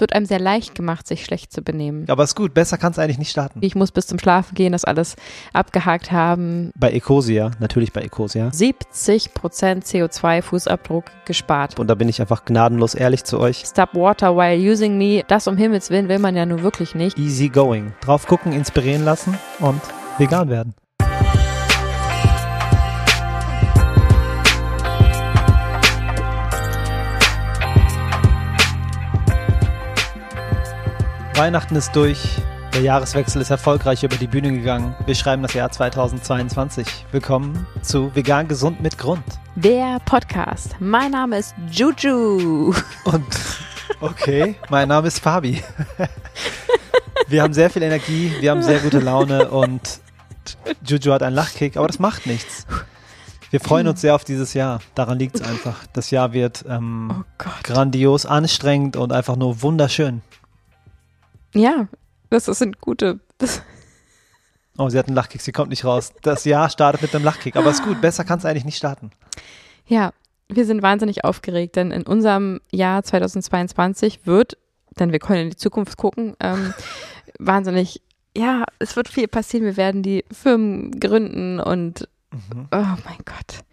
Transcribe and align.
Es 0.00 0.02
wird 0.02 0.14
einem 0.14 0.24
sehr 0.24 0.40
leicht 0.40 0.74
gemacht, 0.74 1.06
sich 1.06 1.26
schlecht 1.26 1.52
zu 1.52 1.60
benehmen. 1.60 2.06
Aber 2.08 2.24
ist 2.24 2.34
gut, 2.34 2.54
besser 2.54 2.78
kann 2.78 2.92
es 2.92 2.98
eigentlich 2.98 3.18
nicht 3.18 3.32
starten. 3.32 3.58
Ich 3.60 3.74
muss 3.74 3.92
bis 3.92 4.06
zum 4.06 4.18
Schlafen 4.18 4.54
gehen, 4.54 4.72
das 4.72 4.86
alles 4.86 5.14
abgehakt 5.52 6.10
haben. 6.10 6.70
Bei 6.74 6.90
Ecosia, 6.90 7.50
natürlich 7.58 7.92
bei 7.92 8.00
Ecosia. 8.00 8.48
70% 8.48 9.28
CO2-Fußabdruck 9.84 11.04
gespart. 11.26 11.78
Und 11.78 11.88
da 11.88 11.94
bin 11.96 12.08
ich 12.08 12.18
einfach 12.18 12.46
gnadenlos 12.46 12.94
ehrlich 12.94 13.24
zu 13.24 13.38
euch. 13.38 13.64
Stop 13.66 13.94
water 13.94 14.34
while 14.34 14.56
using 14.56 14.96
me. 14.96 15.22
Das 15.28 15.46
um 15.46 15.58
Himmels 15.58 15.90
Willen 15.90 16.08
will 16.08 16.18
man 16.18 16.34
ja 16.34 16.46
nur 16.46 16.62
wirklich 16.62 16.94
nicht. 16.94 17.18
Easy 17.18 17.50
going. 17.50 17.92
Drauf 18.00 18.26
gucken, 18.26 18.52
inspirieren 18.52 19.04
lassen 19.04 19.36
und 19.58 19.82
vegan 20.16 20.48
werden. 20.48 20.72
Weihnachten 31.40 31.74
ist 31.74 31.96
durch. 31.96 32.36
Der 32.74 32.82
Jahreswechsel 32.82 33.40
ist 33.40 33.48
erfolgreich 33.48 34.02
über 34.02 34.14
die 34.14 34.26
Bühne 34.26 34.52
gegangen. 34.52 34.94
Wir 35.06 35.14
schreiben 35.14 35.42
das 35.42 35.54
Jahr 35.54 35.70
2022. 35.70 37.06
Willkommen 37.12 37.66
zu 37.80 38.14
Vegan 38.14 38.46
Gesund 38.46 38.82
mit 38.82 38.98
Grund. 38.98 39.24
Der 39.54 40.00
Podcast. 40.04 40.76
Mein 40.80 41.12
Name 41.12 41.38
ist 41.38 41.54
Juju. 41.70 42.74
Und 43.04 43.24
okay, 44.02 44.54
mein 44.68 44.88
Name 44.88 45.08
ist 45.08 45.20
Fabi. 45.20 45.62
Wir 47.28 47.42
haben 47.42 47.54
sehr 47.54 47.70
viel 47.70 47.84
Energie, 47.84 48.34
wir 48.40 48.50
haben 48.50 48.62
sehr 48.62 48.80
gute 48.80 48.98
Laune 48.98 49.48
und 49.48 50.00
Juju 50.84 51.10
hat 51.10 51.22
einen 51.22 51.36
Lachkick, 51.36 51.78
aber 51.78 51.86
das 51.86 51.98
macht 51.98 52.26
nichts. 52.26 52.66
Wir 53.48 53.60
freuen 53.60 53.88
uns 53.88 54.02
sehr 54.02 54.14
auf 54.14 54.24
dieses 54.24 54.52
Jahr. 54.52 54.80
Daran 54.94 55.18
liegt 55.18 55.36
es 55.36 55.42
einfach. 55.42 55.86
Das 55.94 56.10
Jahr 56.10 56.34
wird 56.34 56.66
ähm, 56.68 57.24
Oh 57.40 57.44
grandios, 57.62 58.26
anstrengend 58.26 58.98
und 58.98 59.10
einfach 59.10 59.36
nur 59.36 59.62
wunderschön. 59.62 60.20
Ja, 61.54 61.88
das 62.30 62.46
sind 62.46 62.80
gute. 62.80 63.20
Das, 63.38 63.62
Oh, 64.78 64.88
sie 64.88 64.98
hat 64.98 65.08
einen 65.08 65.16
Lachkick, 65.16 65.42
sie 65.42 65.52
kommt 65.52 65.68
nicht 65.68 65.84
raus. 65.84 66.12
Das 66.22 66.44
Jahr 66.46 66.70
startet 66.70 67.02
mit 67.02 67.14
einem 67.14 67.24
Lachkick, 67.24 67.56
aber 67.56 67.70
ist 67.70 67.84
gut, 67.84 68.00
besser 68.00 68.24
kann 68.24 68.38
es 68.38 68.44
eigentlich 68.46 68.64
nicht 68.64 68.76
starten. 68.78 69.10
ja, 69.86 70.12
wir 70.48 70.64
sind 70.64 70.82
wahnsinnig 70.82 71.24
aufgeregt, 71.24 71.76
denn 71.76 71.92
in 71.92 72.02
unserem 72.02 72.60
Jahr 72.72 73.02
2022 73.04 74.26
wird, 74.26 74.56
denn 74.98 75.12
wir 75.12 75.18
können 75.20 75.42
in 75.42 75.50
die 75.50 75.56
Zukunft 75.56 75.96
gucken, 75.96 76.34
ähm, 76.40 76.72
wahnsinnig, 77.38 78.00
ja, 78.36 78.64
es 78.78 78.96
wird 78.96 79.08
viel 79.08 79.28
passieren. 79.28 79.64
Wir 79.66 79.76
werden 79.76 80.02
die 80.02 80.24
Firmen 80.32 80.98
gründen 80.98 81.60
und 81.60 82.08
Mhm. 82.32 82.68
oh 82.72 82.76
mein 83.04 83.18
Gott. 83.24 83.64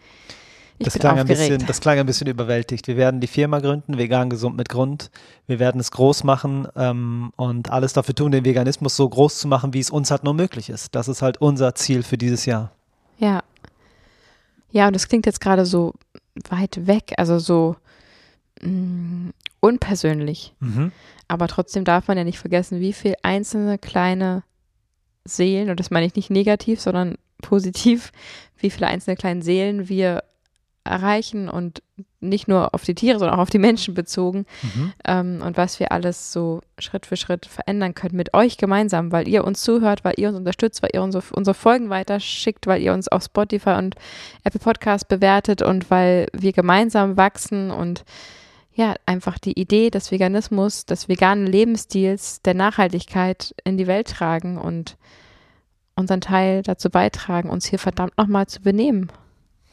Ich 0.79 0.85
Das 0.85 0.93
klang, 0.93 1.17
ein 1.17 1.25
bisschen, 1.25 1.65
das 1.65 1.81
klang 1.81 1.97
ein 1.97 2.05
bisschen 2.05 2.27
überwältigt. 2.27 2.87
Wir 2.87 2.97
werden 2.97 3.19
die 3.19 3.27
Firma 3.27 3.59
gründen, 3.59 3.97
vegan 3.97 4.29
gesund 4.29 4.55
mit 4.55 4.69
Grund. 4.69 5.09
Wir 5.47 5.57
werden 5.57 5.81
es 5.81 5.89
groß 5.91 6.23
machen 6.23 6.67
ähm, 6.75 7.31
und 7.35 7.71
alles 7.71 7.93
dafür 7.93 8.13
tun, 8.13 8.31
den 8.31 8.45
Veganismus 8.45 8.95
so 8.95 9.09
groß 9.09 9.39
zu 9.39 9.47
machen, 9.47 9.73
wie 9.73 9.79
es 9.79 9.89
uns 9.89 10.11
halt 10.11 10.23
nur 10.23 10.35
möglich 10.35 10.69
ist. 10.69 10.93
Das 10.93 11.07
ist 11.07 11.23
halt 11.23 11.39
unser 11.39 11.73
Ziel 11.73 12.03
für 12.03 12.17
dieses 12.17 12.45
Jahr. 12.45 12.71
Ja. 13.17 13.41
Ja, 14.69 14.87
und 14.87 14.95
das 14.95 15.07
klingt 15.07 15.25
jetzt 15.25 15.41
gerade 15.41 15.65
so 15.65 15.93
weit 16.49 16.85
weg, 16.85 17.13
also 17.17 17.39
so 17.39 17.75
mh, 18.61 19.31
unpersönlich. 19.59 20.53
Mhm. 20.59 20.91
Aber 21.27 21.47
trotzdem 21.47 21.85
darf 21.85 22.07
man 22.07 22.17
ja 22.17 22.23
nicht 22.23 22.37
vergessen, 22.37 22.79
wie 22.79 22.93
viel 22.93 23.15
einzelne 23.23 23.79
kleine 23.79 24.43
Seelen, 25.25 25.69
und 25.69 25.79
das 25.79 25.89
meine 25.89 26.05
ich 26.05 26.15
nicht 26.15 26.29
negativ, 26.29 26.79
sondern 26.79 27.15
positiv, 27.41 28.11
wie 28.57 28.69
viele 28.69 28.87
einzelne 28.87 29.15
kleine 29.15 29.41
Seelen 29.41 29.89
wir 29.89 30.23
erreichen 30.87 31.49
und 31.49 31.83
nicht 32.19 32.47
nur 32.47 32.73
auf 32.73 32.83
die 32.83 32.95
Tiere, 32.95 33.19
sondern 33.19 33.37
auch 33.37 33.43
auf 33.43 33.49
die 33.49 33.59
Menschen 33.59 33.93
bezogen 33.93 34.45
Mhm. 34.63 34.93
ähm, 35.05 35.41
und 35.45 35.57
was 35.57 35.79
wir 35.79 35.91
alles 35.91 36.31
so 36.31 36.61
Schritt 36.79 37.05
für 37.05 37.15
Schritt 37.15 37.45
verändern 37.45 37.93
können 37.93 38.15
mit 38.15 38.33
euch 38.33 38.57
gemeinsam, 38.57 39.11
weil 39.11 39.27
ihr 39.27 39.43
uns 39.43 39.61
zuhört, 39.61 40.03
weil 40.03 40.15
ihr 40.17 40.29
uns 40.29 40.37
unterstützt, 40.37 40.81
weil 40.81 40.89
ihr 40.93 41.03
unsere, 41.03 41.23
unsere 41.33 41.53
Folgen 41.53 41.89
weiterschickt, 41.89 42.65
weil 42.65 42.81
ihr 42.81 42.93
uns 42.93 43.07
auf 43.07 43.23
Spotify 43.23 43.71
und 43.71 43.95
Apple 44.43 44.59
Podcast 44.59 45.07
bewertet 45.07 45.61
und 45.61 45.91
weil 45.91 46.27
wir 46.33 46.53
gemeinsam 46.53 47.17
wachsen 47.17 47.69
und 47.71 48.03
ja, 48.73 48.93
einfach 49.07 49.39
die 49.39 49.59
Idee 49.59 49.89
des 49.89 50.11
Veganismus, 50.11 50.85
des 50.85 51.09
veganen 51.09 51.47
Lebensstils, 51.47 52.41
der 52.43 52.53
Nachhaltigkeit 52.53 53.55
in 53.63 53.75
die 53.77 53.87
Welt 53.87 54.07
tragen 54.07 54.57
und 54.59 54.97
unseren 55.95 56.21
Teil 56.21 56.61
dazu 56.61 56.91
beitragen, 56.91 57.49
uns 57.49 57.65
hier 57.65 57.79
verdammt 57.79 58.15
nochmal 58.19 58.45
zu 58.45 58.61
benehmen. 58.61 59.11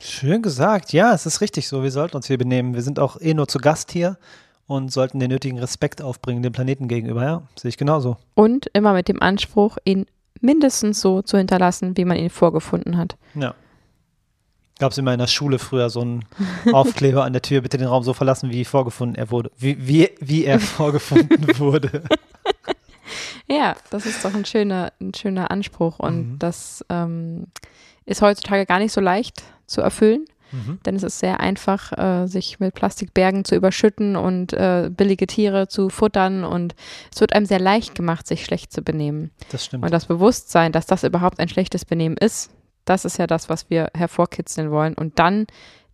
Schön 0.06 0.42
gesagt. 0.42 0.92
Ja, 0.92 1.14
es 1.14 1.24
ist 1.24 1.40
richtig 1.40 1.66
so. 1.66 1.82
Wir 1.82 1.90
sollten 1.90 2.16
uns 2.16 2.26
hier 2.26 2.36
benehmen. 2.38 2.74
Wir 2.74 2.82
sind 2.82 2.98
auch 2.98 3.18
eh 3.20 3.32
nur 3.32 3.48
zu 3.48 3.58
Gast 3.58 3.90
hier 3.90 4.18
und 4.66 4.92
sollten 4.92 5.18
den 5.18 5.30
nötigen 5.30 5.58
Respekt 5.58 6.02
aufbringen 6.02 6.42
dem 6.42 6.52
Planeten 6.52 6.88
gegenüber. 6.88 7.22
Ja, 7.24 7.42
sehe 7.56 7.70
ich 7.70 7.78
genauso. 7.78 8.18
Und 8.34 8.66
immer 8.74 8.92
mit 8.92 9.08
dem 9.08 9.22
Anspruch, 9.22 9.78
ihn 9.84 10.04
mindestens 10.40 11.00
so 11.00 11.22
zu 11.22 11.38
hinterlassen, 11.38 11.96
wie 11.96 12.04
man 12.04 12.18
ihn 12.18 12.28
vorgefunden 12.28 12.98
hat. 12.98 13.16
Ja. 13.34 13.54
Gab 14.78 14.92
es 14.92 14.98
immer 14.98 15.12
in 15.14 15.20
der 15.20 15.26
Schule 15.28 15.58
früher 15.58 15.88
so 15.88 16.00
einen 16.02 16.24
Aufkleber 16.72 17.24
an 17.24 17.32
der 17.32 17.40
Tür, 17.42 17.62
bitte 17.62 17.78
den 17.78 17.86
Raum 17.86 18.02
so 18.02 18.12
verlassen, 18.12 18.50
wie 18.50 18.64
vorgefunden 18.66 19.16
er 19.16 19.30
wurde. 19.30 19.50
Wie, 19.56 19.86
wie, 19.86 20.10
wie 20.20 20.44
er 20.44 20.60
vorgefunden 20.60 21.58
wurde. 21.58 22.02
Ja, 23.48 23.74
das 23.90 24.04
ist 24.06 24.24
doch 24.24 24.34
ein 24.34 24.44
schöner, 24.44 24.92
ein 25.00 25.14
schöner 25.14 25.50
Anspruch 25.50 25.98
und 25.98 26.32
Mhm. 26.32 26.38
das 26.38 26.84
ähm, 26.88 27.46
ist 28.06 28.22
heutzutage 28.22 28.66
gar 28.66 28.78
nicht 28.78 28.92
so 28.92 29.00
leicht 29.00 29.42
zu 29.66 29.80
erfüllen, 29.80 30.24
Mhm. 30.52 30.78
denn 30.86 30.94
es 30.94 31.02
ist 31.02 31.18
sehr 31.18 31.40
einfach, 31.40 31.92
äh, 31.98 32.26
sich 32.26 32.60
mit 32.60 32.74
Plastikbergen 32.74 33.44
zu 33.44 33.56
überschütten 33.56 34.14
und 34.14 34.52
äh, 34.52 34.88
billige 34.94 35.26
Tiere 35.26 35.66
zu 35.66 35.88
futtern 35.88 36.44
und 36.44 36.74
es 37.12 37.20
wird 37.20 37.32
einem 37.32 37.46
sehr 37.46 37.58
leicht 37.58 37.94
gemacht, 37.94 38.26
sich 38.26 38.44
schlecht 38.44 38.72
zu 38.72 38.82
benehmen. 38.82 39.32
Das 39.50 39.64
stimmt. 39.64 39.84
Und 39.84 39.90
das 39.92 40.06
Bewusstsein, 40.06 40.70
dass 40.70 40.86
das 40.86 41.02
überhaupt 41.02 41.40
ein 41.40 41.48
schlechtes 41.48 41.84
Benehmen 41.84 42.16
ist, 42.16 42.50
das 42.84 43.04
ist 43.04 43.18
ja 43.18 43.26
das, 43.26 43.48
was 43.48 43.68
wir 43.68 43.90
hervorkitzeln 43.96 44.70
wollen 44.70 44.94
und 44.94 45.18
dann 45.18 45.46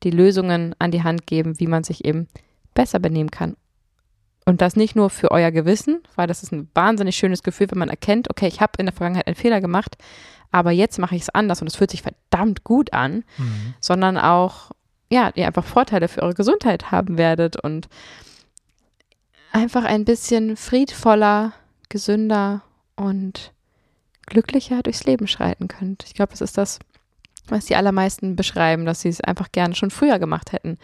die 0.02 0.10
Lösungen 0.10 0.74
an 0.78 0.90
die 0.90 1.04
Hand 1.04 1.26
geben, 1.26 1.58
wie 1.58 1.66
man 1.66 1.84
sich 1.84 2.04
eben 2.04 2.28
besser 2.74 2.98
benehmen 2.98 3.30
kann. 3.30 3.56
Und 4.50 4.60
das 4.60 4.74
nicht 4.74 4.96
nur 4.96 5.10
für 5.10 5.30
euer 5.30 5.52
Gewissen, 5.52 6.02
weil 6.16 6.26
das 6.26 6.42
ist 6.42 6.50
ein 6.50 6.68
wahnsinnig 6.74 7.14
schönes 7.14 7.44
Gefühl, 7.44 7.70
wenn 7.70 7.78
man 7.78 7.88
erkennt, 7.88 8.28
okay, 8.30 8.48
ich 8.48 8.60
habe 8.60 8.72
in 8.78 8.86
der 8.86 8.92
Vergangenheit 8.92 9.28
einen 9.28 9.36
Fehler 9.36 9.60
gemacht, 9.60 9.96
aber 10.50 10.72
jetzt 10.72 10.98
mache 10.98 11.14
ich 11.14 11.22
es 11.22 11.28
anders 11.30 11.60
und 11.60 11.68
es 11.68 11.76
fühlt 11.76 11.92
sich 11.92 12.02
verdammt 12.02 12.64
gut 12.64 12.92
an, 12.92 13.22
Mhm. 13.38 13.74
sondern 13.78 14.18
auch, 14.18 14.72
ja, 15.08 15.30
ihr 15.36 15.46
einfach 15.46 15.64
Vorteile 15.64 16.08
für 16.08 16.22
eure 16.22 16.34
Gesundheit 16.34 16.90
haben 16.90 17.16
werdet 17.16 17.62
und 17.62 17.88
einfach 19.52 19.84
ein 19.84 20.04
bisschen 20.04 20.56
friedvoller, 20.56 21.52
gesünder 21.88 22.62
und 22.96 23.52
glücklicher 24.26 24.82
durchs 24.82 25.04
Leben 25.04 25.28
schreiten 25.28 25.68
könnt. 25.68 26.02
Ich 26.06 26.14
glaube, 26.14 26.32
das 26.32 26.40
ist 26.40 26.58
das, 26.58 26.80
was 27.50 27.66
die 27.66 27.76
allermeisten 27.76 28.36
beschreiben, 28.36 28.84
dass 28.84 29.00
sie 29.00 29.08
es 29.08 29.20
einfach 29.20 29.52
gerne 29.52 29.74
schon 29.74 29.90
früher 29.90 30.18
gemacht 30.18 30.52
hätten, 30.52 30.78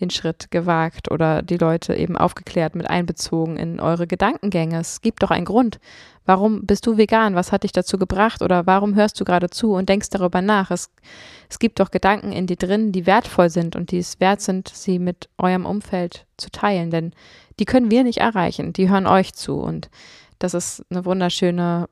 den 0.00 0.10
Schritt 0.10 0.50
gewagt 0.50 1.10
oder 1.10 1.42
die 1.42 1.56
Leute 1.56 1.94
eben 1.94 2.16
aufgeklärt 2.16 2.74
mit 2.74 2.88
einbezogen 2.88 3.56
in 3.56 3.80
eure 3.80 4.06
Gedankengänge. 4.06 4.78
Es 4.78 5.00
gibt 5.00 5.22
doch 5.22 5.30
einen 5.30 5.44
Grund. 5.44 5.78
Warum 6.24 6.66
bist 6.66 6.86
du 6.86 6.96
vegan? 6.96 7.34
Was 7.34 7.50
hat 7.50 7.64
dich 7.64 7.72
dazu 7.72 7.98
gebracht? 7.98 8.42
Oder 8.42 8.66
warum 8.66 8.94
hörst 8.94 9.20
du 9.20 9.24
gerade 9.24 9.50
zu 9.50 9.72
und 9.74 9.88
denkst 9.88 10.10
darüber 10.10 10.40
nach? 10.40 10.70
Es, 10.70 10.90
es 11.50 11.58
gibt 11.58 11.80
doch 11.80 11.90
Gedanken 11.90 12.32
in 12.32 12.46
dir 12.46 12.56
drin, 12.56 12.92
die 12.92 13.06
wertvoll 13.06 13.50
sind 13.50 13.74
und 13.74 13.90
die 13.90 13.98
es 13.98 14.20
wert 14.20 14.40
sind, 14.40 14.68
sie 14.68 14.98
mit 14.98 15.28
eurem 15.38 15.66
Umfeld 15.66 16.26
zu 16.36 16.50
teilen. 16.50 16.90
Denn 16.90 17.12
die 17.58 17.64
können 17.64 17.90
wir 17.90 18.04
nicht 18.04 18.18
erreichen. 18.18 18.72
Die 18.72 18.88
hören 18.88 19.06
euch 19.06 19.34
zu. 19.34 19.56
Und 19.56 19.90
das 20.38 20.54
ist 20.54 20.84
eine 20.90 21.04
wunderschöne 21.04 21.88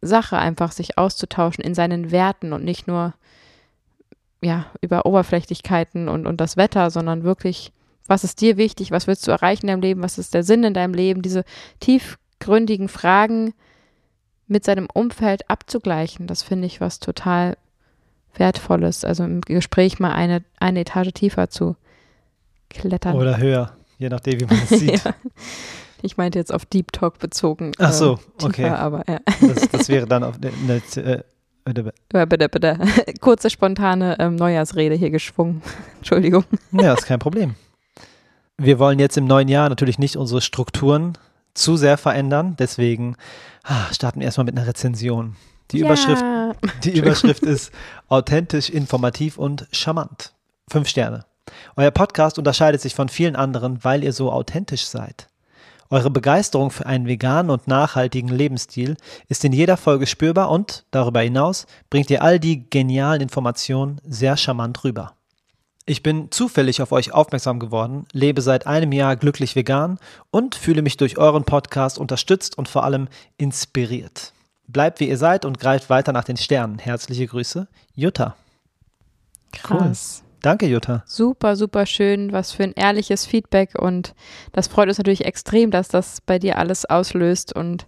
Sache, 0.00 0.38
einfach 0.38 0.72
sich 0.72 0.98
auszutauschen 0.98 1.64
in 1.64 1.74
seinen 1.74 2.10
Werten 2.10 2.52
und 2.52 2.64
nicht 2.64 2.86
nur 2.86 3.14
ja, 4.40 4.66
über 4.80 5.06
Oberflächlichkeiten 5.06 6.08
und, 6.08 6.26
und 6.26 6.40
das 6.40 6.56
Wetter, 6.56 6.90
sondern 6.90 7.24
wirklich, 7.24 7.72
was 8.06 8.24
ist 8.24 8.40
dir 8.40 8.56
wichtig, 8.56 8.90
was 8.90 9.06
willst 9.06 9.26
du 9.26 9.32
erreichen 9.32 9.66
in 9.66 9.68
deinem 9.68 9.82
Leben, 9.82 10.02
was 10.02 10.18
ist 10.18 10.34
der 10.34 10.44
Sinn 10.44 10.62
in 10.64 10.74
deinem 10.74 10.94
Leben, 10.94 11.22
diese 11.22 11.44
tiefgründigen 11.80 12.88
Fragen 12.88 13.54
mit 14.46 14.64
seinem 14.64 14.88
Umfeld 14.92 15.50
abzugleichen, 15.50 16.26
das 16.26 16.42
finde 16.42 16.66
ich 16.66 16.80
was 16.80 17.00
total 17.00 17.56
Wertvolles. 18.34 19.04
Also 19.04 19.24
im 19.24 19.40
Gespräch 19.40 19.98
mal 19.98 20.12
eine, 20.12 20.44
eine 20.58 20.80
Etage 20.80 21.12
tiefer 21.12 21.50
zu 21.50 21.76
klettern. 22.70 23.16
Oder 23.16 23.38
höher, 23.38 23.76
je 23.98 24.08
nachdem, 24.08 24.40
wie 24.40 24.44
man 24.46 24.58
es 24.62 24.68
sieht. 24.70 25.04
ja. 25.04 25.14
Ich 26.02 26.16
meinte 26.16 26.38
jetzt 26.38 26.52
auf 26.52 26.64
Deep 26.66 26.92
Talk 26.92 27.18
bezogen. 27.18 27.72
Ach 27.78 27.92
so, 27.92 28.16
tiefer, 28.38 28.48
okay. 28.48 28.68
Aber 28.68 29.04
ja. 29.08 29.18
Das, 29.40 29.68
das 29.68 29.88
wäre 29.88 30.06
dann 30.06 30.24
auf 30.24 30.36
eine, 30.36 30.52
eine, 30.52 31.22
äh, 31.76 31.92
Ja, 32.12 32.24
bitte, 32.24 32.48
bitte. 32.48 32.78
Kurze, 33.20 33.50
spontane 33.50 34.16
ähm, 34.18 34.36
Neujahrsrede 34.36 34.94
hier 34.94 35.10
geschwungen. 35.10 35.62
Entschuldigung. 35.96 36.44
Ja, 36.72 36.94
ist 36.94 37.06
kein 37.06 37.18
Problem. 37.18 37.54
Wir 38.56 38.78
wollen 38.78 38.98
jetzt 38.98 39.16
im 39.16 39.26
neuen 39.26 39.48
Jahr 39.48 39.68
natürlich 39.68 39.98
nicht 39.98 40.16
unsere 40.16 40.40
Strukturen 40.40 41.16
zu 41.54 41.76
sehr 41.76 41.98
verändern, 41.98 42.56
deswegen 42.58 43.16
ah, 43.64 43.92
starten 43.92 44.20
wir 44.20 44.26
erstmal 44.26 44.46
mit 44.46 44.56
einer 44.56 44.66
Rezension. 44.66 45.36
Die, 45.70 45.80
Überschrift, 45.80 46.22
Ja. 46.22 46.52
die 46.84 46.96
Überschrift 46.96 47.42
ist 47.42 47.72
authentisch, 48.08 48.70
informativ 48.70 49.36
und 49.38 49.66
charmant. 49.70 50.32
Fünf 50.70 50.88
Sterne. 50.88 51.24
Euer 51.76 51.90
Podcast 51.90 52.38
unterscheidet 52.38 52.80
sich 52.80 52.94
von 52.94 53.08
vielen 53.08 53.36
anderen, 53.36 53.82
weil 53.84 54.02
ihr 54.04 54.12
so 54.12 54.32
authentisch 54.32 54.86
seid. 54.86 55.28
Eure 55.90 56.10
Begeisterung 56.10 56.70
für 56.70 56.84
einen 56.84 57.06
veganen 57.06 57.50
und 57.50 57.66
nachhaltigen 57.66 58.28
Lebensstil 58.28 58.96
ist 59.28 59.44
in 59.44 59.52
jeder 59.52 59.78
Folge 59.78 60.06
spürbar 60.06 60.50
und, 60.50 60.84
darüber 60.90 61.20
hinaus, 61.20 61.66
bringt 61.88 62.10
ihr 62.10 62.22
all 62.22 62.38
die 62.38 62.68
genialen 62.68 63.22
Informationen 63.22 64.00
sehr 64.04 64.36
charmant 64.36 64.84
rüber. 64.84 65.14
Ich 65.86 66.02
bin 66.02 66.30
zufällig 66.30 66.82
auf 66.82 66.92
euch 66.92 67.14
aufmerksam 67.14 67.58
geworden, 67.58 68.04
lebe 68.12 68.42
seit 68.42 68.66
einem 68.66 68.92
Jahr 68.92 69.16
glücklich 69.16 69.56
vegan 69.56 69.98
und 70.30 70.54
fühle 70.54 70.82
mich 70.82 70.98
durch 70.98 71.16
euren 71.16 71.44
Podcast 71.44 71.98
unterstützt 71.98 72.58
und 72.58 72.68
vor 72.68 72.84
allem 72.84 73.08
inspiriert. 73.38 74.34
Bleibt 74.66 75.00
wie 75.00 75.08
ihr 75.08 75.16
seid 75.16 75.46
und 75.46 75.58
greift 75.58 75.88
weiter 75.88 76.12
nach 76.12 76.24
den 76.24 76.36
Sternen. 76.36 76.78
Herzliche 76.78 77.26
Grüße, 77.26 77.68
Jutta. 77.94 78.36
Krass. 79.52 80.22
Danke, 80.42 80.66
Jutta. 80.66 81.02
Super, 81.06 81.56
super 81.56 81.86
schön. 81.86 82.32
Was 82.32 82.52
für 82.52 82.64
ein 82.64 82.72
ehrliches 82.74 83.26
Feedback. 83.26 83.78
Und 83.78 84.14
das 84.52 84.68
freut 84.68 84.88
uns 84.88 84.98
natürlich 84.98 85.24
extrem, 85.24 85.70
dass 85.70 85.88
das 85.88 86.20
bei 86.20 86.38
dir 86.38 86.58
alles 86.58 86.84
auslöst. 86.84 87.54
Und 87.54 87.86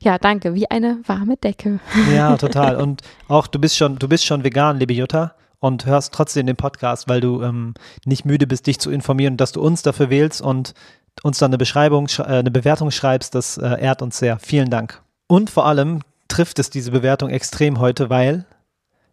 ja, 0.00 0.18
danke. 0.18 0.54
Wie 0.54 0.70
eine 0.70 1.00
warme 1.06 1.36
Decke. 1.36 1.80
Ja, 2.14 2.36
total. 2.38 2.76
Und 2.76 3.02
auch 3.28 3.46
du 3.46 3.58
bist 3.58 3.76
schon, 3.76 3.98
du 3.98 4.08
bist 4.08 4.24
schon 4.24 4.44
vegan, 4.44 4.78
liebe 4.78 4.94
Jutta. 4.94 5.34
Und 5.60 5.86
hörst 5.86 6.12
trotzdem 6.12 6.46
den 6.46 6.56
Podcast, 6.56 7.08
weil 7.08 7.20
du 7.20 7.40
ähm, 7.42 7.74
nicht 8.04 8.24
müde 8.24 8.48
bist, 8.48 8.66
dich 8.66 8.80
zu 8.80 8.90
informieren, 8.90 9.36
dass 9.36 9.52
du 9.52 9.60
uns 9.60 9.82
dafür 9.82 10.10
wählst 10.10 10.40
und 10.42 10.74
uns 11.22 11.38
dann 11.38 11.50
eine 11.50 11.58
Beschreibung, 11.58 12.08
äh, 12.18 12.22
eine 12.22 12.50
Bewertung 12.50 12.90
schreibst. 12.90 13.34
Das 13.34 13.58
äh, 13.58 13.80
ehrt 13.80 14.02
uns 14.02 14.18
sehr. 14.18 14.38
Vielen 14.40 14.70
Dank. 14.70 15.00
Und 15.28 15.50
vor 15.50 15.66
allem 15.66 16.00
trifft 16.26 16.58
es 16.58 16.70
diese 16.70 16.90
Bewertung 16.90 17.30
extrem 17.30 17.78
heute, 17.78 18.10
weil 18.10 18.44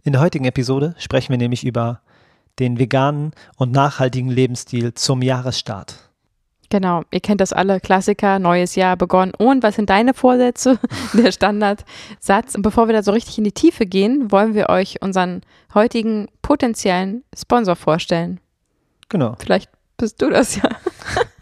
in 0.03 0.13
der 0.13 0.21
heutigen 0.21 0.45
Episode 0.45 0.95
sprechen 0.97 1.31
wir 1.31 1.37
nämlich 1.37 1.65
über 1.65 2.01
den 2.59 2.79
veganen 2.79 3.31
und 3.57 3.71
nachhaltigen 3.71 4.29
Lebensstil 4.29 4.93
zum 4.93 5.21
Jahresstart. 5.21 6.09
Genau, 6.69 7.03
ihr 7.09 7.19
kennt 7.19 7.41
das 7.41 7.51
alle, 7.51 7.79
Klassiker, 7.79 8.37
neues 8.37 8.75
Jahr 8.75 8.95
begonnen. 8.95 9.33
Und 9.35 9.63
was 9.63 9.75
sind 9.75 9.89
deine 9.89 10.13
Vorsätze? 10.13 10.77
Der 11.13 11.31
Standardsatz. 11.31 12.53
Und 12.55 12.61
bevor 12.61 12.87
wir 12.87 12.93
da 12.93 13.01
so 13.01 13.11
richtig 13.11 13.39
in 13.39 13.43
die 13.43 13.51
Tiefe 13.51 13.87
gehen, 13.87 14.31
wollen 14.31 14.53
wir 14.53 14.69
euch 14.69 15.01
unseren 15.01 15.41
heutigen 15.73 16.27
potenziellen 16.43 17.23
Sponsor 17.35 17.75
vorstellen. 17.75 18.39
Genau. 19.09 19.35
Vielleicht 19.39 19.69
bist 19.97 20.21
du 20.21 20.29
das 20.29 20.57
ja. 20.57 20.69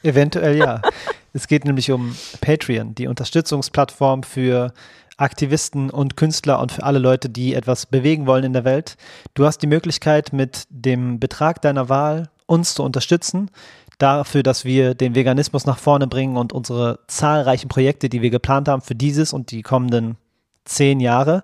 Eventuell 0.01 0.57
ja. 0.57 0.81
es 1.33 1.47
geht 1.47 1.65
nämlich 1.65 1.91
um 1.91 2.15
Patreon, 2.39 2.95
die 2.95 3.07
Unterstützungsplattform 3.07 4.23
für 4.23 4.71
Aktivisten 5.17 5.89
und 5.89 6.15
Künstler 6.15 6.59
und 6.59 6.71
für 6.71 6.83
alle 6.83 6.99
Leute, 6.99 7.29
die 7.29 7.55
etwas 7.55 7.85
bewegen 7.87 8.27
wollen 8.27 8.43
in 8.43 8.53
der 8.53 8.65
Welt. 8.65 8.97
Du 9.33 9.45
hast 9.45 9.59
die 9.59 9.67
Möglichkeit, 9.67 10.31
mit 10.31 10.65
dem 10.69 11.19
Betrag 11.19 11.61
deiner 11.61 11.89
Wahl 11.89 12.29
uns 12.45 12.75
zu 12.75 12.83
unterstützen, 12.83 13.49
dafür, 13.97 14.43
dass 14.43 14.63
wir 14.63 14.93
den 14.93 15.15
Veganismus 15.15 15.65
nach 15.65 15.79
vorne 15.79 16.07
bringen 16.07 16.37
und 16.37 16.53
unsere 16.53 16.99
zahlreichen 17.07 17.67
Projekte, 17.67 18.09
die 18.09 18.21
wir 18.21 18.29
geplant 18.29 18.67
haben 18.67 18.81
für 18.81 18.95
dieses 18.95 19.33
und 19.33 19.51
die 19.51 19.63
kommenden 19.63 20.17
zehn 20.65 20.99
Jahre, 20.99 21.43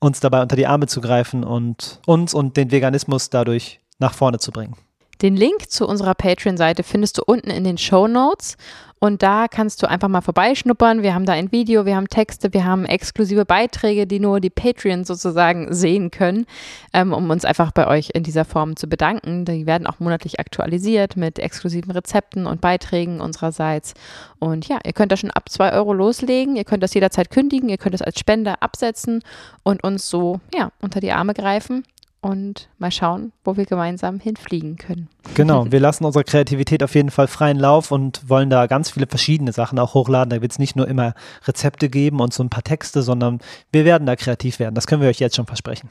uns 0.00 0.20
dabei 0.20 0.42
unter 0.42 0.56
die 0.56 0.66
Arme 0.66 0.86
zu 0.86 1.00
greifen 1.00 1.44
und 1.44 2.00
uns 2.06 2.34
und 2.34 2.56
den 2.56 2.70
Veganismus 2.70 3.30
dadurch 3.30 3.80
nach 3.98 4.14
vorne 4.14 4.38
zu 4.38 4.52
bringen. 4.52 4.76
Den 5.22 5.36
Link 5.36 5.70
zu 5.70 5.86
unserer 5.86 6.14
Patreon-Seite 6.14 6.82
findest 6.82 7.18
du 7.18 7.22
unten 7.24 7.50
in 7.50 7.64
den 7.64 7.78
Show 7.78 8.08
Notes 8.08 8.56
und 8.98 9.22
da 9.22 9.48
kannst 9.48 9.82
du 9.82 9.88
einfach 9.88 10.08
mal 10.08 10.20
vorbeischnuppern. 10.20 11.02
Wir 11.02 11.14
haben 11.14 11.26
da 11.26 11.32
ein 11.32 11.52
Video, 11.52 11.84
wir 11.84 11.96
haben 11.96 12.08
Texte, 12.08 12.52
wir 12.54 12.64
haben 12.64 12.84
exklusive 12.84 13.44
Beiträge, 13.44 14.06
die 14.06 14.20
nur 14.20 14.40
die 14.40 14.50
Patreons 14.50 15.08
sozusagen 15.08 15.72
sehen 15.74 16.10
können, 16.10 16.46
ähm, 16.92 17.12
um 17.12 17.28
uns 17.28 17.44
einfach 17.44 17.72
bei 17.72 17.86
euch 17.86 18.10
in 18.14 18.22
dieser 18.22 18.44
Form 18.44 18.76
zu 18.76 18.86
bedanken. 18.86 19.44
Die 19.44 19.66
werden 19.66 19.86
auch 19.86 20.00
monatlich 20.00 20.40
aktualisiert 20.40 21.16
mit 21.16 21.38
exklusiven 21.38 21.90
Rezepten 21.90 22.46
und 22.46 22.60
Beiträgen 22.60 23.20
unsererseits. 23.20 23.94
Und 24.38 24.68
ja, 24.68 24.78
ihr 24.84 24.92
könnt 24.92 25.12
da 25.12 25.16
schon 25.16 25.30
ab 25.30 25.48
2 25.48 25.72
Euro 25.72 25.92
loslegen. 25.92 26.56
Ihr 26.56 26.64
könnt 26.64 26.82
das 26.82 26.94
jederzeit 26.94 27.30
kündigen. 27.30 27.68
Ihr 27.68 27.78
könnt 27.78 27.94
das 27.94 28.02
als 28.02 28.18
Spender 28.18 28.62
absetzen 28.62 29.22
und 29.62 29.84
uns 29.84 30.08
so 30.08 30.40
ja, 30.54 30.70
unter 30.80 31.00
die 31.00 31.12
Arme 31.12 31.34
greifen 31.34 31.84
und 32.24 32.70
mal 32.78 32.90
schauen, 32.90 33.32
wo 33.44 33.58
wir 33.58 33.66
gemeinsam 33.66 34.18
hinfliegen 34.18 34.76
können. 34.76 35.08
Genau, 35.34 35.66
wir 35.70 35.78
lassen 35.78 36.06
unserer 36.06 36.24
Kreativität 36.24 36.82
auf 36.82 36.94
jeden 36.94 37.10
Fall 37.10 37.28
freien 37.28 37.58
Lauf 37.58 37.92
und 37.92 38.28
wollen 38.28 38.48
da 38.48 38.66
ganz 38.66 38.90
viele 38.90 39.06
verschiedene 39.06 39.52
Sachen 39.52 39.78
auch 39.78 39.92
hochladen. 39.92 40.30
Da 40.30 40.40
wird 40.40 40.52
es 40.52 40.58
nicht 40.58 40.74
nur 40.74 40.88
immer 40.88 41.14
Rezepte 41.46 41.90
geben 41.90 42.20
und 42.20 42.32
so 42.32 42.42
ein 42.42 42.48
paar 42.48 42.64
Texte, 42.64 43.02
sondern 43.02 43.40
wir 43.72 43.84
werden 43.84 44.06
da 44.06 44.16
kreativ 44.16 44.58
werden. 44.58 44.74
Das 44.74 44.86
können 44.86 45.02
wir 45.02 45.08
euch 45.10 45.20
jetzt 45.20 45.36
schon 45.36 45.46
versprechen. 45.46 45.90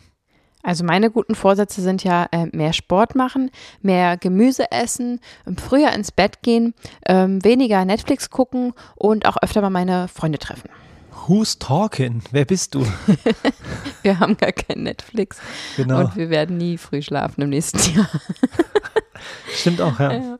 Also 0.64 0.84
meine 0.86 1.12
guten 1.12 1.36
Vorsätze 1.36 1.82
sind 1.82 2.04
ja 2.04 2.28
äh, 2.32 2.48
mehr 2.54 2.74
Sport 2.74 3.16
machen, 3.16 3.52
mehr 3.82 4.18
Gemüse 4.18 4.72
essen, 4.72 5.20
früher 5.58 5.92
ins 5.92 6.12
Bett 6.12 6.42
gehen, 6.42 6.74
äh, 7.02 7.28
weniger 7.28 7.84
Netflix 7.86 8.30
gucken 8.30 8.74
und 8.96 9.28
auch 9.28 9.38
öfter 9.42 9.62
mal 9.62 9.70
meine 9.70 10.08
Freunde 10.08 10.40
treffen. 10.40 10.70
Who's 11.28 11.58
talking? 11.58 12.22
Wer 12.32 12.46
bist 12.46 12.76
du? 12.76 12.86
wir 14.02 14.20
haben 14.20 14.38
gar 14.38 14.52
kein 14.52 14.84
Netflix. 14.84 15.38
Genau. 15.78 16.02
Und 16.02 16.16
wir 16.16 16.30
werden 16.30 16.58
nie 16.58 16.78
früh 16.78 17.02
schlafen 17.02 17.42
im 17.42 17.50
nächsten 17.50 17.96
Jahr. 17.96 18.10
Stimmt 19.56 19.82
auch, 19.82 20.00
ja. 20.00 20.14
ja. 20.14 20.40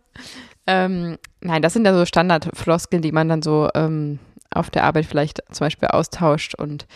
Ähm, 0.68 1.18
nein, 1.42 1.62
das 1.62 1.74
sind 1.74 1.86
ja 1.86 1.94
so 1.94 2.06
Standardfloskeln, 2.06 3.02
die 3.02 3.12
man 3.12 3.30
dann 3.30 3.42
so 3.42 3.70
ähm, 3.76 4.20
auf 4.52 4.70
der 4.70 4.84
Arbeit 4.84 5.06
vielleicht 5.06 5.42
zum 5.52 5.66
Beispiel 5.66 5.90
austauscht 5.90 6.56
und 6.56 6.88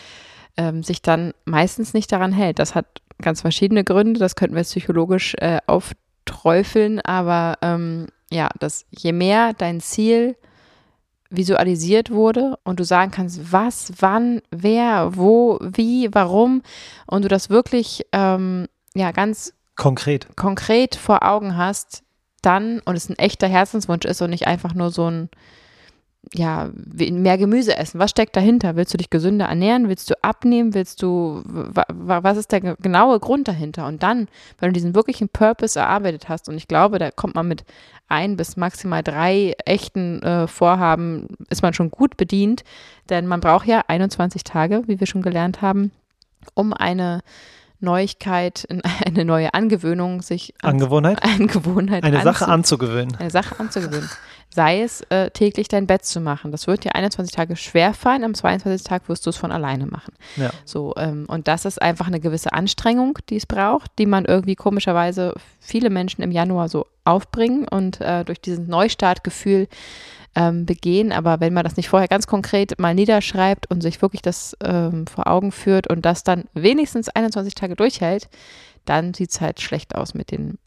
ähm, 0.57 0.83
sich 0.83 1.01
dann 1.01 1.33
meistens 1.45 1.93
nicht 1.93 2.11
daran 2.11 2.31
hält. 2.31 2.59
Das 2.59 2.75
hat 2.75 3.01
ganz 3.21 3.41
verschiedene 3.41 3.83
Gründe, 3.83 4.19
das 4.19 4.35
könnten 4.35 4.55
wir 4.55 4.63
psychologisch 4.63 5.35
äh, 5.39 5.59
aufträufeln, 5.67 6.99
aber 7.01 7.57
ähm, 7.61 8.07
ja, 8.31 8.49
dass 8.59 8.85
je 8.91 9.11
mehr 9.11 9.53
dein 9.53 9.79
Ziel 9.79 10.35
visualisiert 11.29 12.11
wurde 12.11 12.57
und 12.63 12.79
du 12.79 12.83
sagen 12.83 13.11
kannst, 13.11 13.51
was, 13.51 13.91
wann, 13.99 14.41
wer, 14.51 15.15
wo, 15.15 15.59
wie, 15.61 16.09
warum 16.13 16.61
und 17.05 17.23
du 17.23 17.27
das 17.27 17.49
wirklich 17.49 18.05
ähm, 18.13 18.67
ja 18.93 19.11
ganz 19.11 19.53
konkret. 19.75 20.27
konkret 20.35 20.95
vor 20.95 21.23
Augen 21.23 21.57
hast, 21.57 22.03
dann 22.41 22.79
und 22.85 22.95
es 22.95 23.09
ein 23.09 23.17
echter 23.17 23.47
Herzenswunsch 23.47 24.05
ist 24.05 24.21
und 24.21 24.29
nicht 24.29 24.47
einfach 24.47 24.73
nur 24.73 24.91
so 24.91 25.09
ein 25.09 25.29
ja, 26.33 26.69
mehr 26.73 27.37
Gemüse 27.37 27.77
essen. 27.77 27.99
Was 27.99 28.11
steckt 28.11 28.35
dahinter? 28.35 28.75
Willst 28.75 28.93
du 28.93 28.97
dich 28.97 29.09
gesünder 29.09 29.45
ernähren? 29.45 29.89
Willst 29.89 30.09
du 30.09 30.15
abnehmen? 30.23 30.73
Willst 30.73 31.01
du, 31.01 31.43
was 31.45 32.37
ist 32.37 32.51
der 32.51 32.61
genaue 32.61 33.19
Grund 33.19 33.47
dahinter? 33.47 33.87
Und 33.87 34.03
dann, 34.03 34.27
wenn 34.59 34.69
du 34.69 34.73
diesen 34.73 34.95
wirklichen 34.95 35.29
Purpose 35.29 35.79
erarbeitet 35.79 36.29
hast, 36.29 36.49
und 36.49 36.55
ich 36.55 36.67
glaube, 36.67 36.99
da 36.99 37.11
kommt 37.11 37.35
man 37.35 37.47
mit 37.47 37.63
ein 38.07 38.37
bis 38.37 38.57
maximal 38.57 39.03
drei 39.03 39.55
echten 39.65 40.21
äh, 40.23 40.47
Vorhaben, 40.47 41.27
ist 41.49 41.61
man 41.61 41.73
schon 41.73 41.91
gut 41.91 42.17
bedient, 42.17 42.63
denn 43.09 43.27
man 43.27 43.41
braucht 43.41 43.67
ja 43.67 43.83
21 43.87 44.43
Tage, 44.43 44.83
wie 44.87 44.99
wir 44.99 45.07
schon 45.07 45.21
gelernt 45.21 45.61
haben, 45.61 45.91
um 46.53 46.73
eine 46.73 47.21
Neuigkeit, 47.79 48.67
eine 49.05 49.25
neue 49.25 49.53
Angewöhnung, 49.53 50.21
sich 50.21 50.53
Angewohnheit, 50.61 51.21
Angewohnheit 51.23 52.03
eine 52.03 52.21
Sache 52.21 52.47
anzugewöhnen. 52.47 53.15
Eine 53.17 53.29
Sache 53.29 53.59
anzugewöhnen. 53.59 54.09
Sei 54.57 54.81
es 54.81 55.01
äh, 55.09 55.29
täglich 55.29 55.67
dein 55.67 55.85
Bett 55.85 56.03
zu 56.03 56.19
machen. 56.19 56.51
Das 56.51 56.65
wird 56.65 56.83
dir 56.83 56.95
21 56.95 57.31
Tage 57.31 57.55
schwer 57.55 57.93
fallen, 57.93 58.23
am 58.23 58.33
22. 58.33 58.83
Tag 58.83 59.07
wirst 59.07 59.23
du 59.27 59.29
es 59.29 59.37
von 59.37 59.51
alleine 59.51 59.85
machen. 59.85 60.15
Ja. 60.35 60.49
So, 60.65 60.95
ähm, 60.97 61.27
und 61.27 61.47
das 61.47 61.65
ist 61.65 61.79
einfach 61.79 62.07
eine 62.07 62.19
gewisse 62.19 62.53
Anstrengung, 62.53 63.19
die 63.29 63.35
es 63.35 63.45
braucht, 63.45 63.91
die 63.99 64.07
man 64.07 64.25
irgendwie 64.25 64.55
komischerweise 64.55 65.35
viele 65.59 65.91
Menschen 65.91 66.23
im 66.23 66.31
Januar 66.31 66.69
so 66.69 66.87
aufbringen 67.05 67.67
und 67.67 68.01
äh, 68.01 68.25
durch 68.25 68.41
dieses 68.41 68.67
Neustartgefühl 68.67 69.67
ähm, 70.33 70.65
begehen. 70.65 71.11
Aber 71.11 71.39
wenn 71.39 71.53
man 71.53 71.63
das 71.63 71.77
nicht 71.77 71.89
vorher 71.89 72.07
ganz 72.07 72.25
konkret 72.25 72.79
mal 72.79 72.95
niederschreibt 72.95 73.69
und 73.69 73.81
sich 73.81 74.01
wirklich 74.01 74.23
das 74.23 74.57
ähm, 74.63 75.05
vor 75.05 75.27
Augen 75.27 75.51
führt 75.51 75.87
und 75.87 76.03
das 76.03 76.23
dann 76.23 76.45
wenigstens 76.55 77.09
21 77.09 77.53
Tage 77.53 77.75
durchhält, 77.75 78.27
dann 78.85 79.13
sieht 79.13 79.29
es 79.29 79.39
halt 79.39 79.61
schlecht 79.61 79.93
aus 79.93 80.15
mit, 80.15 80.31
den, 80.31 80.57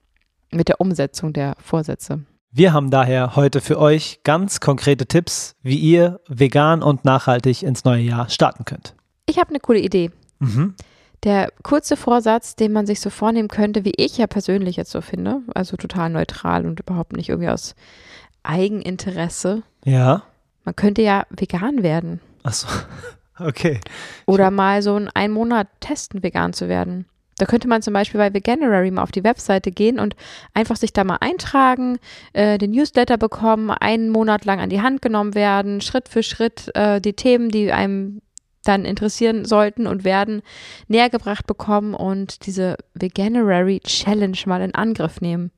mit 0.53 0.69
der 0.69 0.81
Umsetzung 0.81 1.33
der 1.33 1.57
Vorsätze. 1.59 2.21
Wir 2.53 2.73
haben 2.73 2.91
daher 2.91 3.37
heute 3.37 3.61
für 3.61 3.79
euch 3.79 4.25
ganz 4.25 4.59
konkrete 4.59 5.07
Tipps, 5.07 5.55
wie 5.63 5.77
ihr 5.77 6.21
vegan 6.27 6.83
und 6.83 7.05
nachhaltig 7.05 7.63
ins 7.63 7.85
neue 7.85 8.03
Jahr 8.03 8.29
starten 8.29 8.65
könnt. 8.65 8.97
Ich 9.27 9.39
habe 9.39 9.51
eine 9.51 9.61
coole 9.61 9.79
Idee. 9.79 10.11
Mhm. 10.41 10.75
Der 11.23 11.53
kurze 11.63 11.97
Vorsatz, 11.97 12.57
den 12.57 12.73
man 12.73 12.87
sich 12.87 12.99
so 12.99 13.09
vornehmen 13.09 13.47
könnte, 13.47 13.85
wie 13.85 13.93
ich 13.97 14.19
ja 14.19 14.27
persönlich 14.27 14.75
jetzt 14.75 14.91
so 14.91 15.01
finde, 15.01 15.43
also 15.55 15.77
total 15.77 16.11
neutral 16.11 16.67
und 16.67 16.81
überhaupt 16.81 17.13
nicht 17.13 17.29
irgendwie 17.29 17.51
aus 17.51 17.77
Eigeninteresse. 18.43 19.63
Ja. 19.85 20.25
Man 20.65 20.75
könnte 20.75 21.03
ja 21.03 21.27
vegan 21.31 21.85
werden. 21.85 22.21
Achso, 22.43 22.67
okay. 23.39 23.79
Oder 24.27 24.51
mal 24.51 24.83
so 24.83 24.97
in 24.97 25.09
einem 25.09 25.35
Monat 25.35 25.69
testen, 25.79 26.25
vegan 26.25 26.53
zu 26.53 26.69
werden. 26.69 27.07
Da 27.41 27.47
könnte 27.47 27.69
man 27.69 27.81
zum 27.81 27.95
Beispiel 27.95 28.19
bei 28.19 28.35
Veganuary 28.35 28.91
mal 28.91 29.03
auf 29.03 29.13
die 29.13 29.25
Webseite 29.25 29.73
gehen 29.73 29.99
und 29.99 30.15
einfach 30.53 30.77
sich 30.77 30.93
da 30.93 31.05
mal 31.05 31.17
eintragen, 31.21 31.99
äh, 32.35 32.59
den 32.59 32.73
Newsletter 32.73 33.17
bekommen, 33.17 33.71
einen 33.71 34.11
Monat 34.11 34.45
lang 34.45 34.61
an 34.61 34.69
die 34.69 34.83
Hand 34.83 35.01
genommen 35.01 35.35
werden, 35.35 35.81
Schritt 35.81 36.09
für 36.09 36.23
Schritt 36.23 36.71
äh, 36.75 37.01
die 37.01 37.15
Themen, 37.15 37.49
die 37.49 37.73
einem 37.73 38.21
dann 38.65 38.85
interessieren 38.85 39.47
sollten 39.47 39.87
und 39.87 40.05
werden, 40.05 40.43
näher 40.87 41.09
gebracht 41.09 41.47
bekommen 41.47 41.95
und 41.95 42.45
diese 42.45 42.77
Veganuary 42.93 43.81
Challenge 43.81 44.37
mal 44.45 44.61
in 44.61 44.75
Angriff 44.75 45.23
nehmen. 45.23 45.51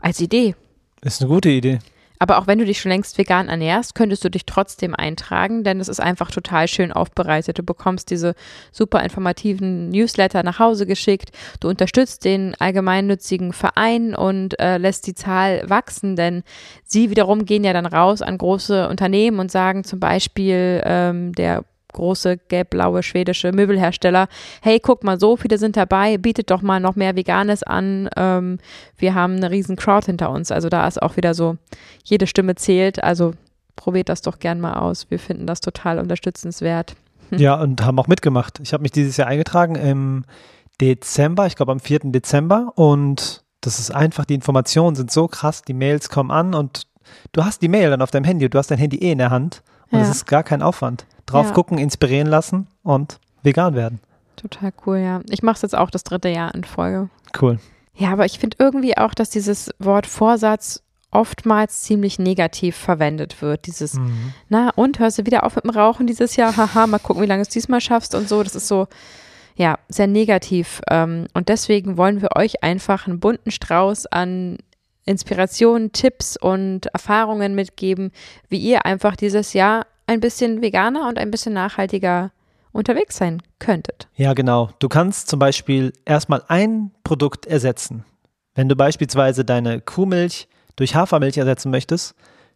Als 0.00 0.20
Idee. 0.20 0.54
Ist 1.02 1.20
eine 1.20 1.28
gute 1.28 1.50
Idee. 1.50 1.80
Aber 2.18 2.38
auch 2.38 2.46
wenn 2.46 2.58
du 2.58 2.64
dich 2.64 2.80
schon 2.80 2.90
längst 2.90 3.18
vegan 3.18 3.48
ernährst, 3.48 3.94
könntest 3.94 4.24
du 4.24 4.30
dich 4.30 4.46
trotzdem 4.46 4.94
eintragen, 4.94 5.64
denn 5.64 5.80
es 5.80 5.88
ist 5.88 6.00
einfach 6.00 6.30
total 6.30 6.68
schön 6.68 6.92
aufbereitet. 6.92 7.58
Du 7.58 7.62
bekommst 7.62 8.10
diese 8.10 8.34
super 8.72 9.02
informativen 9.02 9.90
Newsletter 9.90 10.42
nach 10.42 10.58
Hause 10.58 10.86
geschickt. 10.86 11.30
Du 11.60 11.68
unterstützt 11.68 12.24
den 12.24 12.54
allgemeinnützigen 12.58 13.52
Verein 13.52 14.14
und 14.14 14.58
äh, 14.60 14.78
lässt 14.78 15.06
die 15.06 15.14
Zahl 15.14 15.62
wachsen, 15.68 16.16
denn 16.16 16.42
sie 16.84 17.10
wiederum 17.10 17.44
gehen 17.44 17.64
ja 17.64 17.72
dann 17.72 17.86
raus 17.86 18.22
an 18.22 18.38
große 18.38 18.88
Unternehmen 18.88 19.38
und 19.38 19.50
sagen 19.50 19.84
zum 19.84 20.00
Beispiel 20.00 20.82
ähm, 20.84 21.32
der 21.32 21.64
große 21.96 22.36
gelb-blaue 22.48 23.02
schwedische 23.02 23.50
Möbelhersteller, 23.50 24.28
hey, 24.62 24.78
guck 24.78 25.02
mal, 25.02 25.18
so 25.18 25.36
viele 25.36 25.58
sind 25.58 25.76
dabei, 25.76 26.18
bietet 26.18 26.50
doch 26.50 26.62
mal 26.62 26.78
noch 26.78 26.94
mehr 26.94 27.16
Veganes 27.16 27.62
an. 27.64 28.08
Ähm, 28.16 28.58
wir 28.96 29.14
haben 29.14 29.36
eine 29.36 29.50
riesen 29.50 29.76
Crowd 29.76 30.06
hinter 30.06 30.30
uns. 30.30 30.52
Also 30.52 30.68
da 30.68 30.86
ist 30.86 31.02
auch 31.02 31.16
wieder 31.16 31.34
so, 31.34 31.56
jede 32.04 32.26
Stimme 32.26 32.54
zählt. 32.54 33.02
Also 33.02 33.32
probiert 33.74 34.08
das 34.08 34.22
doch 34.22 34.38
gern 34.38 34.60
mal 34.60 34.74
aus. 34.74 35.10
Wir 35.10 35.18
finden 35.18 35.46
das 35.46 35.60
total 35.60 35.98
unterstützenswert. 35.98 36.94
Hm. 37.30 37.38
Ja, 37.38 37.60
und 37.60 37.84
haben 37.84 37.98
auch 37.98 38.06
mitgemacht. 38.06 38.60
Ich 38.60 38.72
habe 38.72 38.82
mich 38.82 38.92
dieses 38.92 39.16
Jahr 39.16 39.28
eingetragen 39.28 39.74
im 39.74 40.24
Dezember, 40.80 41.46
ich 41.46 41.56
glaube 41.56 41.72
am 41.72 41.80
4. 41.80 42.00
Dezember 42.04 42.72
und 42.74 43.42
das 43.62 43.78
ist 43.78 43.90
einfach, 43.94 44.26
die 44.26 44.34
Informationen 44.34 44.94
sind 44.94 45.10
so 45.10 45.26
krass, 45.26 45.62
die 45.62 45.72
Mails 45.72 46.10
kommen 46.10 46.30
an 46.30 46.54
und 46.54 46.82
du 47.32 47.44
hast 47.44 47.62
die 47.62 47.68
Mail 47.68 47.90
dann 47.90 48.02
auf 48.02 48.10
deinem 48.10 48.24
Handy, 48.24 48.48
du 48.48 48.58
hast 48.58 48.70
dein 48.70 48.78
Handy 48.78 48.98
eh 48.98 49.12
in 49.12 49.18
der 49.18 49.30
Hand 49.30 49.62
und 49.90 50.00
es 50.00 50.10
ist 50.10 50.26
gar 50.26 50.42
kein 50.42 50.60
Aufwand 50.60 51.06
drauf 51.26 51.46
ja. 51.46 51.52
gucken, 51.52 51.78
inspirieren 51.78 52.28
lassen 52.28 52.68
und 52.82 53.18
vegan 53.42 53.74
werden. 53.74 54.00
Total 54.36 54.72
cool, 54.86 54.98
ja. 54.98 55.20
Ich 55.30 55.42
mache 55.42 55.56
es 55.56 55.62
jetzt 55.62 55.76
auch 55.76 55.90
das 55.90 56.04
dritte 56.04 56.28
Jahr 56.28 56.54
in 56.54 56.64
Folge. 56.64 57.08
Cool. 57.40 57.58
Ja, 57.94 58.12
aber 58.12 58.26
ich 58.26 58.38
finde 58.38 58.56
irgendwie 58.60 58.96
auch, 58.96 59.14
dass 59.14 59.30
dieses 59.30 59.70
Wort 59.78 60.06
Vorsatz 60.06 60.82
oftmals 61.10 61.82
ziemlich 61.82 62.18
negativ 62.18 62.76
verwendet 62.76 63.40
wird. 63.40 63.66
Dieses, 63.66 63.94
mhm. 63.94 64.34
na 64.48 64.70
und, 64.76 64.98
hörst 64.98 65.18
du 65.18 65.26
wieder 65.26 65.44
auf 65.44 65.56
mit 65.56 65.64
dem 65.64 65.70
Rauchen 65.70 66.06
dieses 66.06 66.36
Jahr? 66.36 66.56
Haha, 66.56 66.86
mal 66.86 66.98
gucken, 66.98 67.22
wie 67.22 67.26
lange 67.26 67.42
du 67.42 67.48
es 67.48 67.52
diesmal 67.52 67.80
schaffst 67.80 68.14
und 68.14 68.28
so. 68.28 68.42
Das 68.42 68.54
ist 68.54 68.68
so, 68.68 68.86
ja, 69.56 69.78
sehr 69.88 70.06
negativ. 70.06 70.82
Ähm, 70.90 71.26
und 71.32 71.48
deswegen 71.48 71.96
wollen 71.96 72.20
wir 72.20 72.36
euch 72.36 72.62
einfach 72.62 73.06
einen 73.06 73.20
bunten 73.20 73.50
Strauß 73.50 74.06
an 74.06 74.58
Inspirationen, 75.06 75.92
Tipps 75.92 76.36
und 76.36 76.86
Erfahrungen 76.86 77.54
mitgeben, 77.54 78.10
wie 78.48 78.58
ihr 78.58 78.84
einfach 78.84 79.16
dieses 79.16 79.54
Jahr 79.54 79.86
ein 80.06 80.20
bisschen 80.20 80.62
veganer 80.62 81.08
und 81.08 81.18
ein 81.18 81.30
bisschen 81.30 81.52
nachhaltiger 81.52 82.30
unterwegs 82.72 83.16
sein 83.16 83.42
könntet. 83.58 84.08
Ja, 84.14 84.34
genau. 84.34 84.70
Du 84.78 84.88
kannst 84.88 85.28
zum 85.28 85.38
Beispiel 85.38 85.92
erstmal 86.04 86.42
ein 86.48 86.92
Produkt 87.04 87.46
ersetzen. 87.46 88.04
Wenn 88.54 88.68
du 88.68 88.76
beispielsweise 88.76 89.44
deine 89.44 89.80
Kuhmilch 89.80 90.48
durch 90.76 90.94
Hafermilch 90.94 91.38
ersetzen 91.38 91.70
möchtest, 91.70 92.14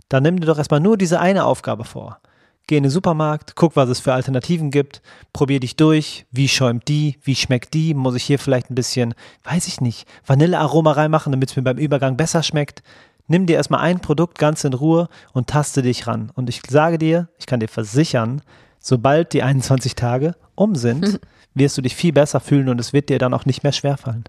dann 0.08 0.22
nimm 0.22 0.40
dir 0.40 0.46
doch 0.46 0.58
erstmal 0.58 0.80
nur 0.80 0.96
diese 0.96 1.20
eine 1.20 1.44
Aufgabe 1.44 1.84
vor. 1.84 2.20
Geh 2.66 2.76
in 2.76 2.84
den 2.84 2.90
Supermarkt, 2.90 3.56
guck, 3.56 3.74
was 3.74 3.88
es 3.88 4.00
für 4.00 4.12
Alternativen 4.12 4.70
gibt, 4.70 5.02
probier 5.32 5.58
dich 5.58 5.76
durch, 5.76 6.26
wie 6.30 6.48
schäumt 6.48 6.86
die, 6.86 7.18
wie 7.22 7.34
schmeckt 7.34 7.74
die, 7.74 7.94
muss 7.94 8.14
ich 8.14 8.22
hier 8.22 8.38
vielleicht 8.38 8.70
ein 8.70 8.74
bisschen, 8.74 9.14
weiß 9.44 9.66
ich 9.66 9.80
nicht, 9.80 10.06
Vanillearoma 10.26 10.92
reinmachen, 10.92 11.32
damit 11.32 11.50
es 11.50 11.56
mir 11.56 11.62
beim 11.62 11.78
Übergang 11.78 12.16
besser 12.16 12.42
schmeckt. 12.42 12.82
Nimm 13.30 13.46
dir 13.46 13.54
erstmal 13.54 13.82
ein 13.82 14.00
Produkt 14.00 14.40
ganz 14.40 14.64
in 14.64 14.74
Ruhe 14.74 15.08
und 15.32 15.46
taste 15.46 15.82
dich 15.82 16.08
ran. 16.08 16.32
Und 16.34 16.48
ich 16.48 16.62
sage 16.68 16.98
dir, 16.98 17.28
ich 17.38 17.46
kann 17.46 17.60
dir 17.60 17.68
versichern, 17.68 18.42
sobald 18.80 19.32
die 19.32 19.42
21 19.44 19.94
Tage 19.94 20.34
um 20.56 20.74
sind, 20.74 21.20
wirst 21.54 21.78
du 21.78 21.82
dich 21.82 21.94
viel 21.94 22.12
besser 22.12 22.40
fühlen 22.40 22.68
und 22.68 22.80
es 22.80 22.92
wird 22.92 23.08
dir 23.08 23.20
dann 23.20 23.32
auch 23.32 23.46
nicht 23.46 23.62
mehr 23.62 23.70
schwerfallen. 23.70 24.24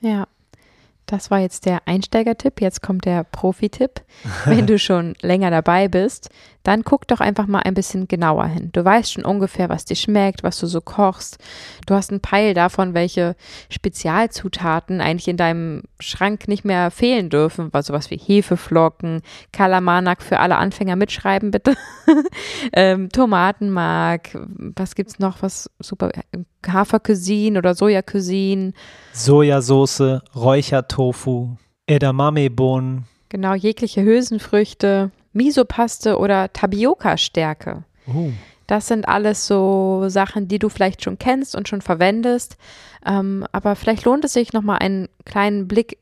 Ja, 0.00 0.28
das 1.06 1.32
war 1.32 1.40
jetzt 1.40 1.66
der 1.66 1.88
Einsteigertipp. 1.88 2.60
Jetzt 2.60 2.80
kommt 2.80 3.06
der 3.06 3.24
Profi-Tipp. 3.24 4.02
Wenn 4.44 4.68
du 4.68 4.78
schon 4.78 5.14
länger 5.20 5.50
dabei 5.50 5.88
bist, 5.88 6.30
dann 6.64 6.82
guck 6.82 7.06
doch 7.06 7.20
einfach 7.20 7.46
mal 7.46 7.60
ein 7.60 7.74
bisschen 7.74 8.08
genauer 8.08 8.46
hin. 8.46 8.70
Du 8.72 8.84
weißt 8.84 9.12
schon 9.12 9.24
ungefähr, 9.24 9.68
was 9.68 9.84
dir 9.84 9.96
schmeckt, 9.96 10.42
was 10.42 10.58
du 10.58 10.66
so 10.66 10.80
kochst. 10.80 11.38
Du 11.86 11.94
hast 11.94 12.10
einen 12.10 12.20
Peil 12.20 12.54
davon, 12.54 12.94
welche 12.94 13.36
Spezialzutaten 13.68 15.00
eigentlich 15.02 15.28
in 15.28 15.36
deinem 15.36 15.82
Schrank 16.00 16.48
nicht 16.48 16.64
mehr 16.64 16.90
fehlen 16.90 17.28
dürfen. 17.28 17.68
Also 17.72 17.92
was 17.92 18.10
wie 18.10 18.16
Hefeflocken, 18.16 19.20
Kalamanak 19.52 20.22
für 20.22 20.40
alle 20.40 20.56
Anfänger 20.56 20.96
mitschreiben, 20.96 21.50
bitte. 21.50 21.76
ähm, 22.72 23.10
Tomatenmark, 23.10 24.30
was 24.58 24.94
gibt's 24.94 25.18
noch? 25.18 25.42
Was 25.42 25.70
super, 25.80 26.10
Hafercuisine 26.66 27.58
oder 27.58 27.74
Sojacuisine. 27.74 28.72
Sojasauce, 29.12 30.22
Räuchertofu, 30.34 31.56
Edamame-Bohnen. 31.86 33.04
Genau, 33.28 33.54
jegliche 33.54 34.02
Hülsenfrüchte. 34.02 35.10
Misopaste 35.34 36.18
oder 36.18 36.52
Tapioca-Stärke. 36.52 37.84
Oh. 38.06 38.30
Das 38.66 38.88
sind 38.88 39.06
alles 39.06 39.46
so 39.46 40.04
Sachen, 40.08 40.48
die 40.48 40.58
du 40.58 40.68
vielleicht 40.68 41.04
schon 41.04 41.18
kennst 41.18 41.54
und 41.54 41.68
schon 41.68 41.82
verwendest. 41.82 42.56
Ähm, 43.04 43.46
aber 43.52 43.76
vielleicht 43.76 44.04
lohnt 44.04 44.24
es 44.24 44.32
sich 44.32 44.52
nochmal 44.52 44.78
einen 44.78 45.08
kleinen 45.24 45.68
Blick 45.68 45.98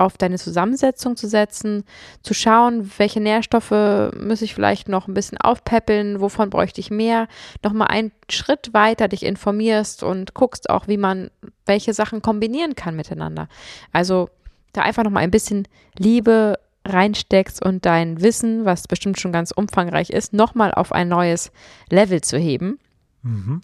auf 0.00 0.16
deine 0.16 0.38
Zusammensetzung 0.38 1.16
zu 1.16 1.28
setzen, 1.28 1.84
zu 2.22 2.32
schauen, 2.32 2.90
welche 2.96 3.20
Nährstoffe 3.20 4.12
muss 4.18 4.40
ich 4.40 4.54
vielleicht 4.54 4.88
noch 4.88 5.06
ein 5.06 5.14
bisschen 5.14 5.36
aufpäppeln, 5.38 6.22
wovon 6.22 6.48
bräuchte 6.48 6.80
ich 6.80 6.90
mehr, 6.90 7.28
nochmal 7.62 7.88
einen 7.88 8.10
Schritt 8.30 8.72
weiter 8.72 9.08
dich 9.08 9.24
informierst 9.24 10.02
und 10.02 10.32
guckst 10.32 10.70
auch, 10.70 10.88
wie 10.88 10.96
man 10.96 11.30
welche 11.66 11.92
Sachen 11.92 12.22
kombinieren 12.22 12.74
kann 12.74 12.96
miteinander. 12.96 13.48
Also 13.92 14.30
da 14.72 14.82
einfach 14.82 15.04
nochmal 15.04 15.22
ein 15.22 15.30
bisschen 15.30 15.68
Liebe 15.98 16.58
reinsteckst 16.92 17.64
und 17.64 17.86
dein 17.86 18.20
Wissen, 18.20 18.64
was 18.64 18.88
bestimmt 18.88 19.20
schon 19.20 19.32
ganz 19.32 19.50
umfangreich 19.50 20.10
ist, 20.10 20.32
nochmal 20.32 20.72
auf 20.72 20.92
ein 20.92 21.08
neues 21.08 21.52
Level 21.88 22.20
zu 22.20 22.38
heben. 22.38 22.78
Mhm. 23.22 23.62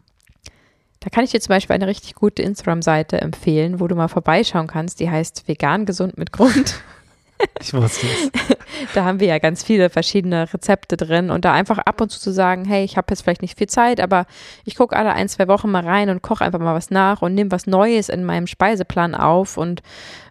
Da 1.00 1.11
kann 1.11 1.25
ich 1.25 1.30
dir 1.30 1.40
zum 1.40 1.50
Beispiel 1.50 1.75
eine 1.75 1.87
richtig 1.87 2.14
gute 2.14 2.42
Instagram-Seite 2.42 3.21
empfehlen, 3.21 3.78
wo 3.78 3.87
du 3.87 3.95
mal 3.95 4.09
vorbeischauen 4.09 4.66
kannst. 4.66 4.99
Die 5.00 5.11
heißt 5.11 5.47
Vegan 5.47 5.87
gesund 5.87 6.18
mit 6.18 6.33
Grund. 6.33 6.80
Ich 7.61 7.73
wusste 7.75 8.06
es. 8.06 8.30
da 8.95 9.04
haben 9.04 9.21
wir 9.21 9.28
ja 9.28 9.38
ganz 9.38 9.62
viele 9.62 9.90
verschiedene 9.90 10.52
Rezepte 10.52 10.97
drin 10.97 11.30
und 11.30 11.45
da 11.45 11.52
einfach 11.52 11.78
ab 11.78 12.00
und 12.00 12.11
zu 12.11 12.21
zu 12.21 12.33
sagen, 12.33 12.64
hey, 12.64 12.85
ich 12.85 12.97
habe 12.97 13.06
jetzt 13.11 13.23
vielleicht 13.23 13.42
nicht 13.42 13.59
viel 13.59 13.68
Zeit, 13.68 14.00
aber 14.00 14.26
ich 14.64 14.76
gucke 14.76 14.97
alle 14.97 15.12
ein, 15.12 15.28
zwei 15.28 15.49
Wochen 15.49 15.71
mal 15.71 15.85
rein 15.85 16.11
und 16.11 16.23
koche 16.23 16.45
einfach 16.45 16.59
mal 16.59 16.75
was 16.75 16.90
nach 16.90 17.23
und 17.23 17.35
nehme 17.35 17.50
was 17.50 17.66
Neues 17.66 18.09
in 18.09 18.25
meinem 18.25 18.47
Speiseplan 18.47 19.14
auf 19.14 19.56
und 19.56 19.83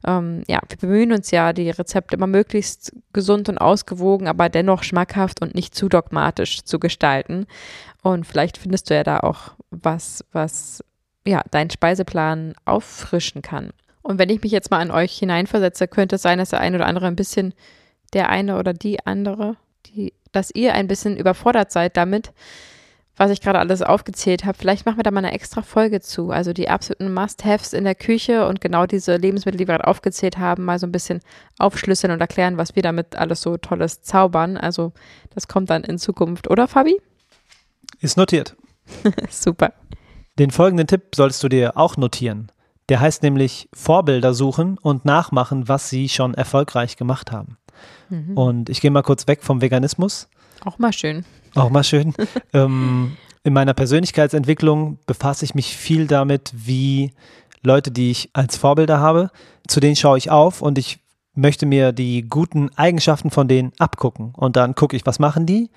ähm, 0.05 0.43
ja, 0.47 0.59
wir 0.67 0.77
bemühen 0.77 1.11
uns 1.11 1.31
ja, 1.31 1.53
die 1.53 1.69
Rezepte 1.69 2.15
immer 2.15 2.27
möglichst 2.27 2.93
gesund 3.13 3.49
und 3.49 3.57
ausgewogen, 3.57 4.27
aber 4.27 4.49
dennoch 4.49 4.83
schmackhaft 4.83 5.41
und 5.41 5.55
nicht 5.55 5.73
zu 5.75 5.89
dogmatisch 5.89 6.63
zu 6.63 6.79
gestalten. 6.79 7.47
Und 8.01 8.25
vielleicht 8.25 8.57
findest 8.57 8.89
du 8.89 8.95
ja 8.95 9.03
da 9.03 9.21
auch 9.21 9.53
was, 9.71 10.23
was 10.31 10.83
ja, 11.25 11.41
deinen 11.51 11.71
Speiseplan 11.71 12.53
auffrischen 12.65 13.41
kann. 13.41 13.71
Und 14.03 14.19
wenn 14.19 14.29
ich 14.29 14.43
mich 14.43 14.51
jetzt 14.51 14.69
mal 14.69 14.79
an 14.79 14.91
euch 14.91 15.17
hineinversetze, 15.17 15.87
könnte 15.87 16.17
es 16.17 16.21
sein, 16.21 16.37
dass 16.37 16.51
der 16.51 16.59
eine 16.59 16.77
oder 16.77 16.85
andere 16.85 17.07
ein 17.07 17.15
bisschen, 17.15 17.55
der 18.13 18.29
eine 18.29 18.57
oder 18.57 18.73
die 18.73 19.05
andere, 19.05 19.57
die, 19.87 20.13
dass 20.31 20.51
ihr 20.51 20.73
ein 20.73 20.87
bisschen 20.87 21.17
überfordert 21.17 21.71
seid 21.71 21.97
damit, 21.97 22.31
was 23.17 23.31
ich 23.31 23.41
gerade 23.41 23.59
alles 23.59 23.81
aufgezählt 23.81 24.43
habe. 24.43 24.57
Vielleicht 24.57 24.85
machen 24.85 24.97
wir 24.97 25.03
da 25.03 25.11
mal 25.11 25.23
eine 25.23 25.33
extra 25.33 25.61
Folge 25.61 26.01
zu. 26.01 26.31
Also 26.31 26.51
die 26.51 26.69
absoluten 26.69 27.13
Must-Haves 27.13 27.73
in 27.73 27.85
der 27.85 27.95
Küche 27.95 28.45
und 28.45 28.59
genau 28.59 28.85
diese 28.85 29.15
Lebensmittel, 29.15 29.57
die 29.57 29.67
wir 29.67 29.73
gerade 29.73 29.87
aufgezählt 29.87 30.37
haben, 30.37 30.65
mal 30.65 30.79
so 30.79 30.87
ein 30.87 30.91
bisschen 30.91 31.21
aufschlüsseln 31.57 32.11
und 32.11 32.19
erklären, 32.19 32.57
was 32.57 32.75
wir 32.75 32.83
damit 32.83 33.15
alles 33.15 33.41
so 33.41 33.57
Tolles 33.57 34.01
zaubern. 34.01 34.57
Also 34.57 34.91
das 35.33 35.47
kommt 35.47 35.69
dann 35.69 35.83
in 35.83 35.97
Zukunft, 35.97 36.49
oder 36.49 36.67
Fabi? 36.67 36.97
Ist 38.01 38.17
notiert. 38.17 38.55
Super. 39.29 39.73
Den 40.37 40.51
folgenden 40.51 40.87
Tipp 40.87 41.15
solltest 41.15 41.41
du 41.43 41.49
dir 41.49 41.77
auch 41.77 41.95
notieren. 41.95 42.51
Der 42.89 42.99
heißt 42.99 43.23
nämlich 43.23 43.67
Vorbilder 43.73 44.33
suchen 44.33 44.77
und 44.77 45.05
nachmachen, 45.05 45.67
was 45.67 45.89
sie 45.89 46.07
schon 46.09 46.33
erfolgreich 46.33 46.97
gemacht 46.97 47.31
haben. 47.31 47.57
Mhm. 48.09 48.37
Und 48.37 48.69
ich 48.69 48.81
gehe 48.81 48.91
mal 48.91 49.01
kurz 49.01 49.27
weg 49.27 49.43
vom 49.43 49.61
Veganismus. 49.61 50.27
Auch 50.63 50.77
mal 50.77 50.93
schön. 50.93 51.25
Auch 51.55 51.69
mal 51.69 51.83
schön. 51.83 52.13
ähm, 52.53 53.17
in 53.43 53.53
meiner 53.53 53.73
Persönlichkeitsentwicklung 53.73 54.99
befasse 55.05 55.45
ich 55.45 55.55
mich 55.55 55.75
viel 55.75 56.07
damit, 56.07 56.51
wie 56.55 57.11
Leute, 57.63 57.91
die 57.91 58.11
ich 58.11 58.29
als 58.33 58.57
Vorbilder 58.57 58.99
habe, 58.99 59.31
zu 59.67 59.79
denen 59.79 59.95
schaue 59.95 60.17
ich 60.17 60.29
auf 60.29 60.61
und 60.61 60.77
ich 60.77 60.99
möchte 61.33 61.65
mir 61.65 61.91
die 61.91 62.21
guten 62.23 62.69
Eigenschaften 62.75 63.29
von 63.29 63.47
denen 63.47 63.73
abgucken. 63.77 64.33
Und 64.35 64.55
dann 64.55 64.75
gucke 64.75 64.95
ich, 64.95 65.05
was 65.05 65.19
machen 65.19 65.45
die? 65.45 65.69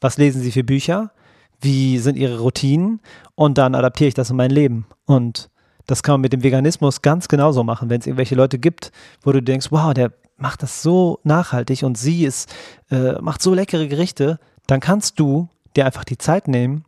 Was 0.00 0.18
lesen 0.18 0.42
sie 0.42 0.52
für 0.52 0.64
Bücher? 0.64 1.12
Wie 1.60 1.98
sind 1.98 2.16
ihre 2.16 2.40
Routinen? 2.40 3.00
Und 3.34 3.56
dann 3.58 3.74
adaptiere 3.74 4.08
ich 4.08 4.14
das 4.14 4.30
in 4.30 4.36
mein 4.36 4.50
Leben. 4.50 4.86
Und 5.06 5.48
das 5.86 6.02
kann 6.02 6.14
man 6.14 6.20
mit 6.22 6.32
dem 6.32 6.42
Veganismus 6.42 7.02
ganz 7.02 7.28
genauso 7.28 7.64
machen. 7.64 7.88
Wenn 7.90 8.00
es 8.00 8.06
irgendwelche 8.06 8.34
Leute 8.34 8.58
gibt, 8.58 8.92
wo 9.22 9.32
du 9.32 9.40
denkst, 9.40 9.68
wow, 9.70 9.94
der 9.94 10.12
macht 10.36 10.62
das 10.62 10.82
so 10.82 11.20
nachhaltig 11.24 11.82
und 11.82 11.96
sie 11.96 12.24
ist, 12.24 12.52
äh, 12.90 13.12
macht 13.20 13.42
so 13.42 13.54
leckere 13.54 13.86
Gerichte, 13.86 14.38
dann 14.66 14.80
kannst 14.80 15.18
du 15.20 15.48
dir 15.76 15.86
einfach 15.86 16.04
die 16.04 16.18
Zeit 16.18 16.48
nehmen, 16.48 16.84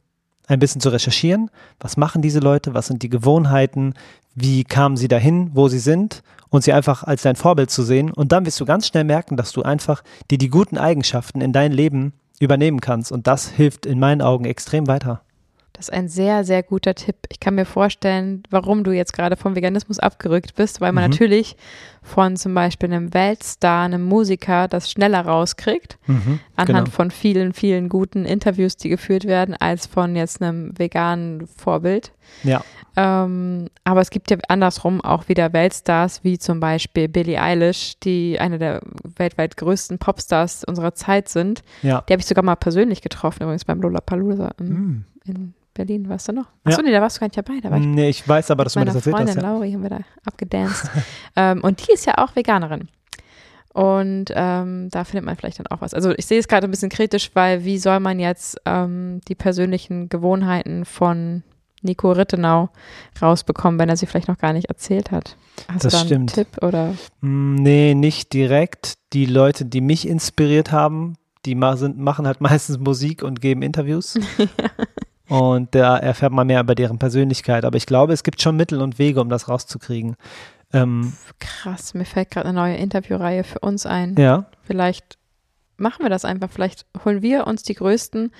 ein 0.47 0.59
bisschen 0.59 0.81
zu 0.81 0.89
recherchieren. 0.89 1.51
Was 1.79 1.97
machen 1.97 2.23
diese 2.23 2.41
Leute? 2.41 2.75
Was 2.75 2.87
sind 2.87 3.03
die 3.03 3.09
Gewohnheiten? 3.09 3.95
Wie 4.35 4.65
kamen 4.65 4.97
sie 4.97 5.09
dahin, 5.09 5.51
wo 5.55 5.69
sie 5.69 5.79
sind? 5.79 6.23
Und 6.51 6.65
sie 6.65 6.73
einfach 6.73 7.05
als 7.05 7.23
dein 7.23 7.37
Vorbild 7.37 7.71
zu 7.71 7.83
sehen. 7.83 8.11
Und 8.11 8.33
dann 8.33 8.47
wirst 8.47 8.59
du 8.59 8.65
ganz 8.65 8.87
schnell 8.87 9.05
merken, 9.05 9.37
dass 9.37 9.53
du 9.53 9.63
einfach 9.63 10.03
dir 10.31 10.39
die 10.39 10.49
guten 10.49 10.79
Eigenschaften 10.79 11.43
in 11.43 11.53
dein 11.53 11.73
Leben 11.73 12.15
übernehmen 12.41 12.81
kannst. 12.81 13.13
Und 13.13 13.27
das 13.27 13.49
hilft 13.49 13.85
in 13.85 13.99
meinen 13.99 14.23
Augen 14.23 14.47
extrem 14.47 14.87
weiter. 14.87 15.21
Das 15.79 15.91
ist 15.91 15.95
ein 15.95 16.09
sehr, 16.09 16.43
sehr 16.43 16.65
guter 16.65 16.97
Tipp. 16.97 17.15
Ich 17.31 17.39
kann 17.39 17.55
mir 17.55 17.65
vorstellen, 17.65 18.43
warum 18.51 18.83
du 18.83 18.91
jetzt 18.91 19.13
gerade 19.13 19.37
vom 19.37 19.55
Veganismus 19.55 20.01
abgerückt 20.01 20.57
bist, 20.57 20.81
weil 20.81 20.91
man 20.91 21.05
mhm. 21.05 21.11
natürlich 21.11 21.57
von 22.03 22.37
zum 22.37 22.53
Beispiel 22.53 22.93
einem 22.93 23.15
Weltstar, 23.15 23.85
einem 23.85 24.03
Musiker 24.03 24.67
das 24.67 24.91
schneller 24.91 25.21
rauskriegt, 25.21 25.97
mhm, 26.09 26.41
anhand 26.57 26.87
genau. 26.87 26.97
von 26.97 27.13
vielen, 27.13 27.53
vielen 27.53 27.89
guten 27.89 28.25
Interviews, 28.25 28.77
die 28.77 28.89
geführt 28.89 29.25
werden, 29.25 29.55
als 29.55 29.87
von 29.87 30.17
jetzt 30.17 30.43
einem 30.43 30.77
veganen 30.77 31.47
Vorbild. 31.47 32.11
Ja. 32.43 32.63
Ähm, 32.97 33.69
aber 33.85 34.01
es 34.01 34.11
gibt 34.11 34.31
ja 34.31 34.39
andersrum 34.49 35.01
auch 35.01 35.29
wieder 35.29 35.53
Weltstars, 35.53 36.25
wie 36.25 36.39
zum 36.39 36.59
Beispiel 36.59 37.09
Billie 37.09 37.41
Eilish, 37.41 37.99
die 38.01 38.41
eine 38.41 38.59
der 38.59 38.81
weltweit 39.17 39.57
größten 39.57 39.99
Popstars 39.99 40.65
unserer 40.65 40.95
Zeit 40.95 41.29
sind. 41.29 41.63
Ja. 41.83 42.03
Die 42.09 42.13
habe 42.13 42.21
ich 42.21 42.27
sogar 42.27 42.43
mal 42.43 42.57
persönlich 42.57 43.01
getroffen, 43.01 43.45
übrigens 43.45 43.65
beim 43.65 43.81
Lollapalooza 43.81 44.51
in, 44.59 44.69
mm. 44.69 45.05
in 45.27 45.55
Berlin, 45.75 46.09
warst 46.09 46.27
du 46.27 46.33
noch? 46.33 46.47
Achso, 46.65 46.81
ja. 46.81 46.87
nee, 46.87 46.93
da 46.93 47.01
warst 47.01 47.17
du 47.17 47.21
gar 47.21 47.29
nicht 47.29 47.39
dabei. 47.39 47.61
Da 47.63 47.71
war 47.71 47.79
ich 47.79 47.87
nee, 47.87 48.09
ich 48.09 48.29
weiß 48.29 48.51
aber, 48.51 48.65
dass 48.65 48.73
du 48.73 48.81
mir 48.81 48.87
das 48.87 48.97
erzählt 48.97 49.15
Freundin 49.15 49.37
hast. 49.37 49.43
Ja. 49.43 49.49
Lauri 49.49 49.73
haben 49.73 49.83
wir 49.83 49.91
da 49.91 50.01
abgedanced. 50.27 50.91
ähm, 51.37 51.63
und 51.63 51.87
die 51.87 51.93
ist 51.93 52.05
ja 52.05 52.19
auch 52.19 52.35
Veganerin. 52.35 52.89
Und 53.73 54.33
ähm, 54.35 54.89
da 54.91 55.05
findet 55.05 55.25
man 55.25 55.37
vielleicht 55.37 55.61
dann 55.61 55.69
auch 55.69 55.81
was. 55.81 55.95
Also 55.95 56.11
ich 56.17 56.27
sehe 56.27 56.41
es 56.41 56.49
gerade 56.49 56.67
ein 56.67 56.71
bisschen 56.73 56.89
kritisch, 56.89 57.31
weil 57.35 57.65
wie 57.65 57.79
soll 57.79 58.01
man 58.01 58.19
jetzt 58.19 58.61
ähm, 58.65 59.21
die 59.29 59.37
persönlichen 59.37 60.09
Gewohnheiten 60.09 60.85
von 60.85 61.45
Nico 61.83 62.13
Rittenau 62.13 62.71
rausbekommen, 63.21 63.79
wenn 63.79 63.89
er 63.89 63.97
sie 63.97 64.07
vielleicht 64.07 64.29
noch 64.29 64.39
gar 64.39 64.53
nicht 64.53 64.67
erzählt 64.67 65.11
hat? 65.11 65.37
Hast 65.69 65.85
das 65.85 65.93
du 65.93 65.97
da 65.97 66.01
einen 66.01 66.29
stimmt. 66.29 66.35
Tipp 66.35 66.63
oder? 66.63 66.95
Mm, 67.21 67.55
nee, 67.57 67.95
nicht 67.95 68.33
direkt. 68.33 68.95
Die 69.13 69.27
Leute, 69.27 69.65
die 69.65 69.81
mich 69.81 70.07
inspiriert 70.07 70.73
haben, 70.73 71.17
die 71.47 71.55
machen 71.55 72.27
halt 72.27 72.41
meistens 72.41 72.79
Musik 72.79 73.23
und 73.23 73.41
geben 73.41 73.63
Interviews. 73.63 74.19
Und 75.29 75.75
da 75.75 75.99
erfährt 75.99 76.33
man 76.33 76.47
mehr 76.47 76.61
über 76.61 76.75
deren 76.75 76.99
Persönlichkeit. 76.99 77.67
Aber 77.67 77.77
ich 77.77 77.85
glaube, 77.85 78.15
es 78.15 78.23
gibt 78.23 78.41
schon 78.41 78.57
Mittel 78.57 78.81
und 78.81 78.99
Wege, 78.99 79.21
um 79.21 79.29
das 79.29 79.49
rauszukriegen. 79.49 80.17
Ähm, 80.73 81.13
Krass, 81.39 81.93
mir 81.95 82.07
fällt 82.07 82.31
gerade 82.31 82.49
eine 82.49 82.59
neue 82.59 82.77
Interviewreihe 82.77 83.45
für 83.45 83.59
uns 83.59 83.85
ein. 83.85 84.17
Ja. 84.19 84.47
Vielleicht 84.63 85.19
machen 85.77 86.03
wir 86.03 86.11
das 86.11 86.25
einfach. 86.25 86.51
Vielleicht 86.51 86.87
holen 87.05 87.21
wir 87.21 87.47
uns 87.47 87.63
die 87.63 87.75
größten 87.75 88.33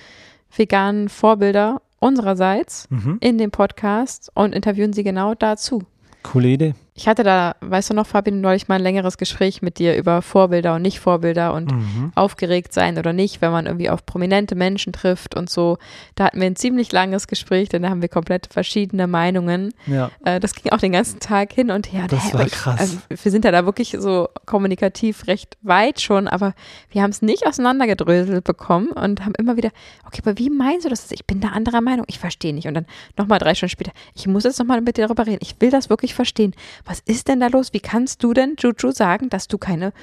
veganen 0.55 1.09
Vorbilder 1.09 1.81
unsererseits 1.99 2.87
mhm. 2.89 3.17
in 3.19 3.37
den 3.37 3.51
Podcast 3.51 4.31
und 4.33 4.53
interviewen 4.53 4.93
sie 4.93 5.03
genau 5.03 5.35
dazu. 5.35 5.83
Coole 6.23 6.49
Idee. 6.49 6.73
Ich 6.99 7.07
hatte 7.07 7.23
da, 7.23 7.55
weißt 7.61 7.91
du 7.91 7.93
noch, 7.93 8.05
Fabian, 8.05 8.41
neulich 8.41 8.67
mal 8.67 8.75
ein 8.75 8.81
längeres 8.81 9.17
Gespräch 9.17 9.61
mit 9.61 9.79
dir 9.79 9.95
über 9.95 10.21
Vorbilder 10.21 10.75
und 10.75 10.81
Nicht-Vorbilder 10.81 11.53
und 11.53 11.71
mhm. 11.71 12.11
aufgeregt 12.13 12.73
sein 12.73 12.97
oder 12.97 13.13
nicht, 13.13 13.41
wenn 13.41 13.53
man 13.53 13.67
irgendwie 13.67 13.89
auf 13.89 14.05
prominente 14.05 14.53
Menschen 14.53 14.91
trifft 14.91 15.33
und 15.33 15.49
so. 15.49 15.77
Da 16.15 16.25
hatten 16.25 16.41
wir 16.41 16.47
ein 16.47 16.57
ziemlich 16.57 16.91
langes 16.91 17.27
Gespräch, 17.27 17.69
denn 17.69 17.83
da 17.83 17.89
haben 17.89 18.01
wir 18.01 18.09
komplett 18.09 18.49
verschiedene 18.51 19.07
Meinungen. 19.07 19.73
Ja. 19.87 20.11
Äh, 20.25 20.41
das 20.41 20.53
ging 20.53 20.73
auch 20.73 20.79
den 20.79 20.91
ganzen 20.91 21.21
Tag 21.21 21.53
hin 21.53 21.71
und 21.71 21.89
her. 21.93 22.05
Das 22.09 22.33
war 22.33 22.45
krass. 22.47 22.77
also 22.81 22.97
wir 23.07 23.31
sind 23.31 23.45
ja 23.45 23.51
da 23.51 23.63
wirklich 23.63 23.95
so 23.97 24.27
kommunikativ 24.45 25.25
recht 25.27 25.57
weit 25.61 26.01
schon, 26.01 26.27
aber 26.27 26.53
wir 26.91 27.01
haben 27.01 27.11
es 27.11 27.21
nicht 27.21 27.47
auseinandergedröselt 27.47 28.43
bekommen 28.43 28.89
und 28.89 29.23
haben 29.23 29.35
immer 29.37 29.55
wieder, 29.55 29.69
okay, 30.05 30.19
aber 30.25 30.37
wie 30.37 30.49
meinst 30.49 30.83
du 30.83 30.89
das? 30.89 31.09
Ich 31.13 31.25
bin 31.25 31.39
da 31.39 31.47
anderer 31.49 31.79
Meinung, 31.79 32.03
ich 32.09 32.19
verstehe 32.19 32.53
nicht. 32.53 32.67
Und 32.67 32.73
dann 32.73 32.87
nochmal 33.17 33.39
drei 33.39 33.55
Stunden 33.55 33.71
später, 33.71 33.93
ich 34.15 34.27
muss 34.27 34.43
jetzt 34.43 34.59
nochmal 34.59 34.81
mit 34.81 34.97
dir 34.97 35.05
darüber 35.05 35.25
reden. 35.25 35.39
Ich 35.41 35.55
will 35.61 35.71
das 35.71 35.89
wirklich 35.89 36.13
verstehen 36.13 36.53
was 36.89 37.01
ist 37.01 37.27
denn 37.27 37.39
da 37.39 37.47
los? 37.47 37.71
Wie 37.71 37.79
kannst 37.79 38.23
du 38.23 38.33
denn, 38.33 38.55
Juju, 38.57 38.91
sagen, 38.91 39.29
dass 39.29 39.47
du 39.47 39.59
keine, 39.59 39.93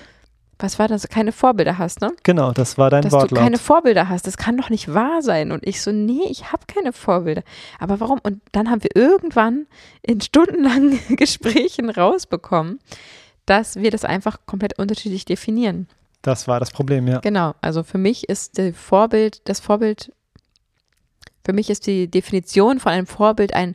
was 0.56 0.78
war 0.78 0.86
das, 0.86 1.08
keine 1.08 1.32
Vorbilder 1.32 1.78
hast, 1.78 2.00
ne? 2.00 2.12
Genau, 2.22 2.52
das 2.52 2.78
war 2.78 2.90
dein 2.90 3.02
dass 3.02 3.10
Wortlaut. 3.10 3.32
Dass 3.32 3.38
du 3.38 3.44
keine 3.44 3.58
Vorbilder 3.58 4.08
hast, 4.08 4.28
das 4.28 4.36
kann 4.36 4.56
doch 4.56 4.70
nicht 4.70 4.94
wahr 4.94 5.20
sein. 5.20 5.50
Und 5.50 5.66
ich 5.66 5.82
so, 5.82 5.90
nee, 5.90 6.22
ich 6.30 6.52
habe 6.52 6.62
keine 6.68 6.92
Vorbilder. 6.92 7.42
Aber 7.80 7.98
warum? 7.98 8.20
Und 8.22 8.40
dann 8.52 8.70
haben 8.70 8.84
wir 8.84 8.94
irgendwann 8.94 9.66
in 10.02 10.20
stundenlangen 10.20 11.00
Gesprächen 11.16 11.90
rausbekommen, 11.90 12.78
dass 13.46 13.74
wir 13.74 13.90
das 13.90 14.04
einfach 14.04 14.38
komplett 14.46 14.78
unterschiedlich 14.78 15.24
definieren. 15.24 15.88
Das 16.22 16.46
war 16.46 16.60
das 16.60 16.70
Problem, 16.70 17.08
ja. 17.08 17.18
Genau, 17.18 17.56
also 17.62 17.82
für 17.82 17.98
mich 17.98 18.28
ist 18.28 18.58
der 18.58 18.72
Vorbild, 18.72 19.40
das 19.48 19.58
Vorbild, 19.58 20.12
für 21.44 21.52
mich 21.52 21.68
ist 21.68 21.88
die 21.88 22.06
Definition 22.08 22.78
von 22.78 22.92
einem 22.92 23.08
Vorbild 23.08 23.54
ein 23.54 23.74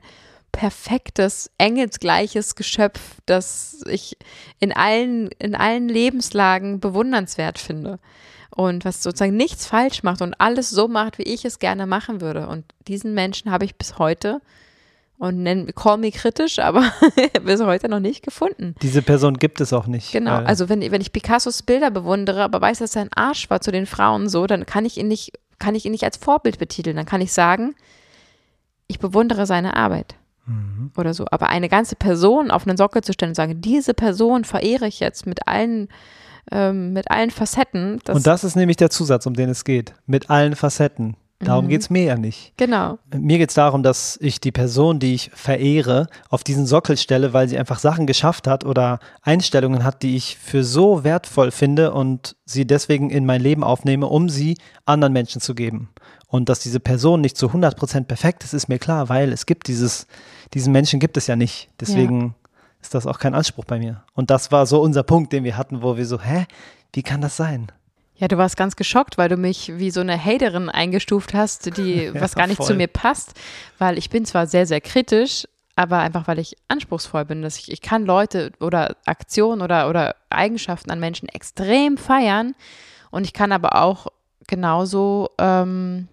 perfektes, 0.51 1.49
engelsgleiches 1.57 2.55
Geschöpf, 2.55 2.99
das 3.25 3.83
ich 3.89 4.17
in 4.59 4.71
allen, 4.71 5.29
in 5.39 5.55
allen 5.55 5.87
Lebenslagen 5.87 6.79
bewundernswert 6.79 7.59
finde. 7.59 7.99
Und 8.53 8.83
was 8.83 9.01
sozusagen 9.01 9.37
nichts 9.37 9.65
falsch 9.65 10.03
macht 10.03 10.21
und 10.21 10.35
alles 10.39 10.69
so 10.69 10.87
macht, 10.87 11.17
wie 11.17 11.23
ich 11.23 11.45
es 11.45 11.59
gerne 11.59 11.87
machen 11.87 12.19
würde. 12.19 12.47
Und 12.47 12.65
diesen 12.87 13.13
Menschen 13.13 13.49
habe 13.49 13.63
ich 13.63 13.75
bis 13.75 13.97
heute 13.97 14.41
und 15.17 15.41
nenn, 15.43 15.73
call 15.73 15.97
me 15.97 16.11
kritisch, 16.11 16.59
aber 16.59 16.91
bis 17.43 17.61
heute 17.61 17.87
noch 17.87 18.01
nicht 18.01 18.23
gefunden. 18.23 18.75
Diese 18.81 19.01
Person 19.01 19.37
gibt 19.37 19.61
es 19.61 19.71
auch 19.71 19.87
nicht. 19.87 20.11
Genau, 20.11 20.35
also 20.35 20.67
wenn, 20.67 20.81
wenn 20.91 21.01
ich 21.01 21.13
Picassos 21.13 21.63
Bilder 21.63 21.91
bewundere, 21.91 22.43
aber 22.43 22.59
weiß, 22.59 22.79
dass 22.79 22.95
er 22.95 23.03
ein 23.03 23.13
Arsch 23.13 23.49
war 23.49 23.61
zu 23.61 23.71
den 23.71 23.85
Frauen 23.85 24.27
so, 24.27 24.47
dann 24.47 24.65
kann 24.65 24.83
ich 24.83 24.97
ihn 24.97 25.07
nicht, 25.07 25.31
kann 25.59 25.75
ich 25.75 25.85
ihn 25.85 25.91
nicht 25.91 26.03
als 26.03 26.17
Vorbild 26.17 26.59
betiteln. 26.59 26.97
Dann 26.97 27.05
kann 27.05 27.21
ich 27.21 27.31
sagen, 27.31 27.73
ich 28.87 28.99
bewundere 28.99 29.45
seine 29.45 29.77
Arbeit 29.77 30.15
mhm. 30.51 30.91
oder 30.97 31.13
so. 31.13 31.25
Aber 31.31 31.49
eine 31.49 31.69
ganze 31.69 31.95
Person 31.95 32.51
auf 32.51 32.67
einen 32.67 32.77
Sockel 32.77 33.03
zu 33.03 33.13
stellen 33.13 33.31
und 33.31 33.35
sagen, 33.35 33.61
diese 33.61 33.93
Person 33.93 34.43
verehre 34.43 34.87
ich 34.87 34.99
jetzt 34.99 35.25
mit 35.25 35.47
allen, 35.47 35.87
ähm, 36.51 36.93
mit 36.93 37.09
allen 37.09 37.31
Facetten. 37.31 37.99
Das 38.05 38.15
und 38.15 38.27
das 38.27 38.43
ist 38.43 38.55
nämlich 38.55 38.77
der 38.77 38.89
Zusatz, 38.89 39.25
um 39.25 39.33
den 39.33 39.49
es 39.49 39.63
geht. 39.63 39.93
Mit 40.05 40.29
allen 40.29 40.55
Facetten. 40.55 41.15
Darum 41.43 41.65
mhm. 41.65 41.69
geht 41.69 41.81
es 41.81 41.89
mir 41.89 42.03
ja 42.03 42.15
nicht. 42.15 42.53
Genau. 42.57 42.99
Mir 43.15 43.37
geht 43.37 43.49
es 43.49 43.55
darum, 43.55 43.83
dass 43.83 44.17
ich 44.21 44.39
die 44.39 44.51
Person, 44.51 44.99
die 44.99 45.15
ich 45.15 45.31
verehre, 45.33 46.07
auf 46.29 46.43
diesen 46.43 46.65
Sockel 46.65 46.97
stelle, 46.97 47.33
weil 47.33 47.47
sie 47.47 47.57
einfach 47.57 47.79
Sachen 47.79 48.05
geschafft 48.05 48.47
hat 48.47 48.65
oder 48.65 48.99
Einstellungen 49.21 49.83
hat, 49.83 50.03
die 50.03 50.15
ich 50.15 50.37
für 50.37 50.63
so 50.63 51.03
wertvoll 51.03 51.51
finde 51.51 51.93
und 51.93 52.35
sie 52.45 52.65
deswegen 52.65 53.09
in 53.09 53.25
mein 53.25 53.41
Leben 53.41 53.63
aufnehme, 53.63 54.07
um 54.07 54.29
sie 54.29 54.57
anderen 54.85 55.13
Menschen 55.13 55.41
zu 55.41 55.55
geben. 55.55 55.89
Und 56.31 56.47
dass 56.47 56.61
diese 56.61 56.79
Person 56.79 57.19
nicht 57.19 57.35
zu 57.35 57.47
100% 57.47 58.05
perfekt 58.05 58.45
ist, 58.45 58.53
ist 58.53 58.69
mir 58.69 58.79
klar, 58.79 59.09
weil 59.09 59.33
es 59.33 59.45
gibt 59.45 59.67
dieses, 59.67 60.07
diesen 60.53 60.71
Menschen 60.71 61.01
gibt 61.01 61.17
es 61.17 61.27
ja 61.27 61.35
nicht. 61.35 61.67
Deswegen 61.81 62.21
ja. 62.21 62.33
ist 62.81 62.95
das 62.95 63.05
auch 63.05 63.19
kein 63.19 63.35
Anspruch 63.35 63.65
bei 63.65 63.79
mir. 63.79 64.03
Und 64.13 64.29
das 64.29 64.49
war 64.49 64.65
so 64.65 64.81
unser 64.81 65.03
Punkt, 65.03 65.33
den 65.33 65.43
wir 65.43 65.57
hatten, 65.57 65.83
wo 65.83 65.97
wir 65.97 66.05
so, 66.05 66.21
hä, 66.21 66.45
wie 66.93 67.03
kann 67.03 67.19
das 67.19 67.35
sein? 67.35 67.67
Ja, 68.15 68.29
du 68.29 68.37
warst 68.37 68.55
ganz 68.55 68.77
geschockt, 68.77 69.17
weil 69.17 69.27
du 69.27 69.35
mich 69.35 69.77
wie 69.77 69.91
so 69.91 69.99
eine 69.99 70.17
Haterin 70.17 70.69
eingestuft 70.69 71.33
hast, 71.33 71.75
die 71.75 72.05
ja, 72.13 72.21
was 72.21 72.35
gar 72.35 72.47
nicht 72.47 72.57
voll. 72.57 72.67
zu 72.67 72.75
mir 72.75 72.87
passt, 72.87 73.33
weil 73.77 73.97
ich 73.97 74.09
bin 74.09 74.23
zwar 74.23 74.47
sehr, 74.47 74.65
sehr 74.65 74.79
kritisch, 74.79 75.45
aber 75.75 75.99
einfach 75.99 76.29
weil 76.29 76.39
ich 76.39 76.55
anspruchsvoll 76.69 77.25
bin, 77.25 77.41
dass 77.41 77.57
ich, 77.57 77.69
ich 77.69 77.81
kann 77.81 78.05
Leute 78.05 78.53
oder 78.61 78.95
Aktionen 79.05 79.61
oder, 79.61 79.89
oder 79.89 80.15
Eigenschaften 80.29 80.91
an 80.91 81.01
Menschen 81.01 81.27
extrem 81.27 81.97
feiern 81.97 82.55
und 83.09 83.25
ich 83.25 83.33
kann 83.33 83.51
aber 83.51 83.81
auch 83.81 84.07
genauso 84.47 85.31
ähm, 85.37 86.07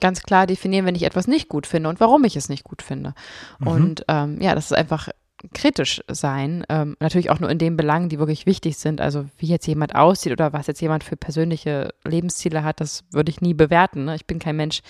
ganz 0.00 0.22
klar 0.22 0.46
definieren, 0.46 0.86
wenn 0.86 0.94
ich 0.94 1.04
etwas 1.04 1.26
nicht 1.26 1.48
gut 1.48 1.66
finde 1.66 1.88
und 1.88 2.00
warum 2.00 2.24
ich 2.24 2.36
es 2.36 2.48
nicht 2.48 2.64
gut 2.64 2.82
finde. 2.82 3.14
Mhm. 3.58 3.66
Und 3.66 4.04
ähm, 4.08 4.40
ja, 4.40 4.54
das 4.54 4.66
ist 4.66 4.76
einfach 4.76 5.08
kritisch 5.54 6.02
sein, 6.08 6.64
ähm, 6.68 6.96
natürlich 7.00 7.30
auch 7.30 7.40
nur 7.40 7.50
in 7.50 7.58
den 7.58 7.76
Belangen, 7.76 8.08
die 8.08 8.18
wirklich 8.18 8.46
wichtig 8.46 8.76
sind. 8.76 9.00
Also 9.00 9.24
wie 9.38 9.46
jetzt 9.46 9.66
jemand 9.66 9.94
aussieht 9.94 10.32
oder 10.32 10.52
was 10.52 10.66
jetzt 10.66 10.80
jemand 10.80 11.04
für 11.04 11.16
persönliche 11.16 11.94
Lebensziele 12.04 12.62
hat, 12.62 12.80
das 12.80 13.04
würde 13.10 13.30
ich 13.30 13.40
nie 13.40 13.54
bewerten. 13.54 14.04
Ne? 14.04 14.16
Ich 14.16 14.26
bin 14.26 14.38
kein 14.38 14.56
Mensch, 14.56 14.82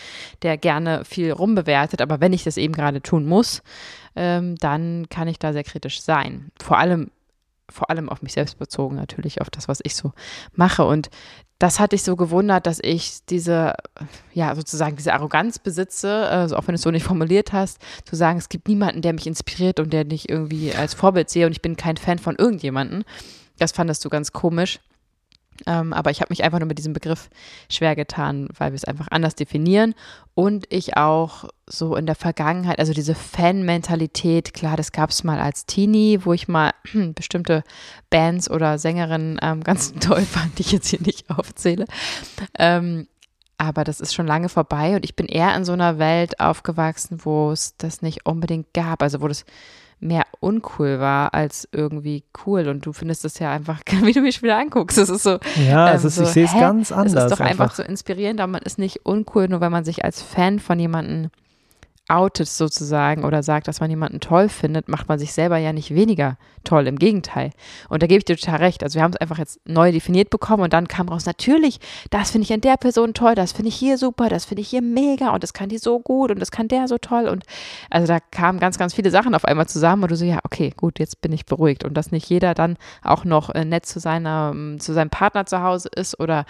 der 0.42 0.56
gerne 0.56 1.04
viel 1.04 1.30
rumbewertet, 1.30 2.02
aber 2.02 2.20
wenn 2.20 2.32
ich 2.32 2.44
das 2.44 2.56
eben 2.56 2.74
gerade 2.74 3.00
tun 3.00 3.26
muss, 3.26 3.62
ähm, 4.16 4.56
dann 4.56 5.08
kann 5.08 5.28
ich 5.28 5.38
da 5.38 5.52
sehr 5.52 5.64
kritisch 5.64 6.02
sein. 6.02 6.50
Vor 6.60 6.78
allem 6.78 7.10
vor 7.70 7.90
allem 7.90 8.08
auf 8.08 8.22
mich 8.22 8.32
selbst 8.32 8.58
bezogen 8.58 8.96
natürlich, 8.96 9.40
auf 9.40 9.50
das, 9.50 9.68
was 9.68 9.80
ich 9.82 9.94
so 9.94 10.12
mache. 10.54 10.84
Und 10.84 11.10
das 11.58 11.78
hat 11.78 11.92
dich 11.92 12.02
so 12.02 12.16
gewundert, 12.16 12.66
dass 12.66 12.80
ich 12.82 13.24
diese, 13.28 13.74
ja, 14.32 14.54
sozusagen 14.54 14.96
diese 14.96 15.12
Arroganz 15.12 15.58
besitze, 15.58 16.26
also 16.28 16.56
auch 16.56 16.66
wenn 16.66 16.72
du 16.72 16.76
es 16.76 16.82
so 16.82 16.90
nicht 16.90 17.04
formuliert 17.04 17.52
hast, 17.52 17.78
zu 18.04 18.16
sagen, 18.16 18.38
es 18.38 18.48
gibt 18.48 18.66
niemanden, 18.66 19.02
der 19.02 19.12
mich 19.12 19.26
inspiriert 19.26 19.78
und 19.78 19.92
der 19.92 20.06
mich 20.06 20.28
irgendwie 20.28 20.74
als 20.74 20.94
Vorbild 20.94 21.28
sehe 21.28 21.46
und 21.46 21.52
ich 21.52 21.60
bin 21.60 21.76
kein 21.76 21.98
Fan 21.98 22.18
von 22.18 22.36
irgendjemanden. 22.36 23.04
Das 23.58 23.72
fandest 23.72 24.04
du 24.04 24.08
ganz 24.08 24.32
komisch. 24.32 24.80
Ähm, 25.66 25.92
aber 25.92 26.10
ich 26.10 26.20
habe 26.20 26.30
mich 26.30 26.44
einfach 26.44 26.58
nur 26.58 26.68
mit 26.68 26.78
diesem 26.78 26.92
Begriff 26.92 27.30
schwer 27.68 27.96
getan, 27.96 28.48
weil 28.56 28.72
wir 28.72 28.76
es 28.76 28.84
einfach 28.84 29.08
anders 29.10 29.34
definieren. 29.34 29.94
Und 30.34 30.66
ich 30.70 30.96
auch 30.96 31.44
so 31.66 31.96
in 31.96 32.06
der 32.06 32.14
Vergangenheit, 32.14 32.78
also 32.78 32.92
diese 32.92 33.14
Fan-Mentalität, 33.14 34.54
klar, 34.54 34.76
das 34.76 34.92
gab 34.92 35.10
es 35.10 35.24
mal 35.24 35.38
als 35.38 35.66
Teenie, 35.66 36.20
wo 36.24 36.32
ich 36.32 36.48
mal 36.48 36.72
bestimmte 37.14 37.62
Bands 38.08 38.50
oder 38.50 38.78
Sängerinnen 38.78 39.38
ähm, 39.42 39.62
ganz 39.64 39.92
toll 39.94 40.22
fand, 40.22 40.58
die 40.58 40.62
ich 40.62 40.72
jetzt 40.72 40.88
hier 40.88 41.00
nicht 41.02 41.30
aufzähle. 41.30 41.84
Ähm, 42.58 43.06
aber 43.58 43.84
das 43.84 44.00
ist 44.00 44.14
schon 44.14 44.26
lange 44.26 44.48
vorbei 44.48 44.96
und 44.96 45.04
ich 45.04 45.14
bin 45.14 45.26
eher 45.26 45.54
in 45.54 45.66
so 45.66 45.72
einer 45.72 45.98
Welt 45.98 46.40
aufgewachsen, 46.40 47.18
wo 47.24 47.50
es 47.50 47.76
das 47.76 48.00
nicht 48.00 48.24
unbedingt 48.24 48.72
gab, 48.72 49.02
also 49.02 49.20
wo 49.20 49.28
das 49.28 49.44
mehr 50.00 50.24
uncool 50.40 50.98
war 50.98 51.34
als 51.34 51.68
irgendwie 51.72 52.24
cool. 52.44 52.68
Und 52.68 52.84
du 52.86 52.92
findest 52.92 53.24
das 53.24 53.38
ja 53.38 53.52
einfach, 53.52 53.80
wie 54.02 54.12
du 54.12 54.22
mich 54.22 54.42
wieder 54.42 54.58
anguckst. 54.58 54.98
Es 54.98 55.08
ist 55.08 55.22
so. 55.22 55.38
Ja, 55.56 55.90
ähm, 55.90 55.96
es 55.96 56.04
ist, 56.04 56.16
so, 56.16 56.22
ich 56.22 56.28
sehe 56.30 56.44
es 56.46 56.52
ganz 56.52 56.90
anders. 56.90 57.14
Es 57.14 57.30
ist 57.32 57.38
doch 57.38 57.44
einfach, 57.44 57.74
so 57.74 57.82
inspirierend, 57.82 58.40
aber 58.40 58.52
man 58.52 58.62
ist 58.62 58.78
nicht 58.78 59.04
uncool, 59.04 59.48
nur 59.48 59.60
weil 59.60 59.70
man 59.70 59.84
sich 59.84 60.04
als 60.04 60.22
Fan 60.22 60.58
von 60.58 60.78
jemandem 60.78 61.30
outet 62.10 62.48
sozusagen 62.48 63.24
oder 63.24 63.42
sagt, 63.42 63.68
dass 63.68 63.80
man 63.80 63.88
jemanden 63.88 64.20
toll 64.20 64.48
findet, 64.48 64.88
macht 64.88 65.08
man 65.08 65.18
sich 65.18 65.32
selber 65.32 65.56
ja 65.58 65.72
nicht 65.72 65.94
weniger 65.94 66.36
toll. 66.64 66.86
Im 66.86 66.98
Gegenteil. 66.98 67.52
Und 67.88 68.02
da 68.02 68.06
gebe 68.06 68.18
ich 68.18 68.24
dir 68.24 68.36
total 68.36 68.56
recht. 68.56 68.82
Also 68.82 68.96
wir 68.96 69.02
haben 69.02 69.12
es 69.12 69.20
einfach 69.20 69.38
jetzt 69.38 69.60
neu 69.66 69.92
definiert 69.92 70.30
bekommen 70.30 70.62
und 70.62 70.72
dann 70.72 70.88
kam 70.88 71.08
raus, 71.08 71.24
natürlich, 71.24 71.78
das 72.10 72.30
finde 72.30 72.44
ich 72.44 72.52
an 72.52 72.60
der 72.60 72.76
Person 72.76 73.14
toll, 73.14 73.34
das 73.34 73.52
finde 73.52 73.68
ich 73.68 73.76
hier 73.76 73.96
super, 73.96 74.28
das 74.28 74.44
finde 74.44 74.62
ich 74.62 74.68
hier 74.68 74.82
mega 74.82 75.30
und 75.30 75.42
das 75.42 75.52
kann 75.52 75.68
die 75.68 75.78
so 75.78 76.00
gut 76.00 76.30
und 76.30 76.40
das 76.40 76.50
kann 76.50 76.68
der 76.68 76.88
so 76.88 76.98
toll. 76.98 77.28
Und 77.28 77.44
also 77.88 78.06
da 78.06 78.18
kamen 78.20 78.58
ganz, 78.60 78.78
ganz 78.78 78.94
viele 78.94 79.10
Sachen 79.10 79.34
auf 79.34 79.44
einmal 79.44 79.68
zusammen 79.68 80.02
und 80.02 80.10
du 80.10 80.16
so, 80.16 80.24
ja, 80.24 80.40
okay, 80.44 80.72
gut, 80.76 80.98
jetzt 80.98 81.20
bin 81.20 81.32
ich 81.32 81.46
beruhigt. 81.46 81.84
Und 81.84 81.94
dass 81.94 82.12
nicht 82.12 82.28
jeder 82.28 82.54
dann 82.54 82.76
auch 83.02 83.24
noch 83.24 83.50
äh, 83.50 83.64
nett 83.64 83.86
zu 83.86 84.00
seiner, 84.00 84.54
zu 84.78 84.92
seinem 84.92 85.10
Partner 85.10 85.46
zu 85.46 85.62
Hause 85.62 85.88
ist 85.94 86.18
oder 86.20 86.44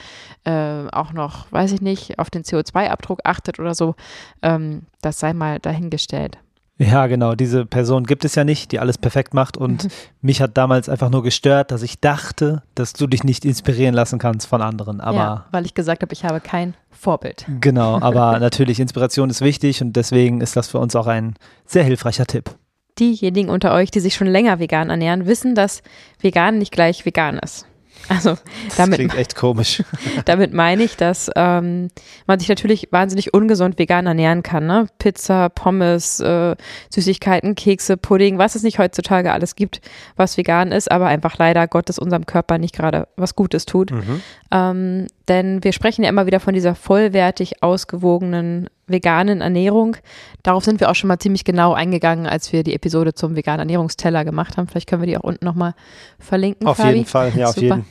äh, 0.44 0.88
auch 0.92 1.12
noch, 1.12 1.51
weiß 1.53 1.73
ich 1.73 1.81
nicht, 1.81 2.18
auf 2.18 2.31
den 2.31 2.42
CO2-Abdruck 2.42 3.20
achtet 3.25 3.59
oder 3.59 3.75
so, 3.75 3.94
ähm, 4.42 4.83
das 5.02 5.20
sei 5.20 5.32
mal 5.32 5.58
dahingestellt. 5.58 6.38
Ja, 6.80 7.08
genau. 7.08 7.34
Diese 7.34 7.66
Person 7.66 8.04
gibt 8.04 8.24
es 8.24 8.34
ja 8.36 8.44
nicht, 8.44 8.72
die 8.72 8.78
alles 8.78 8.96
perfekt 8.96 9.34
macht. 9.34 9.58
Und 9.58 9.88
mich 10.22 10.40
hat 10.40 10.56
damals 10.56 10.88
einfach 10.88 11.10
nur 11.10 11.22
gestört, 11.22 11.70
dass 11.70 11.82
ich 11.82 12.00
dachte, 12.00 12.62
dass 12.74 12.94
du 12.94 13.06
dich 13.06 13.22
nicht 13.22 13.44
inspirieren 13.44 13.94
lassen 13.94 14.18
kannst 14.18 14.46
von 14.46 14.62
anderen. 14.62 15.00
Aber 15.02 15.16
ja, 15.16 15.44
weil 15.50 15.66
ich 15.66 15.74
gesagt 15.74 16.00
habe, 16.00 16.12
ich 16.14 16.24
habe 16.24 16.40
kein 16.40 16.74
Vorbild. 16.90 17.44
Genau, 17.60 17.98
aber 18.00 18.38
natürlich, 18.38 18.80
Inspiration 18.80 19.28
ist 19.28 19.42
wichtig 19.42 19.82
und 19.82 19.94
deswegen 19.94 20.40
ist 20.40 20.56
das 20.56 20.68
für 20.68 20.78
uns 20.78 20.96
auch 20.96 21.06
ein 21.06 21.34
sehr 21.66 21.84
hilfreicher 21.84 22.24
Tipp. 22.24 22.50
Diejenigen 22.98 23.50
unter 23.50 23.74
euch, 23.74 23.90
die 23.90 24.00
sich 24.00 24.14
schon 24.14 24.26
länger 24.26 24.58
vegan 24.58 24.88
ernähren, 24.88 25.26
wissen, 25.26 25.54
dass 25.54 25.82
vegan 26.20 26.56
nicht 26.56 26.72
gleich 26.72 27.04
vegan 27.04 27.38
ist. 27.38 27.66
Also 28.08 28.30
Das 28.66 28.76
damit, 28.76 28.98
klingt 28.98 29.14
echt 29.14 29.36
komisch. 29.36 29.82
damit 30.24 30.52
meine 30.52 30.82
ich, 30.82 30.96
dass 30.96 31.30
ähm, 31.36 31.88
man 32.26 32.38
sich 32.38 32.48
natürlich 32.48 32.88
wahnsinnig 32.90 33.34
ungesund 33.34 33.78
vegan 33.78 34.06
ernähren 34.06 34.42
kann. 34.42 34.66
Ne? 34.66 34.86
Pizza, 34.98 35.48
Pommes, 35.48 36.20
äh, 36.20 36.56
Süßigkeiten, 36.90 37.54
Kekse, 37.54 37.96
Pudding, 37.96 38.38
was 38.38 38.54
es 38.54 38.62
nicht 38.62 38.78
heutzutage 38.78 39.32
alles 39.32 39.54
gibt, 39.56 39.80
was 40.16 40.36
vegan 40.36 40.72
ist, 40.72 40.90
aber 40.90 41.06
einfach 41.06 41.38
leider 41.38 41.68
Gottes 41.68 41.98
unserem 41.98 42.26
Körper 42.26 42.58
nicht 42.58 42.74
gerade 42.74 43.08
was 43.16 43.36
Gutes 43.36 43.66
tut. 43.66 43.90
Mhm. 43.90 44.22
Ähm, 44.50 45.06
denn 45.30 45.62
wir 45.62 45.72
sprechen 45.72 46.02
ja 46.02 46.08
immer 46.08 46.26
wieder 46.26 46.40
von 46.40 46.52
dieser 46.52 46.74
vollwertig 46.74 47.62
ausgewogenen 47.62 48.68
veganen 48.88 49.40
Ernährung. 49.40 49.96
Darauf 50.42 50.64
sind 50.64 50.80
wir 50.80 50.90
auch 50.90 50.96
schon 50.96 51.06
mal 51.06 51.20
ziemlich 51.20 51.44
genau 51.44 51.72
eingegangen, 51.72 52.26
als 52.26 52.52
wir 52.52 52.64
die 52.64 52.74
Episode 52.74 53.14
zum 53.14 53.36
veganen 53.36 53.60
Ernährungsteller 53.60 54.24
gemacht 54.24 54.56
haben. 54.56 54.66
Vielleicht 54.66 54.88
können 54.88 55.02
wir 55.02 55.06
die 55.06 55.16
auch 55.16 55.22
unten 55.22 55.44
nochmal 55.44 55.74
verlinken. 56.18 56.66
Auf 56.66 56.78
Fabi. 56.78 56.94
jeden 56.94 57.06
Fall, 57.06 57.32
ja, 57.36 57.46
auf 57.46 57.54
Super. 57.54 57.76
jeden. 57.76 57.86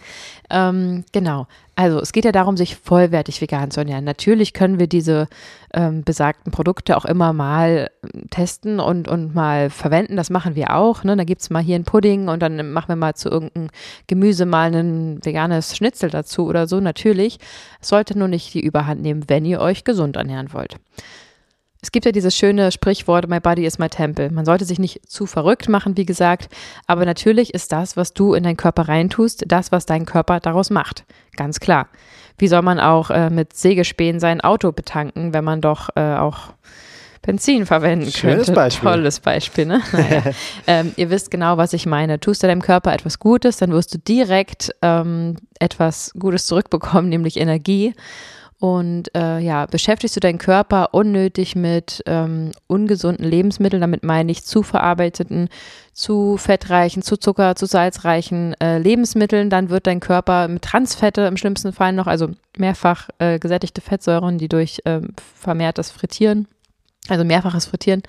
Ähm, 0.50 1.04
genau. 1.12 1.48
Also 1.76 2.00
es 2.00 2.12
geht 2.12 2.26
ja 2.26 2.32
darum, 2.32 2.58
sich 2.58 2.76
vollwertig 2.76 3.40
vegan 3.40 3.72
zu 3.72 3.80
ernähren. 3.80 4.04
Natürlich 4.04 4.54
können 4.54 4.80
wir 4.80 4.88
diese 4.88 5.28
ähm, 5.74 6.04
besagten 6.04 6.52
Produkte 6.52 6.98
auch 6.98 7.06
immer 7.06 7.32
mal 7.32 7.90
ähm, 8.04 8.30
testen 8.30 8.80
und, 8.80 9.08
und 9.08 9.34
mal 9.34 9.70
verwenden. 9.70 10.16
Das 10.16 10.30
machen 10.30 10.56
wir 10.56 10.76
auch. 10.76 11.04
Ne? 11.04 11.16
Da 11.16 11.24
gibt 11.24 11.42
es 11.42 11.50
mal 11.50 11.64
hier 11.64 11.76
einen 11.76 11.86
Pudding 11.86 12.28
und 12.28 12.42
dann 12.42 12.72
machen 12.72 12.90
wir 12.90 12.96
mal 12.96 13.14
zu 13.14 13.30
irgendeinem 13.30 13.70
Gemüse 14.08 14.46
mal 14.46 14.74
ein 14.74 15.24
veganes 15.24 15.78
Schnitzel 15.78 16.10
dazu 16.10 16.48
oder 16.48 16.68
so. 16.68 16.80
Natürlich. 16.80 17.40
Es 17.80 17.90
sollte 17.90 18.18
nur 18.18 18.28
nicht 18.28 18.54
die 18.54 18.64
Überhand 18.64 19.02
nehmen, 19.02 19.24
wenn 19.28 19.46
ihr 19.46 19.62
euch 19.62 19.84
gesund 19.84 20.18
ernähren 20.18 20.52
wollt. 20.52 20.76
Es 21.82 21.92
gibt 21.92 22.06
ja 22.06 22.12
dieses 22.12 22.36
schöne 22.36 22.74
Sprichwort, 22.74 23.30
my 23.30 23.40
body 23.40 23.66
is 23.66 23.80
my 23.80 23.88
temple. 23.88 24.30
Man 24.32 24.44
sollte 24.44 24.66
sich 24.66 24.80
nicht 24.80 25.10
zu 25.10 25.26
verrückt 25.26 25.70
machen, 25.70 25.96
wie 25.96 26.06
gesagt, 26.06 26.50
aber 26.88 27.06
natürlich 27.06 27.54
ist 27.54 27.72
das, 27.72 27.96
was 27.96 28.14
du 28.14 28.34
in 28.34 28.44
deinen 28.44 28.58
Körper 28.58 28.90
reintust, 28.90 29.46
das, 29.48 29.72
was 29.72 29.86
dein 29.86 30.06
Körper 30.06 30.42
daraus 30.42 30.70
macht. 30.70 31.06
Ganz 31.38 31.62
klar. 31.62 31.88
Wie 32.38 32.50
soll 32.50 32.64
man 32.64 32.80
auch 32.80 33.12
äh, 33.12 33.30
mit 33.30 33.54
Sägespänen 33.54 34.20
sein 34.20 34.42
Auto 34.42 34.74
betanken, 34.74 35.34
wenn 35.34 35.44
man 35.46 35.62
doch 35.62 35.90
äh, 35.96 36.16
auch 36.16 36.54
Benzin 37.22 37.66
verwenden 37.66 38.12
Schönes 38.12 38.48
könnte? 38.48 38.54
Beispiel. 38.54 38.90
Tolles 38.90 39.20
Beispiel, 39.22 39.66
ne? 39.66 39.82
Naja. 39.94 40.24
ähm, 40.68 40.94
ihr 40.98 41.10
wisst 41.10 41.32
genau, 41.32 41.58
was 41.58 41.72
ich 41.72 41.86
meine. 41.86 42.20
Tust 42.20 42.44
du 42.44 42.48
deinem 42.48 42.62
Körper 42.62 42.94
etwas 42.94 43.20
Gutes, 43.20 43.58
dann 43.58 43.72
wirst 43.72 43.94
du 43.94 44.00
direkt 44.00 44.76
ähm, 44.82 45.38
etwas 45.60 46.12
Gutes 46.20 46.46
zurückbekommen, 46.46 47.08
nämlich 47.10 47.38
Energie. 47.38 47.94
Und 48.60 49.16
äh, 49.16 49.40
ja, 49.40 49.66
beschäftigst 49.68 50.18
du 50.18 50.20
deinen 50.20 50.38
Körper 50.38 50.94
unnötig 50.94 51.56
mit 51.56 52.04
ähm, 52.06 52.52
ungesunden 52.68 53.26
Lebensmitteln, 53.26 53.80
damit 53.80 54.04
meine 54.04 54.32
ich 54.34 54.44
zu 54.44 54.64
verarbeiteten, 54.64 55.48
zu 55.94 56.36
fettreichen, 56.36 57.02
zu 57.02 57.16
Zucker, 57.16 57.56
zu 57.56 57.66
salzreichen 57.66 58.60
äh, 58.60 58.78
Lebensmitteln, 58.78 59.50
dann 59.50 59.70
wird 59.70 59.88
dein 59.88 60.02
Körper 60.02 60.50
mit 60.50 60.64
Transfette 60.64 61.22
im 61.22 61.38
schlimmsten 61.38 61.72
Fall 61.72 61.94
noch, 61.94 62.08
also 62.08 62.32
mehrfach 62.58 63.08
äh, 63.20 63.40
gesättigte 63.40 63.80
Fettsäuren, 63.80 64.38
die 64.38 64.50
durch 64.50 64.82
ähm, 64.86 65.14
vermehrtes 65.36 65.90
Frittieren 65.90 66.48
also 67.08 67.24
mehrfaches 67.24 67.66
Frittieren 67.66 68.04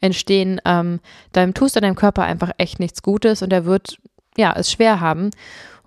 entstehen, 0.00 0.60
ähm, 0.64 0.98
dann 1.32 1.54
tust 1.54 1.76
du 1.76 1.80
deinem 1.80 1.94
Körper 1.94 2.24
einfach 2.24 2.50
echt 2.58 2.80
nichts 2.80 3.02
Gutes 3.02 3.42
und 3.42 3.52
er 3.52 3.64
wird 3.64 3.98
ja 4.36 4.52
es 4.56 4.72
schwer 4.72 5.00
haben. 5.00 5.30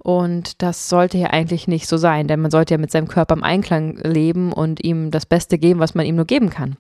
Und 0.03 0.61
das 0.61 0.89
sollte 0.89 1.17
ja 1.17 1.27
eigentlich 1.27 1.67
nicht 1.67 1.87
so 1.87 1.95
sein, 1.97 2.27
denn 2.27 2.41
man 2.41 2.51
sollte 2.51 2.73
ja 2.73 2.77
mit 2.77 2.91
seinem 2.91 3.07
Körper 3.07 3.35
im 3.35 3.43
Einklang 3.43 3.97
leben 4.03 4.51
und 4.51 4.83
ihm 4.83 5.11
das 5.11 5.25
Beste 5.25 5.57
geben, 5.57 5.79
was 5.79 5.95
man 5.95 6.05
ihm 6.05 6.15
nur 6.17 6.25
geben 6.25 6.49
kann. 6.49 6.75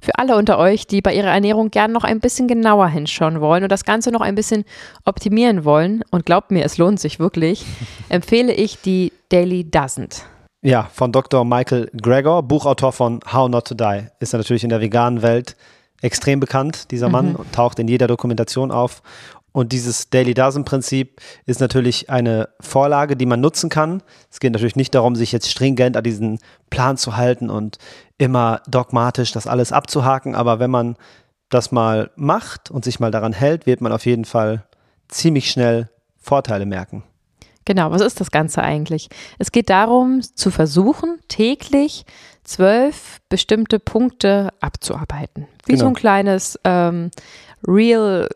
Für 0.00 0.18
alle 0.18 0.36
unter 0.36 0.58
euch, 0.58 0.86
die 0.86 1.00
bei 1.00 1.14
ihrer 1.14 1.28
Ernährung 1.30 1.70
gern 1.70 1.92
noch 1.92 2.04
ein 2.04 2.20
bisschen 2.20 2.48
genauer 2.48 2.88
hinschauen 2.88 3.40
wollen 3.40 3.62
und 3.62 3.70
das 3.72 3.84
Ganze 3.84 4.10
noch 4.10 4.20
ein 4.20 4.34
bisschen 4.34 4.64
optimieren 5.04 5.64
wollen, 5.64 6.02
und 6.10 6.26
glaubt 6.26 6.50
mir, 6.50 6.64
es 6.64 6.76
lohnt 6.76 7.00
sich 7.00 7.18
wirklich, 7.18 7.64
empfehle 8.08 8.52
ich 8.52 8.80
die 8.82 9.12
Daily 9.30 9.62
Doesn't. 9.70 10.22
Ja, 10.62 10.88
von 10.92 11.12
Dr. 11.12 11.44
Michael 11.44 11.88
Gregor, 12.02 12.42
Buchautor 12.42 12.92
von 12.92 13.20
How 13.32 13.48
Not 13.48 13.68
to 13.68 13.74
Die. 13.74 14.08
Ist 14.18 14.34
er 14.34 14.38
natürlich 14.38 14.64
in 14.64 14.70
der 14.70 14.80
veganen 14.80 15.22
Welt 15.22 15.56
extrem 16.02 16.40
bekannt, 16.40 16.90
dieser 16.90 17.08
Mann, 17.08 17.32
Mhm. 17.32 17.52
taucht 17.52 17.78
in 17.78 17.88
jeder 17.88 18.06
Dokumentation 18.06 18.70
auf. 18.70 19.02
Und 19.56 19.72
dieses 19.72 20.10
Daily 20.10 20.34
Dozen 20.34 20.66
Prinzip 20.66 21.18
ist 21.46 21.62
natürlich 21.62 22.10
eine 22.10 22.50
Vorlage, 22.60 23.16
die 23.16 23.24
man 23.24 23.40
nutzen 23.40 23.70
kann. 23.70 24.02
Es 24.30 24.38
geht 24.38 24.52
natürlich 24.52 24.76
nicht 24.76 24.94
darum, 24.94 25.16
sich 25.16 25.32
jetzt 25.32 25.50
stringent 25.50 25.96
an 25.96 26.04
diesen 26.04 26.40
Plan 26.68 26.98
zu 26.98 27.16
halten 27.16 27.48
und 27.48 27.78
immer 28.18 28.60
dogmatisch 28.68 29.32
das 29.32 29.46
alles 29.46 29.72
abzuhaken. 29.72 30.34
Aber 30.34 30.58
wenn 30.58 30.70
man 30.70 30.96
das 31.48 31.72
mal 31.72 32.10
macht 32.16 32.70
und 32.70 32.84
sich 32.84 33.00
mal 33.00 33.10
daran 33.10 33.32
hält, 33.32 33.64
wird 33.64 33.80
man 33.80 33.92
auf 33.92 34.04
jeden 34.04 34.26
Fall 34.26 34.66
ziemlich 35.08 35.50
schnell 35.50 35.88
Vorteile 36.18 36.66
merken. 36.66 37.02
Genau, 37.64 37.90
was 37.90 38.02
ist 38.02 38.20
das 38.20 38.30
Ganze 38.30 38.62
eigentlich? 38.62 39.08
Es 39.38 39.52
geht 39.52 39.70
darum, 39.70 40.20
zu 40.20 40.50
versuchen, 40.50 41.18
täglich 41.28 42.04
zwölf 42.44 43.22
bestimmte 43.30 43.78
Punkte 43.78 44.50
abzuarbeiten. 44.60 45.48
Wie 45.64 45.72
Genau. 45.72 45.84
so 45.84 45.88
ein 45.88 45.94
kleines 45.94 46.60
ähm, 46.64 47.10
Real 47.66 48.28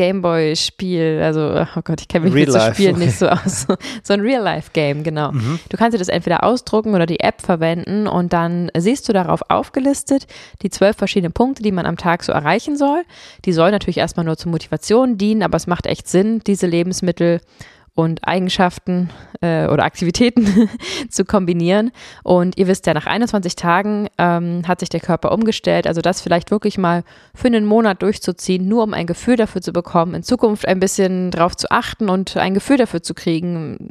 Gameboy-Spiel, 0.00 1.20
also, 1.22 1.62
oh 1.76 1.80
Gott, 1.84 2.00
ich 2.00 2.08
kenne 2.08 2.24
mich 2.24 2.34
Real 2.34 2.46
mit 2.46 2.54
so 2.54 2.72
Spielen 2.72 2.94
okay. 2.96 3.04
nicht 3.04 3.18
so 3.18 3.28
aus. 3.28 3.66
So 4.02 4.14
ein 4.14 4.20
Real-Life-Game, 4.20 5.02
genau. 5.02 5.30
Du 5.68 5.76
kannst 5.76 5.94
dir 5.94 5.98
das 5.98 6.08
entweder 6.08 6.42
ausdrucken 6.42 6.94
oder 6.94 7.04
die 7.04 7.20
App 7.20 7.42
verwenden 7.42 8.06
und 8.06 8.32
dann 8.32 8.70
siehst 8.74 9.06
du 9.10 9.12
darauf 9.12 9.42
aufgelistet 9.50 10.26
die 10.62 10.70
zwölf 10.70 10.96
verschiedenen 10.96 11.34
Punkte, 11.34 11.62
die 11.62 11.70
man 11.70 11.84
am 11.84 11.98
Tag 11.98 12.22
so 12.22 12.32
erreichen 12.32 12.78
soll. 12.78 13.02
Die 13.44 13.52
sollen 13.52 13.72
natürlich 13.72 13.98
erstmal 13.98 14.24
nur 14.24 14.38
zur 14.38 14.50
Motivation 14.50 15.18
dienen, 15.18 15.42
aber 15.42 15.56
es 15.56 15.66
macht 15.66 15.84
echt 15.84 16.08
Sinn, 16.08 16.40
diese 16.46 16.66
Lebensmittel 16.66 17.42
und 17.94 18.26
Eigenschaften 18.26 19.10
äh, 19.40 19.66
oder 19.66 19.84
Aktivitäten 19.84 20.68
zu 21.10 21.24
kombinieren. 21.24 21.90
Und 22.22 22.56
ihr 22.56 22.66
wisst 22.66 22.86
ja, 22.86 22.94
nach 22.94 23.06
21 23.06 23.56
Tagen 23.56 24.08
ähm, 24.18 24.62
hat 24.66 24.80
sich 24.80 24.88
der 24.88 25.00
Körper 25.00 25.32
umgestellt. 25.32 25.86
Also 25.86 26.00
das 26.00 26.20
vielleicht 26.20 26.50
wirklich 26.50 26.78
mal 26.78 27.02
für 27.34 27.48
einen 27.48 27.66
Monat 27.66 28.02
durchzuziehen, 28.02 28.68
nur 28.68 28.84
um 28.84 28.94
ein 28.94 29.06
Gefühl 29.06 29.36
dafür 29.36 29.60
zu 29.60 29.72
bekommen, 29.72 30.14
in 30.14 30.22
Zukunft 30.22 30.66
ein 30.66 30.80
bisschen 30.80 31.30
drauf 31.30 31.56
zu 31.56 31.70
achten 31.70 32.08
und 32.08 32.36
ein 32.36 32.54
Gefühl 32.54 32.76
dafür 32.76 33.02
zu 33.02 33.14
kriegen. 33.14 33.90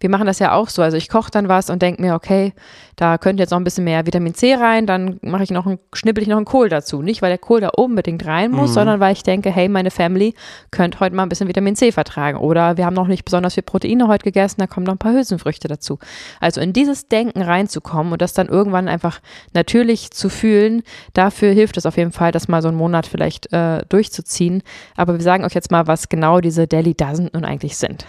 Wir 0.00 0.10
machen 0.10 0.26
das 0.26 0.38
ja 0.38 0.52
auch 0.52 0.68
so. 0.68 0.82
Also 0.82 0.96
ich 0.96 1.08
koche 1.08 1.30
dann 1.30 1.48
was 1.48 1.70
und 1.70 1.82
denke 1.82 2.02
mir, 2.02 2.14
okay, 2.14 2.52
da 2.96 3.18
könnte 3.18 3.42
jetzt 3.42 3.50
noch 3.50 3.58
ein 3.58 3.64
bisschen 3.64 3.84
mehr 3.84 4.06
Vitamin 4.06 4.34
C 4.34 4.54
rein, 4.54 4.86
dann 4.86 5.18
mache 5.22 5.44
ich 5.44 5.50
noch 5.50 5.66
ein, 5.66 5.78
schnippel 5.92 6.22
ich 6.22 6.28
noch 6.28 6.36
einen 6.36 6.46
Kohl 6.46 6.68
dazu. 6.68 7.00
Nicht, 7.02 7.22
weil 7.22 7.30
der 7.30 7.38
Kohl 7.38 7.60
da 7.60 7.68
unbedingt 7.68 8.26
rein 8.26 8.50
muss, 8.50 8.74
sondern 8.74 9.00
weil 9.00 9.12
ich 9.12 9.22
denke, 9.22 9.50
hey, 9.50 9.68
meine 9.68 9.90
Family 9.90 10.34
könnte 10.70 11.00
heute 11.00 11.14
mal 11.14 11.22
ein 11.22 11.28
bisschen 11.28 11.48
Vitamin 11.48 11.76
C 11.76 11.92
vertragen. 11.92 12.38
Oder 12.38 12.76
wir 12.76 12.84
haben 12.84 12.94
noch 12.94 13.06
nicht 13.06 13.24
besonders 13.24 13.37
viel 13.54 13.62
Proteine 13.62 14.08
heute 14.08 14.24
gegessen, 14.24 14.60
da 14.60 14.66
kommen 14.66 14.86
noch 14.86 14.94
ein 14.94 14.98
paar 14.98 15.12
Hülsenfrüchte 15.12 15.68
dazu. 15.68 15.98
Also 16.40 16.60
in 16.60 16.72
dieses 16.72 17.08
Denken 17.08 17.42
reinzukommen 17.42 18.12
und 18.12 18.22
das 18.22 18.32
dann 18.32 18.48
irgendwann 18.48 18.88
einfach 18.88 19.20
natürlich 19.54 20.10
zu 20.10 20.28
fühlen, 20.28 20.82
dafür 21.14 21.52
hilft 21.52 21.76
es 21.76 21.86
auf 21.86 21.96
jeden 21.96 22.12
Fall, 22.12 22.32
das 22.32 22.48
mal 22.48 22.62
so 22.62 22.68
einen 22.68 22.76
Monat 22.76 23.06
vielleicht 23.06 23.52
äh, 23.52 23.82
durchzuziehen. 23.88 24.62
Aber 24.96 25.14
wir 25.14 25.22
sagen 25.22 25.44
euch 25.44 25.54
jetzt 25.54 25.70
mal, 25.70 25.86
was 25.86 26.08
genau 26.08 26.40
diese 26.40 26.66
Daily 26.66 26.94
Dozen 26.94 27.30
nun 27.32 27.44
eigentlich 27.44 27.76
sind. 27.76 28.06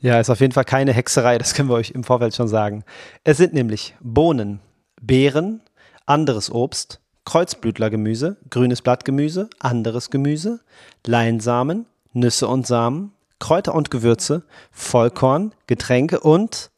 Ja, 0.00 0.20
ist 0.20 0.28
auf 0.28 0.40
jeden 0.40 0.52
Fall 0.52 0.64
keine 0.64 0.92
Hexerei, 0.92 1.38
das 1.38 1.54
können 1.54 1.70
wir 1.70 1.76
euch 1.76 1.92
im 1.92 2.04
Vorfeld 2.04 2.34
schon 2.34 2.48
sagen. 2.48 2.84
Es 3.24 3.38
sind 3.38 3.54
nämlich 3.54 3.94
Bohnen, 4.02 4.60
Beeren, 5.00 5.62
anderes 6.04 6.52
Obst, 6.52 7.00
Kreuzblütlergemüse, 7.24 8.36
grünes 8.50 8.82
Blattgemüse, 8.82 9.48
anderes 9.60 10.10
Gemüse, 10.10 10.60
Leinsamen, 11.06 11.86
Nüsse 12.12 12.46
und 12.48 12.66
Samen, 12.66 13.12
Kräuter 13.38 13.74
und 13.74 13.90
Gewürze, 13.90 14.44
Vollkorn, 14.70 15.52
Getränke 15.66 16.20
und 16.20 16.70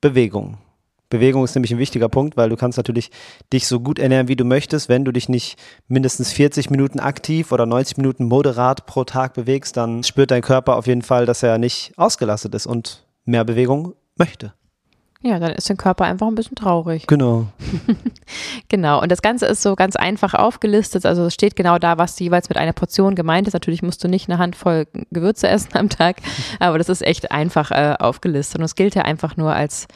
Bewegung. 0.00 0.58
Bewegung 1.10 1.44
ist 1.44 1.54
nämlich 1.54 1.72
ein 1.72 1.78
wichtiger 1.78 2.08
Punkt, 2.08 2.36
weil 2.36 2.50
du 2.50 2.56
kannst 2.56 2.76
natürlich 2.76 3.10
dich 3.52 3.66
so 3.66 3.80
gut 3.80 3.98
ernähren, 3.98 4.28
wie 4.28 4.36
du 4.36 4.44
möchtest. 4.44 4.90
Wenn 4.90 5.04
du 5.06 5.12
dich 5.12 5.28
nicht 5.28 5.58
mindestens 5.86 6.32
40 6.32 6.68
Minuten 6.68 7.00
aktiv 7.00 7.50
oder 7.50 7.64
90 7.64 7.96
Minuten 7.96 8.24
moderat 8.26 8.84
pro 8.84 9.04
Tag 9.04 9.32
bewegst, 9.32 9.76
dann 9.78 10.04
spürt 10.04 10.30
dein 10.30 10.42
Körper 10.42 10.76
auf 10.76 10.86
jeden 10.86 11.02
Fall, 11.02 11.24
dass 11.24 11.42
er 11.42 11.56
nicht 11.56 11.92
ausgelastet 11.96 12.54
ist 12.54 12.66
und 12.66 13.06
mehr 13.24 13.44
Bewegung 13.44 13.94
möchte. 14.16 14.52
Ja, 15.20 15.40
dann 15.40 15.50
ist 15.50 15.68
der 15.68 15.76
Körper 15.76 16.04
einfach 16.04 16.28
ein 16.28 16.36
bisschen 16.36 16.54
traurig. 16.54 17.08
Genau. 17.08 17.46
genau. 18.68 19.02
Und 19.02 19.10
das 19.10 19.20
Ganze 19.20 19.46
ist 19.46 19.62
so 19.62 19.74
ganz 19.74 19.96
einfach 19.96 20.34
aufgelistet. 20.34 21.04
Also 21.04 21.24
es 21.24 21.34
steht 21.34 21.56
genau 21.56 21.78
da, 21.78 21.98
was 21.98 22.18
jeweils 22.20 22.48
mit 22.48 22.56
einer 22.56 22.72
Portion 22.72 23.16
gemeint 23.16 23.48
ist. 23.48 23.54
Natürlich 23.54 23.82
musst 23.82 24.02
du 24.04 24.08
nicht 24.08 24.28
eine 24.28 24.38
Handvoll 24.38 24.86
Gewürze 25.10 25.48
essen 25.48 25.76
am 25.76 25.88
Tag, 25.88 26.18
aber 26.60 26.78
das 26.78 26.88
ist 26.88 27.02
echt 27.02 27.32
einfach 27.32 27.72
äh, 27.72 27.96
aufgelistet. 27.98 28.60
Und 28.60 28.64
es 28.64 28.76
gilt 28.76 28.94
ja 28.94 29.02
einfach 29.02 29.36
nur 29.36 29.52
als 29.52 29.88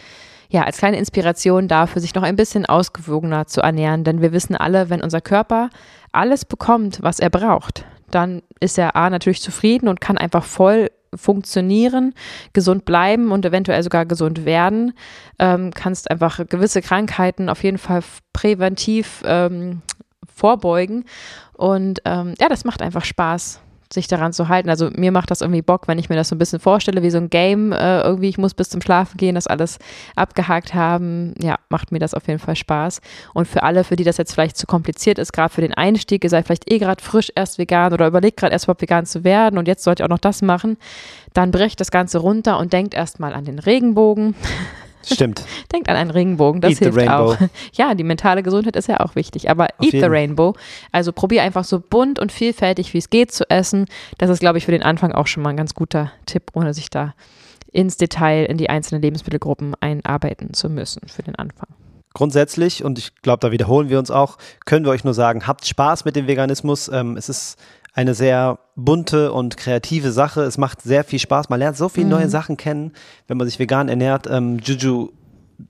ja, 0.49 0.65
als 0.65 0.77
kleine 0.77 0.99
Inspiration 0.99 1.67
dafür, 1.67 2.03
sich 2.03 2.15
noch 2.15 2.25
ein 2.25 2.37
bisschen 2.37 2.67
ausgewogener 2.67 3.47
zu 3.47 3.63
ernähren. 3.63 4.05
Denn 4.05 4.21
wir 4.21 4.33
wissen 4.33 4.55
alle, 4.55 4.91
wenn 4.91 5.01
unser 5.01 5.23
Körper 5.23 5.71
alles 6.13 6.45
bekommt, 6.45 6.99
was 7.01 7.21
er 7.21 7.31
braucht, 7.31 7.87
dann 8.11 8.43
ist 8.61 8.77
er 8.77 8.95
A 8.95 9.09
natürlich 9.09 9.41
zufrieden 9.41 9.89
und 9.89 10.03
kann 10.03 10.19
einfach 10.19 10.45
voll 10.45 10.91
funktionieren, 11.15 12.15
gesund 12.53 12.85
bleiben 12.85 13.33
und 13.33 13.45
eventuell 13.45 13.83
sogar 13.83 14.07
gesund 14.07 14.45
werden. 14.45 14.95
Ähm, 15.39 15.71
kannst 15.75 16.11
einfach 16.11 16.41
gewisse 16.49 16.83
Krankheiten 16.83 17.49
auf 17.49 17.63
jeden 17.63 17.79
Fall 17.79 18.03
präventiv 18.33 19.23
ähm, 19.25 19.83
vorbeugen. 20.35 21.05
Und 21.53 22.01
ähm, 22.05 22.35
ja, 22.41 22.49
das 22.49 22.65
macht 22.65 22.83
einfach 22.83 23.05
Spaß 23.05 23.61
sich 23.93 24.09
daran 24.09 24.33
zu 24.33 24.49
halten. 24.49 24.69
Also 24.69 24.91
mir 24.95 25.13
macht 25.13 25.31
das 25.31 25.41
irgendwie 25.41 25.63
Bock, 25.63 25.89
wenn 25.89 25.99
ich 25.99 26.09
mir 26.09 26.17
das 26.17 26.29
so 26.29 26.35
ein 26.35 26.39
bisschen 26.39 26.61
vorstelle, 26.61 27.03
wie 27.03 27.11
so 27.11 27.19
ein 27.19 27.31
Game. 27.31 27.73
Äh, 27.73 28.03
irgendwie, 28.03 28.29
ich 28.29 28.39
muss 28.39 28.55
bis 28.55 28.69
zum 28.69 28.81
Schlafen 28.81 29.17
gehen, 29.17 29.35
das 29.35 29.47
alles 29.47 29.79
abgehakt 30.17 30.75
haben. 30.75 31.35
Ja, 31.41 31.57
macht 31.69 31.93
mir 31.93 31.99
das 31.99 32.15
auf 32.15 32.27
jeden 32.27 32.39
Fall 32.39 32.57
Spaß. 32.57 33.01
Und 33.35 33.49
für 33.49 33.63
alle, 33.63 33.85
für 33.85 33.97
die 33.97 34.05
das 34.05 34.17
jetzt 34.17 34.33
vielleicht 34.33 34.57
zu 34.57 34.67
kompliziert 34.67 35.19
ist, 35.19 35.33
gerade 35.33 35.53
für 35.53 35.61
den 35.61 35.75
Einstieg, 35.75 36.25
ihr 36.25 36.31
seid 36.31 36.47
vielleicht 36.47 36.71
eh 36.71 36.79
gerade 36.79 37.03
frisch 37.03 37.31
erst 37.35 37.59
vegan 37.59 37.93
oder 37.93 38.07
überlegt 38.07 38.39
gerade 38.39 38.53
erst 38.53 38.65
überhaupt 38.67 38.83
vegan 38.83 39.07
zu 39.07 39.25
werden 39.25 39.59
und 39.59 39.69
jetzt 39.69 39.85
sollt 39.85 40.01
ihr 40.01 40.05
auch 40.05 40.11
noch 40.11 40.19
das 40.19 40.43
machen, 40.43 40.77
dann 41.35 41.51
brecht 41.51 41.81
das 41.81 41.91
Ganze 41.91 42.19
runter 42.19 42.59
und 42.59 42.73
denkt 42.73 42.95
erstmal 42.95 43.33
an 43.35 43.45
den 43.45 43.59
Regenbogen. 43.59 44.35
Stimmt. 45.05 45.43
Denkt 45.73 45.89
an 45.89 45.97
einen 45.97 46.11
Regenbogen, 46.11 46.61
das 46.61 46.73
Eat 46.73 46.79
hilft 46.79 47.09
auch. 47.09 47.37
Ja, 47.75 47.95
die 47.95 48.05
mentale 48.05 48.43
Gesundheit 48.43 48.77
ist 48.77 48.89
ja 48.89 49.01
auch 49.01 49.15
wichtig, 49.15 49.51
aber 49.51 49.69
Auf 49.79 49.87
eat 49.87 49.93
the 49.93 50.05
rainbow. 50.05 50.55
Also 50.91 51.13
probier 51.13 51.43
einfach 51.43 51.65
so 51.65 51.81
bunt 51.81 52.19
und 52.19 52.33
vielfältig, 52.33 52.95
wie 52.95 52.99
es 52.99 53.11
geht, 53.11 53.33
zu 53.33 53.49
essen. 53.51 53.87
Das 54.19 54.31
ist, 54.31 54.41
glaube 54.41 54.59
ich, 54.59 54.65
für 54.65 54.73
den 54.73 54.83
Anfang 54.83 55.13
auch 55.13 55.27
schon 55.27 55.43
mal 55.43 55.51
ein 55.51 55.57
ganz 55.57 55.75
guter 55.75 56.13
Tipp, 56.27 56.51
ohne 56.55 56.75
sich 56.75 56.91
da 56.91 57.15
ins 57.73 57.97
Detail 57.97 58.45
in 58.45 58.59
die 58.59 58.69
einzelnen 58.69 59.03
Lebensmittelgruppen 59.03 59.75
einarbeiten 59.81 60.53
zu 60.53 60.69
müssen 60.69 61.09
für 61.09 61.23
den 61.23 61.37
Anfang. 61.37 61.69
Grundsätzlich, 62.15 62.85
und 62.85 62.99
ich 62.99 63.15
glaube, 63.23 63.41
da 63.41 63.53
wiederholen 63.53 63.89
wir 63.89 63.99
uns 63.99 64.11
auch, 64.11 64.37
können 64.67 64.85
wir 64.85 64.93
euch 64.93 65.05
nur 65.05 65.15
sagen, 65.15 65.47
habt 65.47 65.65
Spaß 65.65 66.05
mit 66.05 66.15
dem 66.15 66.27
Veganismus. 66.27 66.89
Ähm, 66.89 67.17
es 67.17 67.31
ist 67.31 67.59
eine 67.93 68.15
sehr 68.15 68.59
bunte 68.75 69.33
und 69.33 69.57
kreative 69.57 70.13
Sache. 70.13 70.43
Es 70.43 70.59
macht 70.59 70.83
sehr 70.83 71.05
viel 71.05 71.19
Spaß. 71.19 71.49
Man 71.49 71.61
lernt 71.61 71.77
so 71.77 71.89
viele 71.89 72.09
neue 72.09 72.29
Sachen 72.29 72.57
kennen, 72.57 72.93
wenn 73.29 73.37
man 73.37 73.47
sich 73.47 73.59
vegan 73.59 73.89
ernährt. 73.89 74.27
Ähm, 74.31 74.59
Juju 74.59 75.11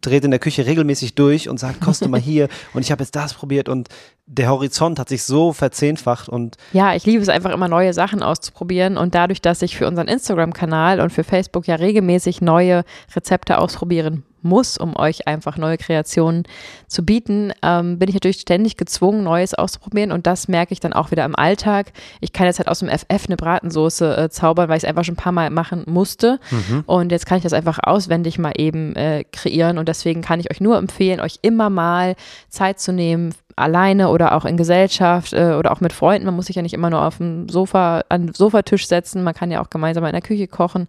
dreht 0.01 0.25
in 0.25 0.31
der 0.31 0.41
Küche 0.41 0.65
regelmäßig 0.65 1.15
durch 1.15 1.49
und 1.49 1.59
sagt, 1.59 1.81
koste 1.81 2.09
mal 2.09 2.21
hier 2.21 2.49
und 2.73 2.83
ich 2.83 2.91
habe 2.91 3.03
jetzt 3.03 3.15
das 3.17 3.35
probiert 3.35 3.69
und 3.69 3.89
der 4.27 4.49
Horizont 4.49 4.99
hat 4.99 5.09
sich 5.09 5.25
so 5.25 5.53
verzehnfacht 5.53 6.29
und 6.29 6.57
Ja, 6.73 6.95
ich 6.95 7.05
liebe 7.05 7.23
es 7.23 7.29
einfach 7.29 7.51
immer 7.51 7.69
neue 7.69 7.93
Sachen 7.93 8.23
auszuprobieren 8.23 8.97
und 8.97 9.15
dadurch, 9.15 9.43
dass 9.43 9.61
ich 9.61 9.77
für 9.77 9.87
unseren 9.87 10.09
Instagram-Kanal 10.09 11.01
und 11.01 11.11
für 11.11 11.25
Facebook 11.25 11.67
ja 11.67 11.75
regelmäßig 11.75 12.41
neue 12.41 12.85
Rezepte 13.15 13.59
ausprobieren 13.59 14.25
muss, 14.44 14.78
um 14.78 14.96
euch 14.96 15.26
einfach 15.26 15.57
neue 15.57 15.78
Kreationen 15.78 16.44
zu 16.87 17.05
bieten, 17.05 17.52
ähm, 17.62 17.98
bin 17.98 18.09
ich 18.09 18.14
natürlich 18.14 18.40
ständig 18.40 18.76
gezwungen, 18.76 19.22
Neues 19.22 19.55
auszuprobieren 19.55 20.12
und 20.12 20.26
das 20.26 20.48
merke 20.48 20.72
ich 20.72 20.81
dann 20.81 20.92
auch 20.92 21.11
wieder 21.11 21.24
im 21.24 21.37
Alltag. 21.37 21.92
Ich 22.20 22.33
kann 22.33 22.46
jetzt 22.46 22.59
halt 22.59 22.68
aus 22.68 22.81
dem 22.81 22.88
FF 22.88 23.26
eine 23.26 23.37
Bratensoße 23.37 24.16
äh, 24.16 24.31
zaubern, 24.31 24.68
weil 24.68 24.76
ich 24.76 24.85
es 24.85 24.88
einfach 24.88 25.05
schon 25.05 25.14
ein 25.14 25.16
paar 25.16 25.33
Mal 25.33 25.50
machen 25.50 25.85
musste 25.87 26.40
und 26.87 27.12
jetzt 27.12 27.26
kann 27.26 27.38
ich 27.38 27.44
das 27.44 27.52
einfach 27.52 27.78
auswendig 27.83 28.38
mal 28.38 28.52
eben 28.57 28.94
äh, 28.96 29.24
kreieren 29.31 29.78
und 29.78 29.88
deswegen 29.88 30.22
kann 30.22 30.40
ich 30.40 30.50
euch 30.50 30.61
nur 30.61 30.76
empfehlen, 30.76 31.20
euch 31.20 31.38
immer 31.42 31.70
mal 31.70 32.16
Zeit 32.48 32.81
zu 32.81 32.92
nehmen, 32.92 33.35
alleine 33.57 34.09
oder 34.09 34.35
auch 34.35 34.45
in 34.45 34.57
Gesellschaft 34.57 35.33
äh, 35.33 35.55
oder 35.55 35.73
auch 35.73 35.81
mit 35.81 35.93
Freunden. 35.93 36.27
Man 36.27 36.37
muss 36.37 36.47
sich 36.47 36.57
ja 36.57 36.62
nicht 36.62 36.75
immer 36.75 36.91
nur 36.91 37.05
auf 37.05 37.19
dem 37.19 37.49
Sofa, 37.49 38.03
an 38.09 38.27
den 38.27 38.35
Sofatisch 38.35 38.87
setzen. 38.87 39.23
Man 39.23 39.35
kann 39.35 39.51
ja 39.51 39.62
auch 39.62 39.71
gemeinsam 39.71 40.05
in 40.05 40.12
der 40.12 40.23
Küche 40.23 40.49
kochen. 40.49 40.88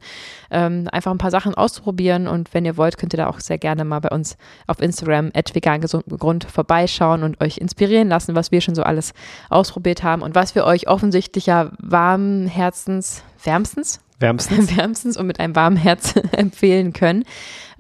Ähm, 0.51 0.87
einfach 0.91 1.11
ein 1.11 1.17
paar 1.17 1.31
Sachen 1.31 1.55
auszuprobieren. 1.55 2.27
Und 2.27 2.53
wenn 2.53 2.65
ihr 2.65 2.77
wollt, 2.77 2.97
könnt 2.97 3.13
ihr 3.13 3.17
da 3.17 3.27
auch 3.27 3.39
sehr 3.39 3.57
gerne 3.57 3.85
mal 3.85 3.99
bei 3.99 4.09
uns 4.09 4.37
auf 4.67 4.81
Instagram 4.81 5.31
vegangesundgrund 5.33 6.45
vorbeischauen 6.45 7.23
und 7.23 7.41
euch 7.41 7.57
inspirieren 7.57 8.09
lassen, 8.09 8.35
was 8.35 8.51
wir 8.51 8.61
schon 8.61 8.75
so 8.75 8.83
alles 8.83 9.13
ausprobiert 9.49 10.03
haben 10.03 10.21
und 10.21 10.35
was 10.35 10.55
wir 10.55 10.65
euch 10.65 10.87
offensichtlich 10.87 11.47
ja 11.47 11.71
warmen 11.79 12.47
Herzens, 12.47 13.23
wärmstens, 13.43 13.99
wärmstens. 14.19 14.77
wärmstens 14.77 15.17
und 15.17 15.27
mit 15.27 15.39
einem 15.39 15.55
warmen 15.55 15.77
Herz 15.77 16.15
empfehlen 16.31 16.93
können. 16.93 17.23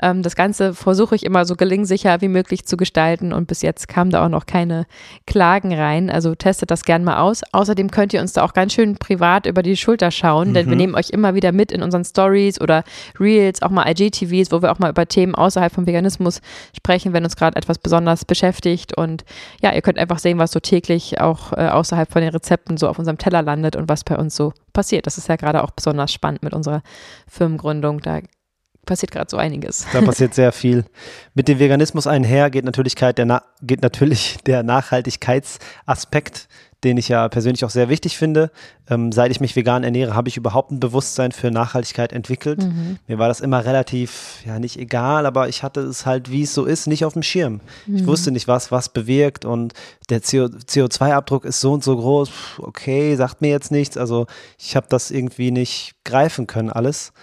Ähm, 0.03 0.21
das 0.21 0.35
Ganze 0.35 0.73
versuche 0.73 1.15
ich 1.15 1.25
immer 1.25 1.45
so 1.45 1.55
gelingsicher 1.55 2.19
wie 2.19 2.27
möglich 2.27 2.65
zu 2.65 2.75
gestalten 2.75 3.31
und 3.31 3.47
bis 3.47 3.61
jetzt 3.61 3.87
kamen 3.87 4.11
da 4.11 4.25
auch 4.25 4.29
noch 4.29 4.45
keine 4.45 4.85
Klagen 5.25 5.73
rein. 5.73 6.09
Also 6.09 6.35
testet 6.35 6.71
das 6.71 6.83
gern 6.83 7.05
mal 7.05 7.19
aus. 7.19 7.41
Außerdem 7.53 7.89
könnt 7.89 8.13
ihr 8.13 8.19
uns 8.19 8.33
da 8.33 8.43
auch 8.43 8.53
ganz 8.53 8.73
schön 8.73 8.97
privat 8.97 9.45
über 9.45 9.63
die 9.63 9.77
Schulter 9.77 10.11
schauen, 10.11 10.53
denn 10.53 10.69
wir 10.69 10.75
nehmen 10.75 10.95
euch 10.95 11.09
immer 11.11 11.35
wieder 11.35 11.53
mit 11.53 11.71
in 11.71 11.81
unseren 11.81 12.03
Stories 12.03 12.59
oder 12.59 12.83
Reels, 13.17 13.61
auch 13.61 13.69
mal 13.69 13.89
IGTVs, 13.89 14.51
wo 14.51 14.61
wir 14.61 14.71
auch 14.73 14.79
mal 14.79 14.89
über 14.89 15.07
Themen 15.07 15.35
außerhalb 15.35 15.73
vom 15.73 15.87
Veganismus 15.87 16.41
sprechen, 16.75 17.13
wenn 17.13 17.23
uns 17.23 17.37
gerade 17.37 17.55
etwas 17.55 17.77
besonders 17.77 18.25
beschäftigt. 18.25 18.97
Und 18.97 19.23
ja, 19.61 19.73
ihr 19.73 19.81
könnt 19.81 19.97
einfach 19.97 20.19
sehen, 20.19 20.37
was 20.37 20.51
so 20.51 20.59
täglich 20.59 21.21
auch 21.21 21.53
äh, 21.53 21.69
außerhalb 21.69 22.11
von 22.11 22.21
den 22.21 22.31
Rezepten 22.31 22.75
so 22.75 22.89
auf 22.89 22.99
unserem 22.99 23.17
Teller 23.17 23.41
landet 23.41 23.77
und 23.77 23.87
was 23.87 24.03
bei 24.03 24.17
uns 24.17 24.35
so 24.35 24.51
passiert. 24.73 25.07
Das 25.07 25.17
ist 25.17 25.29
ja 25.29 25.37
gerade 25.37 25.63
auch 25.63 25.71
besonders 25.71 26.11
spannend 26.11 26.43
mit 26.43 26.53
unserer 26.53 26.81
Firmengründung. 27.27 28.01
Da 28.01 28.19
passiert 28.85 29.11
gerade 29.11 29.29
so 29.29 29.37
einiges. 29.37 29.85
Da 29.93 30.01
passiert 30.01 30.33
sehr 30.33 30.51
viel. 30.51 30.85
Mit 31.33 31.47
dem 31.47 31.59
Veganismus 31.59 32.07
einher 32.07 32.49
geht, 32.49 32.65
Natürlichkeit 32.65 33.17
der 33.17 33.25
Na 33.25 33.43
geht 33.61 33.81
natürlich 33.81 34.37
der 34.45 34.63
Nachhaltigkeitsaspekt, 34.63 36.47
den 36.83 36.97
ich 36.97 37.07
ja 37.07 37.29
persönlich 37.29 37.63
auch 37.63 37.69
sehr 37.69 37.87
wichtig 37.87 38.17
finde. 38.17 38.51
Ähm, 38.89 39.13
seit 39.13 39.31
ich 39.31 39.39
mich 39.39 39.55
vegan 39.55 39.85
ernähre, 39.85 40.15
habe 40.15 40.27
ich 40.27 40.35
überhaupt 40.35 40.71
ein 40.71 40.81
Bewusstsein 40.81 41.31
für 41.31 41.49
Nachhaltigkeit 41.49 42.11
entwickelt. 42.11 42.59
Mir 43.07 43.17
war 43.17 43.29
das 43.29 43.39
immer 43.39 43.63
relativ, 43.63 44.39
ja 44.45 44.59
nicht 44.59 44.77
egal, 44.77 45.25
aber 45.25 45.47
ich 45.47 45.63
hatte 45.63 45.79
es 45.79 46.05
halt, 46.05 46.29
wie 46.29 46.43
es 46.43 46.53
so 46.53 46.65
ist, 46.65 46.87
nicht 46.87 47.05
auf 47.05 47.13
dem 47.13 47.23
Schirm. 47.23 47.61
Ich 47.87 48.05
wusste 48.05 48.31
nicht, 48.31 48.49
was 48.49 48.71
was 48.71 48.89
bewirkt 48.89 49.45
und 49.45 49.73
der 50.09 50.19
CO 50.19 50.47
CO2-Abdruck 50.47 51.45
ist 51.45 51.61
so 51.61 51.71
und 51.71 51.83
so 51.83 51.95
groß. 51.95 52.29
Okay, 52.57 53.15
sagt 53.15 53.41
mir 53.41 53.49
jetzt 53.49 53.71
nichts. 53.71 53.95
Also 53.95 54.27
ich 54.59 54.75
habe 54.75 54.87
das 54.89 55.09
irgendwie 55.09 55.51
nicht 55.51 55.95
greifen 56.03 56.47
können 56.47 56.69
alles. 56.69 57.13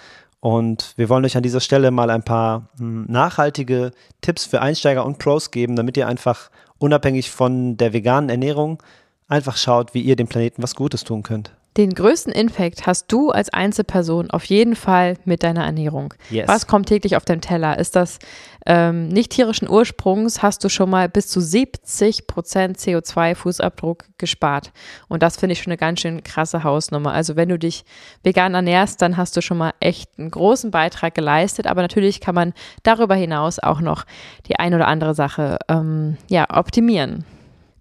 Und 0.40 0.94
wir 0.96 1.08
wollen 1.10 1.24
euch 1.24 1.36
an 1.36 1.42
dieser 1.42 1.60
Stelle 1.60 1.90
mal 1.90 2.10
ein 2.10 2.22
paar 2.22 2.68
hm, 2.78 3.04
nachhaltige 3.08 3.92
Tipps 4.22 4.46
für 4.46 4.62
Einsteiger 4.62 5.04
und 5.04 5.18
Pros 5.18 5.50
geben, 5.50 5.76
damit 5.76 5.96
ihr 5.96 6.08
einfach 6.08 6.50
unabhängig 6.78 7.30
von 7.30 7.76
der 7.76 7.92
veganen 7.92 8.30
Ernährung 8.30 8.82
einfach 9.28 9.56
schaut, 9.56 9.94
wie 9.94 10.00
ihr 10.00 10.16
dem 10.16 10.28
Planeten 10.28 10.62
was 10.62 10.74
Gutes 10.74 11.04
tun 11.04 11.22
könnt. 11.22 11.52
Den 11.80 11.94
größten 11.94 12.34
Impact 12.34 12.86
hast 12.86 13.10
du 13.10 13.30
als 13.30 13.48
Einzelperson 13.48 14.30
auf 14.30 14.44
jeden 14.44 14.76
Fall 14.76 15.14
mit 15.24 15.42
deiner 15.42 15.64
Ernährung. 15.64 16.12
Yes. 16.28 16.46
Was 16.46 16.66
kommt 16.66 16.90
täglich 16.90 17.16
auf 17.16 17.24
deinem 17.24 17.40
Teller? 17.40 17.78
Ist 17.78 17.96
das 17.96 18.18
ähm, 18.66 19.08
nicht 19.08 19.32
tierischen 19.32 19.66
Ursprungs? 19.66 20.42
Hast 20.42 20.62
du 20.62 20.68
schon 20.68 20.90
mal 20.90 21.08
bis 21.08 21.28
zu 21.28 21.40
70 21.40 22.26
Prozent 22.26 22.76
CO2-Fußabdruck 22.76 24.04
gespart? 24.18 24.72
Und 25.08 25.22
das 25.22 25.38
finde 25.38 25.54
ich 25.54 25.62
schon 25.62 25.70
eine 25.70 25.78
ganz 25.78 26.00
schön 26.00 26.22
krasse 26.22 26.64
Hausnummer. 26.64 27.14
Also 27.14 27.34
wenn 27.34 27.48
du 27.48 27.58
dich 27.58 27.86
vegan 28.22 28.52
ernährst, 28.52 29.00
dann 29.00 29.16
hast 29.16 29.38
du 29.38 29.40
schon 29.40 29.56
mal 29.56 29.72
echt 29.80 30.10
einen 30.18 30.30
großen 30.30 30.70
Beitrag 30.70 31.14
geleistet. 31.14 31.66
Aber 31.66 31.80
natürlich 31.80 32.20
kann 32.20 32.34
man 32.34 32.52
darüber 32.82 33.14
hinaus 33.14 33.58
auch 33.58 33.80
noch 33.80 34.04
die 34.48 34.58
ein 34.58 34.74
oder 34.74 34.86
andere 34.86 35.14
Sache 35.14 35.56
ähm, 35.70 36.18
ja, 36.28 36.46
optimieren. 36.50 37.24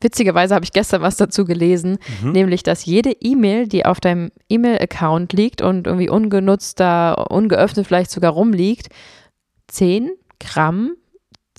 Witzigerweise 0.02 0.56
habe 0.56 0.64
ich 0.64 0.72
gestern 0.72 1.02
was 1.02 1.18
dazu 1.18 1.46
gelesen, 1.46 1.98
nämlich, 2.24 2.64
dass 2.64 2.86
jede 2.86 3.12
E-Mail, 3.12 3.68
die 3.68 3.86
auf 3.86 4.00
deinem 4.00 4.32
E-Mail-Account 4.48 5.34
liegt 5.34 5.62
und 5.62 5.88
irgendwie 5.88 6.10
ungenutzt 6.10 6.80
da, 6.80 7.14
ungeöffnet 7.14 7.88
vielleicht 7.88 8.12
sogar 8.12 8.32
rumliegt, 8.32 8.88
10 9.68 10.12
Gramm 10.40 10.94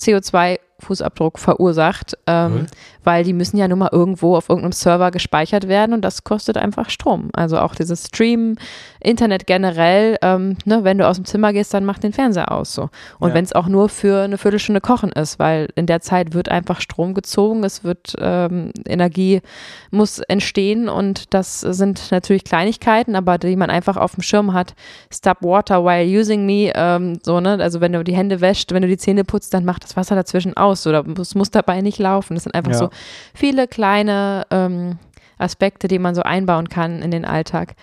CO2-Fußabdruck 0.01 1.37
verursacht, 1.37 2.17
ähm, 2.25 2.65
weil 3.03 3.23
die 3.23 3.33
müssen 3.33 3.57
ja 3.57 3.67
nun 3.67 3.79
mal 3.79 3.89
irgendwo 3.91 4.35
auf 4.35 4.49
irgendeinem 4.49 4.71
Server 4.71 5.11
gespeichert 5.11 5.67
werden 5.67 5.93
und 5.93 6.01
das 6.01 6.23
kostet 6.23 6.57
einfach 6.57 6.89
Strom. 6.89 7.29
Also 7.33 7.59
auch 7.59 7.75
dieses 7.75 8.07
Stream, 8.07 8.55
Internet 9.01 9.47
generell, 9.47 10.17
ähm, 10.21 10.57
ne, 10.65 10.83
wenn 10.83 10.97
du 10.97 11.07
aus 11.07 11.17
dem 11.17 11.25
Zimmer 11.25 11.53
gehst, 11.53 11.73
dann 11.73 11.85
mach 11.85 11.99
den 11.99 12.13
Fernseher 12.13 12.51
aus 12.51 12.73
so. 12.73 12.89
Und 13.19 13.29
Ja. 13.29 13.35
wenn 13.35 13.43
es 13.43 13.53
auch 13.53 13.67
nur 13.67 13.89
für 13.89 14.23
eine 14.23 14.37
Viertelstunde 14.37 14.81
kochen 14.81 15.11
ist, 15.11 15.39
weil 15.39 15.69
in 15.75 15.85
der 15.85 16.01
Zeit 16.01 16.33
wird 16.33 16.49
einfach 16.49 16.81
Strom 16.81 17.13
gezogen, 17.13 17.63
es 17.63 17.83
wird 17.83 18.15
ähm, 18.19 18.71
Energie 18.87 19.41
muss 19.89 20.19
entstehen 20.19 20.87
und 20.89 21.33
das 21.33 21.61
sind 21.61 22.11
natürlich 22.11 22.43
Kleinigkeiten, 22.43 23.15
aber 23.15 23.37
die 23.37 23.55
man 23.55 23.69
einfach 23.69 23.97
auf 23.97 24.13
dem 24.15 24.21
Schirm 24.23 24.53
hat. 24.53 24.73
Stop 25.13 25.37
water 25.41 25.83
while 25.83 26.05
using 26.19 26.45
me, 26.45 26.71
ähm, 26.75 27.19
so, 27.23 27.39
ne? 27.39 27.57
Also 27.59 27.81
wenn 27.81 27.93
du 27.93 28.03
die 28.03 28.15
Hände 28.15 28.39
wäscht, 28.41 28.71
wenn 28.71 28.81
du 28.81 28.87
die 28.87 28.97
Zähne 28.97 29.23
putzt, 29.23 29.53
dann 29.53 29.65
macht 29.65 29.83
das 29.83 29.97
Wasser 29.97 30.15
dazwischen 30.15 30.55
aus 30.55 30.85
oder 30.87 31.03
es 31.19 31.35
muss 31.35 31.51
dabei 31.51 31.81
nicht 31.81 31.99
laufen. 31.99 32.35
Das 32.35 32.43
sind 32.43 32.55
einfach 32.55 32.71
Ja. 32.71 32.77
so 32.77 32.89
viele 33.33 33.67
kleine 33.67 34.45
ähm, 34.51 34.97
Aspekte, 35.37 35.87
die 35.87 35.99
man 35.99 36.13
so 36.15 36.21
einbauen 36.21 36.69
kann 36.69 37.01
in 37.01 37.11
den 37.11 37.25
Alltag. 37.25 37.73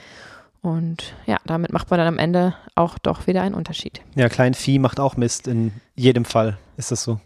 Und 0.68 1.14
ja, 1.24 1.38
damit 1.46 1.72
macht 1.72 1.88
man 1.88 1.98
dann 1.98 2.08
am 2.08 2.18
Ende 2.18 2.54
auch 2.74 2.98
doch 2.98 3.26
wieder 3.26 3.40
einen 3.40 3.54
Unterschied. 3.54 4.02
Ja, 4.14 4.28
Kleinvieh 4.28 4.78
macht 4.78 5.00
auch 5.00 5.16
Mist. 5.16 5.48
In 5.48 5.72
jedem 5.94 6.26
Fall 6.26 6.58
ist 6.76 6.90
das 6.90 7.02
so. 7.02 7.20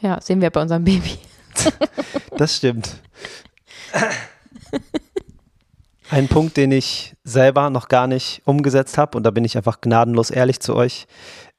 Ja, 0.00 0.20
sehen 0.20 0.40
wir 0.40 0.50
bei 0.50 0.60
unserem 0.60 0.84
Baby. 0.84 1.18
Das 2.38 2.56
stimmt. 2.56 2.96
Ein 6.10 6.28
Punkt, 6.28 6.56
den 6.56 6.72
ich 6.72 7.14
selber 7.24 7.68
noch 7.68 7.88
gar 7.88 8.06
nicht 8.06 8.40
umgesetzt 8.46 8.96
habe, 8.96 9.16
und 9.16 9.22
da 9.22 9.30
bin 9.30 9.44
ich 9.44 9.56
einfach 9.56 9.80
gnadenlos 9.80 10.30
ehrlich 10.30 10.58
zu 10.60 10.74
euch, 10.74 11.06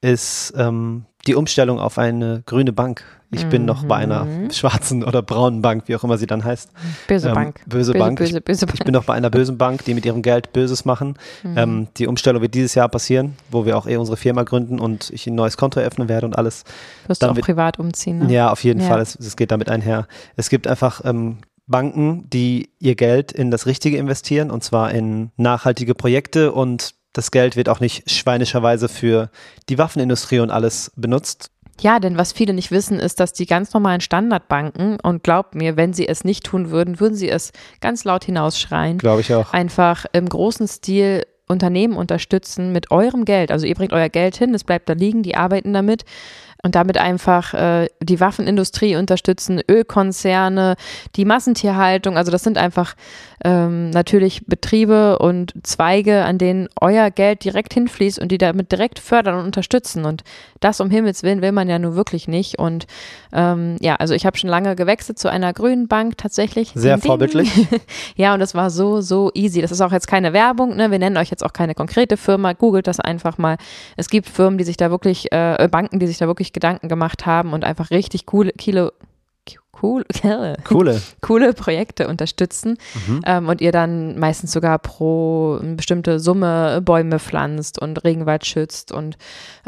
ist 0.00 0.52
ähm, 0.56 1.06
die 1.26 1.36
Umstellung 1.36 1.78
auf 1.78 1.96
eine 1.96 2.42
grüne 2.44 2.72
Bank. 2.72 3.04
Ich 3.34 3.46
bin 3.46 3.64
noch 3.64 3.84
bei 3.84 3.96
einer 3.96 4.24
Mhm. 4.24 4.50
schwarzen 4.50 5.04
oder 5.04 5.20
braunen 5.22 5.60
Bank, 5.62 5.84
wie 5.86 5.96
auch 5.96 6.04
immer 6.04 6.16
sie 6.18 6.26
dann 6.26 6.44
heißt. 6.44 6.70
Böse 7.08 7.28
Ähm, 7.28 7.34
Bank. 7.34 7.60
böse 7.66 7.92
böse, 7.92 7.98
Bank. 7.98 8.18
Böse, 8.18 8.40
böse 8.40 8.66
Ich 8.72 8.80
bin 8.80 8.92
noch 8.92 9.04
bei 9.04 9.14
einer 9.14 9.30
bösen 9.30 9.58
Bank, 9.58 9.84
die 9.84 9.94
mit 9.94 10.06
ihrem 10.06 10.22
Geld 10.22 10.52
Böses 10.52 10.84
machen. 10.84 11.16
Mhm. 11.42 11.58
Ähm, 11.58 11.88
die 11.96 12.06
Umstellung 12.06 12.40
wird 12.42 12.54
dieses 12.54 12.74
Jahr 12.74 12.88
passieren, 12.88 13.34
wo 13.50 13.66
wir 13.66 13.76
auch 13.76 13.86
eh 13.86 13.96
unsere 13.96 14.16
Firma 14.16 14.42
gründen 14.44 14.78
und 14.78 15.10
ich 15.10 15.26
ein 15.26 15.34
neues 15.34 15.56
Konto 15.56 15.80
eröffnen 15.80 16.08
werde 16.08 16.26
und 16.26 16.38
alles. 16.38 16.64
Wirst 17.06 17.22
du 17.22 17.26
auch 17.30 17.36
wird- 17.36 17.44
privat 17.46 17.78
umziehen, 17.78 18.20
ne? 18.26 18.32
Ja, 18.32 18.50
auf 18.50 18.62
jeden 18.64 18.80
Ja. 18.80 18.88
Fall. 18.88 19.00
Es, 19.00 19.16
es 19.16 19.36
geht 19.36 19.50
damit 19.50 19.68
einher. 19.68 20.06
Es 20.36 20.48
gibt 20.48 20.66
einfach 20.66 21.02
ähm, 21.04 21.38
Banken, 21.66 22.28
die 22.30 22.70
ihr 22.78 22.94
Geld 22.94 23.32
in 23.32 23.50
das 23.50 23.66
Richtige 23.66 23.96
investieren 23.96 24.50
und 24.50 24.62
zwar 24.62 24.90
in 24.92 25.30
nachhaltige 25.36 25.94
Projekte 25.94 26.52
und 26.52 26.94
das 27.14 27.30
Geld 27.30 27.56
wird 27.56 27.68
auch 27.68 27.78
nicht 27.80 28.10
schweinischerweise 28.10 28.88
für 28.88 29.30
die 29.68 29.78
Waffenindustrie 29.78 30.40
und 30.40 30.50
alles 30.50 30.90
benutzt. 30.96 31.50
Ja, 31.80 31.98
denn 31.98 32.16
was 32.16 32.32
viele 32.32 32.54
nicht 32.54 32.70
wissen, 32.70 32.98
ist, 32.98 33.20
dass 33.20 33.32
die 33.32 33.46
ganz 33.46 33.74
normalen 33.74 34.00
Standardbanken, 34.00 34.98
und 35.00 35.22
glaubt 35.22 35.54
mir, 35.54 35.76
wenn 35.76 35.92
sie 35.92 36.08
es 36.08 36.24
nicht 36.24 36.44
tun 36.44 36.70
würden, 36.70 37.00
würden 37.00 37.16
sie 37.16 37.28
es 37.28 37.52
ganz 37.80 38.04
laut 38.04 38.24
hinausschreien, 38.24 38.98
Glaube 38.98 39.22
ich 39.22 39.34
auch. 39.34 39.52
einfach 39.52 40.06
im 40.12 40.28
großen 40.28 40.68
Stil 40.68 41.24
Unternehmen 41.46 41.96
unterstützen 41.96 42.72
mit 42.72 42.90
eurem 42.90 43.24
Geld. 43.24 43.50
Also 43.50 43.66
ihr 43.66 43.74
bringt 43.74 43.92
euer 43.92 44.08
Geld 44.08 44.36
hin, 44.36 44.54
es 44.54 44.64
bleibt 44.64 44.88
da 44.88 44.94
liegen, 44.94 45.22
die 45.22 45.36
arbeiten 45.36 45.74
damit 45.74 46.04
und 46.64 46.74
damit 46.74 46.96
einfach 46.96 47.52
äh, 47.52 47.88
die 48.00 48.20
Waffenindustrie 48.20 48.96
unterstützen, 48.96 49.60
Ölkonzerne, 49.70 50.76
die 51.14 51.26
Massentierhaltung. 51.26 52.16
Also 52.16 52.32
das 52.32 52.42
sind 52.42 52.56
einfach 52.56 52.94
ähm, 53.44 53.90
natürlich 53.90 54.46
Betriebe 54.46 55.18
und 55.18 55.52
Zweige, 55.62 56.24
an 56.24 56.38
denen 56.38 56.68
euer 56.80 57.10
Geld 57.10 57.44
direkt 57.44 57.74
hinfließt 57.74 58.18
und 58.18 58.32
die 58.32 58.38
damit 58.38 58.72
direkt 58.72 58.98
fördern 58.98 59.38
und 59.38 59.44
unterstützen. 59.44 60.06
Und 60.06 60.24
das 60.60 60.80
um 60.80 60.88
Himmels 60.88 61.22
Willen 61.22 61.42
will 61.42 61.52
man 61.52 61.68
ja 61.68 61.78
nur 61.78 61.96
wirklich 61.96 62.28
nicht. 62.28 62.58
Und 62.58 62.86
ähm, 63.32 63.76
ja, 63.80 63.96
also 63.96 64.14
ich 64.14 64.24
habe 64.24 64.38
schon 64.38 64.48
lange 64.48 64.74
gewechselt 64.74 65.18
zu 65.18 65.30
einer 65.30 65.52
grünen 65.52 65.86
Bank 65.86 66.16
tatsächlich. 66.16 66.72
Sehr 66.74 66.96
Ding, 66.96 67.06
vorbildlich. 67.06 67.50
Ja, 68.16 68.32
und 68.34 68.40
das 68.40 68.54
war 68.54 68.70
so, 68.70 69.00
so 69.00 69.30
easy. 69.34 69.60
Das 69.60 69.70
ist 69.70 69.80
auch 69.80 69.92
jetzt 69.92 70.06
keine 70.06 70.32
Werbung, 70.32 70.76
ne? 70.76 70.90
Wir 70.90 70.98
nennen 70.98 71.16
euch 71.16 71.30
jetzt 71.30 71.44
auch 71.44 71.52
keine 71.52 71.74
konkrete 71.74 72.16
Firma. 72.16 72.52
Googelt 72.52 72.86
das 72.86 73.00
einfach 73.00 73.36
mal. 73.38 73.56
Es 73.96 74.08
gibt 74.08 74.28
Firmen, 74.28 74.56
die 74.56 74.64
sich 74.64 74.76
da 74.76 74.90
wirklich, 74.90 75.30
äh, 75.32 75.68
Banken, 75.70 75.98
die 75.98 76.06
sich 76.06 76.18
da 76.18 76.26
wirklich 76.26 76.52
Gedanken 76.54 76.88
gemacht 76.88 77.26
haben 77.26 77.52
und 77.52 77.64
einfach 77.64 77.90
richtig 77.90 78.24
coole, 78.24 78.52
Kilo, 78.52 78.90
cool, 79.82 80.04
Coole. 80.64 81.02
coole 81.20 81.52
Projekte 81.52 82.08
unterstützen 82.08 82.78
Mhm. 83.06 83.20
ähm, 83.26 83.48
und 83.48 83.60
ihr 83.60 83.72
dann 83.72 84.18
meistens 84.18 84.52
sogar 84.52 84.78
pro 84.78 85.58
eine 85.60 85.74
bestimmte 85.74 86.18
Summe 86.20 86.80
Bäume 86.82 87.18
pflanzt 87.18 87.78
und 87.78 88.02
Regenwald 88.04 88.46
schützt 88.46 88.92
und 88.92 89.18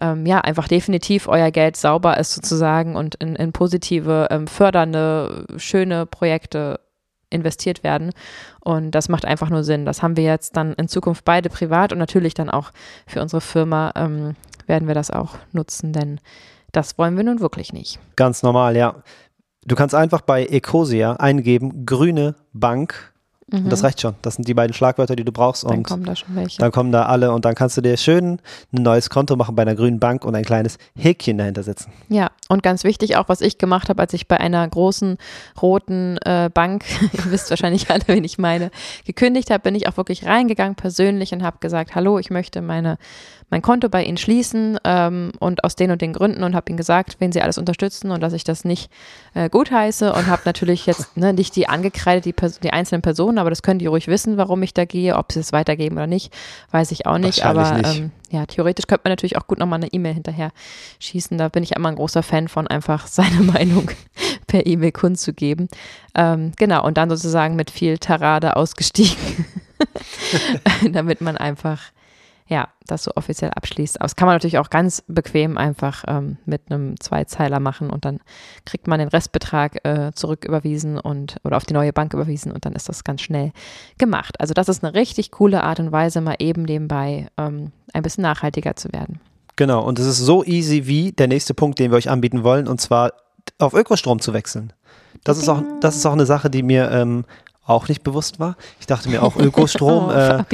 ähm, 0.01 0.25
ja, 0.25 0.41
einfach 0.41 0.69
definitiv 0.69 1.29
euer 1.29 1.51
Geld 1.51 1.77
sauber 1.77 2.17
ist 2.19 2.33
sozusagen 2.35 2.97
und 2.97 3.17
in, 3.17 3.37
in 3.37 3.53
positive, 3.53 4.29
ähm, 4.31 4.47
fördernde, 4.47 5.45
schöne 5.59 6.07
Projekte 6.07 6.81
investiert 7.29 7.83
werden. 7.83 8.13
Und 8.61 8.93
das 8.93 9.09
macht 9.09 9.25
einfach 9.25 9.51
nur 9.51 9.65
Sinn. 9.65 9.85
Das 9.85 10.01
haben 10.03 10.17
wir 10.17 10.25
jetzt 10.25 10.57
dann 10.57 10.75
in 10.75 10.87
Zukunft 10.89 11.25
beide 11.25 11.51
privat 11.51 11.93
und 11.93 11.99
natürlich 11.99 12.35
dann 12.35 12.49
auch 12.49 12.71
für 13.07 13.21
unsere 13.21 13.41
Firma 13.41 13.93
ähm, 13.97 14.37
werden 14.67 14.87
wir 14.87 14.95
das 14.95 15.11
auch 15.11 15.35
nutzen, 15.53 15.93
denn 15.93 16.21
das 16.77 16.99
wollen 16.99 17.17
wir 17.17 17.25
nun 17.25 17.41
wirklich 17.41 17.73
nicht. 17.73 17.99
Ganz 18.17 18.43
normal, 18.43 18.77
ja. 18.77 18.97
Du 19.65 19.75
kannst 19.75 19.95
einfach 19.95 20.21
bei 20.21 20.45
Ecosia 20.45 21.15
eingeben, 21.15 21.87
grüne 21.87 22.37
Bank. 22.53 23.13
Und 23.53 23.71
das 23.71 23.85
reicht 23.85 24.01
schon. 24.01 24.17
Das 24.23 24.35
sind 24.35 24.49
die 24.49 24.55
beiden 24.55 24.75
Schlagwörter, 24.75 25.15
die 25.15 25.25
du 25.25 25.31
brauchst. 25.31 25.63
Mhm. 25.63 25.69
Dann 25.69 25.79
und 25.79 25.83
kommen 25.85 26.05
da 26.05 26.17
schon 26.17 26.35
welche. 26.35 26.59
Dann 26.59 26.73
kommen 26.73 26.91
da 26.91 27.07
alle 27.07 27.31
und 27.31 27.45
dann 27.45 27.55
kannst 27.55 27.77
du 27.77 27.81
dir 27.81 27.97
schön 27.97 28.41
ein 28.73 28.83
neues 28.83 29.09
Konto 29.09 29.37
machen 29.37 29.55
bei 29.55 29.63
einer 29.63 29.77
grünen 29.77 30.01
Bank 30.01 30.25
und 30.25 30.35
ein 30.35 30.45
kleines 30.45 30.79
Häkchen 30.97 31.39
dahinter 31.39 31.63
setzen. 31.63 31.93
Ja, 32.09 32.31
und 32.49 32.65
ganz 32.65 32.83
wichtig 32.83 33.17
auch, 33.17 33.29
was 33.29 33.41
ich 33.41 33.57
gemacht 33.59 33.89
habe, 33.89 34.03
als 34.03 34.13
ich 34.15 34.27
bei 34.27 34.39
einer 34.39 34.67
großen 34.67 35.17
roten 35.63 36.19
äh, 36.25 36.51
Bank, 36.53 36.85
ihr 37.13 37.31
wisst 37.31 37.49
wahrscheinlich 37.51 37.89
alle, 37.89 38.03
wen 38.07 38.25
ich 38.25 38.37
meine, 38.37 38.73
gekündigt 39.05 39.51
habe, 39.51 39.61
bin 39.61 39.77
ich 39.77 39.89
auch 39.89 39.97
wirklich 39.97 40.27
reingegangen 40.27 40.75
persönlich 40.75 41.33
und 41.33 41.45
habe 41.45 41.59
gesagt, 41.61 41.95
hallo, 41.95 42.19
ich 42.19 42.31
möchte 42.31 42.63
meine, 42.63 42.99
mein 43.49 43.63
Konto 43.63 43.89
bei 43.89 44.03
Ihnen 44.03 44.17
schließen 44.17 44.79
ähm, 44.85 45.33
und 45.39 45.63
aus 45.63 45.77
den 45.77 45.91
und 45.93 46.03
den 46.03 46.13
Gründen 46.13 46.43
und 46.43 46.55
habe 46.57 46.69
Ihnen 46.71 46.77
gesagt, 46.77 47.17
wen 47.21 47.31
Sie 47.31 47.41
alles 47.41 47.59
unterstützen 47.59 48.11
und 48.11 48.21
dass 48.21 48.33
ich 48.33 48.45
das 48.45 48.65
nicht 48.65 48.91
äh, 49.35 49.49
gutheiße 49.49 50.13
und 50.13 50.27
habe 50.27 50.43
natürlich 50.45 50.87
jetzt 50.87 51.17
ne, 51.17 51.33
nicht 51.33 51.55
die 51.55 51.69
angekreidet, 51.69 52.25
die, 52.25 52.33
Pers 52.33 52.59
die 52.59 52.73
einzelnen 52.73 53.03
Personen, 53.03 53.39
aber 53.39 53.51
das 53.51 53.63
können 53.63 53.79
die 53.79 53.87
ruhig 53.87 54.09
wissen, 54.09 54.37
warum 54.37 54.63
ich 54.63 54.75
da 54.75 54.85
gehe, 54.85 55.17
ob 55.17 55.33
sie 55.33 55.41
es 55.41 55.53
weitergeben 55.53 55.97
oder 55.97 56.09
nicht, 56.09 56.35
weiß 56.73 56.91
ich 56.91 57.07
auch 57.07 57.19
nicht, 57.19 57.45
aber 57.45 57.79
nicht. 57.79 57.99
Ähm, 57.99 58.11
ja, 58.31 58.45
theoretisch 58.47 58.87
könnte 58.87 59.03
man 59.05 59.13
natürlich 59.13 59.37
auch 59.37 59.47
gut 59.47 59.59
nochmal 59.59 59.79
eine 59.79 59.93
E-Mail 59.93 60.15
hinterher 60.15 60.51
schießen. 60.99 61.39
Da 61.39 61.49
bin 61.49 61.63
ich 61.63 61.73
immer 61.73 61.91
ein 61.91 61.97
großer 61.97 62.23
Fan 62.23 62.49
von, 62.49 62.67
einfach 62.67 63.07
seine 63.07 63.43
Meinung 63.43 63.91
per 64.47 64.67
E-Mail 64.67 64.93
kundzugeben. 64.93 65.69
Ähm, 66.15 66.53
genau, 66.57 66.85
und 66.85 66.97
dann 66.99 67.11
sozusagen 67.11 67.57
mit 67.57 67.71
viel 67.71 67.99
Tarade 67.99 68.57
ausgestiegen, 68.57 69.47
damit 70.91 71.21
man 71.21 71.37
einfach, 71.37 71.81
ja, 72.49 72.69
das 72.87 73.05
so 73.05 73.11
offiziell 73.17 73.51
abschließt. 73.51 74.01
Aber 74.01 74.05
das 74.05 74.17
kann 74.17 74.27
man 74.27 74.37
natürlich 74.37 74.59
auch 74.59 74.71
ganz 74.71 75.03
bequem 75.09 75.59
einfach 75.59 76.05
ähm, 76.07 76.37
mit 76.47 76.63
einem 76.71 76.99
Zweizeiler 77.01 77.59
machen 77.61 77.91
und 77.91 78.05
dann 78.05 78.21
kriegt 78.65 78.87
man 78.87 79.01
den 79.01 79.09
Restbetrag 79.09 79.85
äh, 79.85 80.13
zurück 80.15 80.45
überwiesen 80.45 80.99
und 80.99 81.37
oder 81.45 81.57
auf 81.57 81.65
die 81.65 81.75
neue 81.75 81.93
Bank 81.93 82.15
überwiesen 82.15 82.53
und 82.53 82.65
dann 82.65 82.75
ist 82.75 82.89
das 82.89 83.05
ganz 83.05 83.23
schnell 83.23 83.53
gemacht. 83.99 84.41
Also 84.41 84.55
das 84.55 84.69
ist 84.69 84.85
eine 84.85 84.95
richtig 84.95 85.33
coole 85.33 85.63
Art 85.63 85.81
und 85.81 85.91
Weise, 85.91 86.21
mal 86.21 86.37
eben 86.39 86.63
nebenbei 86.63 87.29
ähm, 87.37 87.73
ein 87.93 88.03
bisschen 88.03 88.23
nachhaltiger 88.23 88.77
zu 88.77 88.93
werden. 88.93 89.21
Genau, 89.57 89.83
und 89.83 89.99
es 89.99 90.07
ist 90.07 90.19
so 90.19 90.45
easy 90.45 90.87
wie 90.87 91.13
der 91.13 91.29
nächste 91.29 91.55
Punkt, 91.55 91.79
den 91.79 91.91
wir 91.91 91.97
euch 91.97 92.11
anbieten 92.11 92.45
wollen, 92.45 92.69
und 92.69 92.81
zwar 92.81 93.13
auf 93.59 93.75
Ökostrom 93.75 94.21
zu 94.21 94.35
wechseln. 94.35 94.73
Das 95.25 95.39
ist 95.39 95.49
auch, 95.49 95.63
das 95.81 95.97
ist 95.97 96.07
auch 96.07 96.13
eine 96.13 96.27
Sache, 96.27 96.51
die 96.51 96.63
mir 96.63 96.91
ähm, 96.91 97.25
auch 97.67 97.89
nicht 97.89 98.03
bewusst 98.03 98.39
war. 98.41 98.57
Ich 98.81 98.87
dachte 98.87 99.09
mir 99.09 99.23
auch, 99.23 99.37
Ökostrom, 99.37 100.09
Oh, 100.09 100.13
äh, 100.13 100.45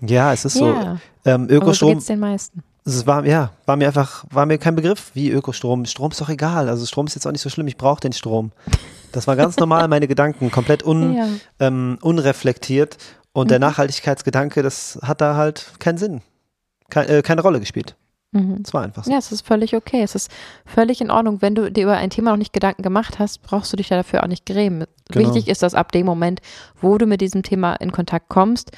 ja, 0.00 0.32
es 0.32 0.44
ist 0.44 0.54
so, 0.54 0.72
ja, 0.72 0.98
ähm, 1.24 1.42
aber 1.44 1.48
so 1.50 1.54
Ökostrom, 1.56 1.92
geht's 1.94 2.06
den 2.06 2.20
meisten. 2.20 2.62
es 2.84 3.06
war, 3.06 3.24
ja, 3.26 3.50
war 3.66 3.76
mir 3.76 3.86
einfach, 3.88 4.24
war 4.30 4.46
mir 4.46 4.58
kein 4.58 4.74
Begriff 4.74 5.10
wie 5.14 5.30
Ökostrom. 5.30 5.84
Strom 5.84 6.10
ist 6.10 6.20
doch 6.20 6.28
egal, 6.30 6.68
also 6.68 6.86
Strom 6.86 7.06
ist 7.06 7.14
jetzt 7.14 7.26
auch 7.26 7.32
nicht 7.32 7.42
so 7.42 7.50
schlimm, 7.50 7.66
ich 7.68 7.76
brauche 7.76 8.00
den 8.00 8.12
Strom. 8.12 8.52
Das 9.12 9.26
war 9.26 9.36
ganz 9.36 9.56
normal, 9.56 9.88
meine 9.88 10.06
Gedanken, 10.08 10.50
komplett 10.50 10.82
un, 10.84 11.14
Ja. 11.16 11.26
ähm, 11.60 11.98
unreflektiert 12.02 12.96
und 13.32 13.46
Mhm. 13.46 13.48
der 13.48 13.58
Nachhaltigkeitsgedanke, 13.58 14.62
das 14.62 14.98
hat 15.02 15.20
da 15.20 15.36
halt 15.36 15.72
keinen 15.78 15.98
Sinn, 15.98 16.22
Kein, 16.90 17.08
äh, 17.08 17.22
keine 17.22 17.42
Rolle 17.42 17.60
gespielt. 17.60 17.94
Mhm. 18.32 18.62
Es 18.64 18.74
war 18.74 18.82
einfach 18.82 19.04
so. 19.04 19.10
Ja, 19.10 19.18
es 19.18 19.32
ist 19.32 19.46
völlig 19.46 19.74
okay. 19.74 20.02
Es 20.02 20.14
ist 20.14 20.30
völlig 20.66 21.00
in 21.00 21.10
Ordnung. 21.10 21.40
Wenn 21.40 21.54
du 21.54 21.70
dir 21.70 21.84
über 21.84 21.96
ein 21.96 22.10
Thema 22.10 22.30
noch 22.30 22.36
nicht 22.38 22.52
Gedanken 22.52 22.82
gemacht 22.82 23.18
hast, 23.18 23.42
brauchst 23.42 23.72
du 23.72 23.76
dich 23.76 23.88
dafür 23.88 24.22
auch 24.22 24.28
nicht 24.28 24.44
grämen. 24.46 24.84
Genau. 25.10 25.26
Wichtig 25.34 25.48
ist, 25.48 25.62
dass 25.62 25.74
ab 25.74 25.92
dem 25.92 26.04
Moment, 26.06 26.40
wo 26.80 26.98
du 26.98 27.06
mit 27.06 27.20
diesem 27.20 27.42
Thema 27.42 27.74
in 27.76 27.92
Kontakt 27.92 28.28
kommst, 28.28 28.72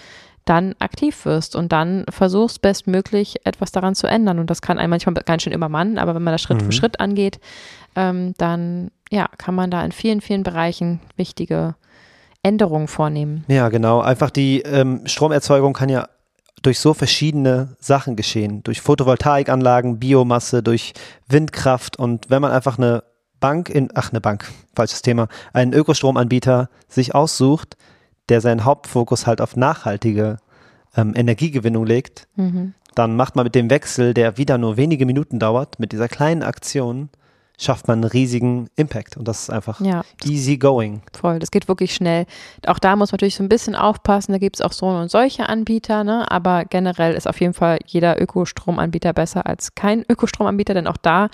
dann 0.45 0.75
aktiv 0.79 1.25
wirst 1.27 1.55
und 1.55 1.71
dann 1.73 2.07
versuchst 2.09 2.63
bestmöglich 2.63 3.45
etwas 3.45 3.73
daran 3.73 3.95
zu 3.95 4.07
ändern. 4.07 4.39
Und 4.39 4.51
das 4.51 4.63
kann 4.63 4.79
einem 4.79 4.91
manchmal 4.91 5.15
ganz 5.25 5.43
schön 5.43 5.53
übermannen, 5.53 5.99
aber 5.99 6.15
wenn 6.15 6.23
man 6.23 6.33
das 6.33 6.41
Schritt 6.43 6.59
Mhm. 6.63 6.67
für 6.67 6.73
Schritt 6.73 7.01
angeht, 7.01 7.41
ähm, 7.97 8.35
dann 8.39 8.91
ja, 9.11 9.29
kann 9.39 9.55
man 9.55 9.71
da 9.71 9.85
in 9.85 9.93
vielen, 9.93 10.21
vielen 10.21 10.45
Bereichen 10.45 11.01
wichtige 11.17 11.75
Änderungen 12.43 12.89
vornehmen. 12.89 13.45
Ja, 13.49 13.69
genau. 13.69 14.01
Einfach 14.01 14.31
die 14.31 14.61
ähm, 14.63 15.03
Stromerzeugung 15.07 15.73
kann 15.75 15.89
ja 15.89 16.09
durch 16.63 16.79
so 16.79 16.95
verschiedene 16.95 17.77
Sachen 17.79 18.17
geschehen. 18.17 18.63
Durch 18.63 18.81
Photovoltaikanlagen, 18.81 19.99
Biomasse, 19.99 20.63
durch 20.63 20.93
Windkraft. 21.29 21.97
Und 21.99 22.31
wenn 22.31 22.43
man 22.43 22.53
einfach 22.53 22.79
eine 22.79 23.03
Bank 23.41 23.71
in, 23.71 23.89
ach 23.95 24.11
eine 24.11 24.21
Bank, 24.21 24.51
falsches 24.75 25.03
Thema, 25.03 25.29
einen 25.53 25.73
Ökostromanbieter 25.73 26.69
sich 26.89 27.15
aussucht, 27.15 27.77
der 28.29 28.41
seinen 28.41 28.65
Hauptfokus 28.65 29.27
halt 29.27 29.41
auf 29.41 29.57
nachhaltige 29.57 30.39
ähm, 30.97 31.15
Energiegewinnung 31.17 31.87
legt, 31.87 32.29
Mhm. 32.37 32.75
dann 32.95 33.17
macht 33.17 33.37
man 33.37 33.45
mit 33.45 33.55
dem 33.55 33.71
Wechsel, 33.71 34.13
der 34.15 34.37
wieder 34.37 34.59
nur 34.59 34.77
wenige 34.77 35.07
Minuten 35.07 35.39
dauert, 35.39 35.79
mit 35.79 35.93
dieser 35.93 36.09
kleinen 36.09 36.43
Aktion, 36.43 37.09
schafft 37.61 37.89
man 37.89 37.99
einen 38.01 38.11
riesigen 38.11 38.69
Impact. 38.77 39.17
Und 39.19 39.29
das 39.29 39.43
ist 39.43 39.51
einfach 39.51 39.81
Ja, 39.81 40.03
easy 40.25 40.57
going. 40.57 41.03
voll. 41.13 41.39
Das 41.39 41.51
geht 41.51 41.69
wirklich 41.69 41.95
schnell. 41.95 42.25
Auch 42.67 42.79
da 42.79 42.97
muss 42.97 43.13
man 43.13 43.17
natürlich 43.17 43.37
so 43.37 43.43
ein 43.43 43.51
bisschen 43.51 43.77
aufpassen. 43.77 44.33
Da 44.33 44.39
gibt 44.39 44.57
es 44.57 44.63
auch 44.63 44.73
so 44.73 44.87
und 44.87 45.11
solche 45.11 45.49
Anbieter, 45.49 46.03
ne? 46.03 46.31
aber 46.31 46.65
generell 46.65 47.15
ist 47.15 47.29
auf 47.29 47.39
jeden 47.41 47.53
Fall 47.53 47.79
jeder 47.87 48.21
Ökostromanbieter 48.21 49.13
besser 49.13 49.47
als 49.47 49.75
kein 49.75 50.05
Ökostromanbieter, 50.09 50.73
denn 50.75 50.87
auch 50.87 50.97
da 50.97 51.29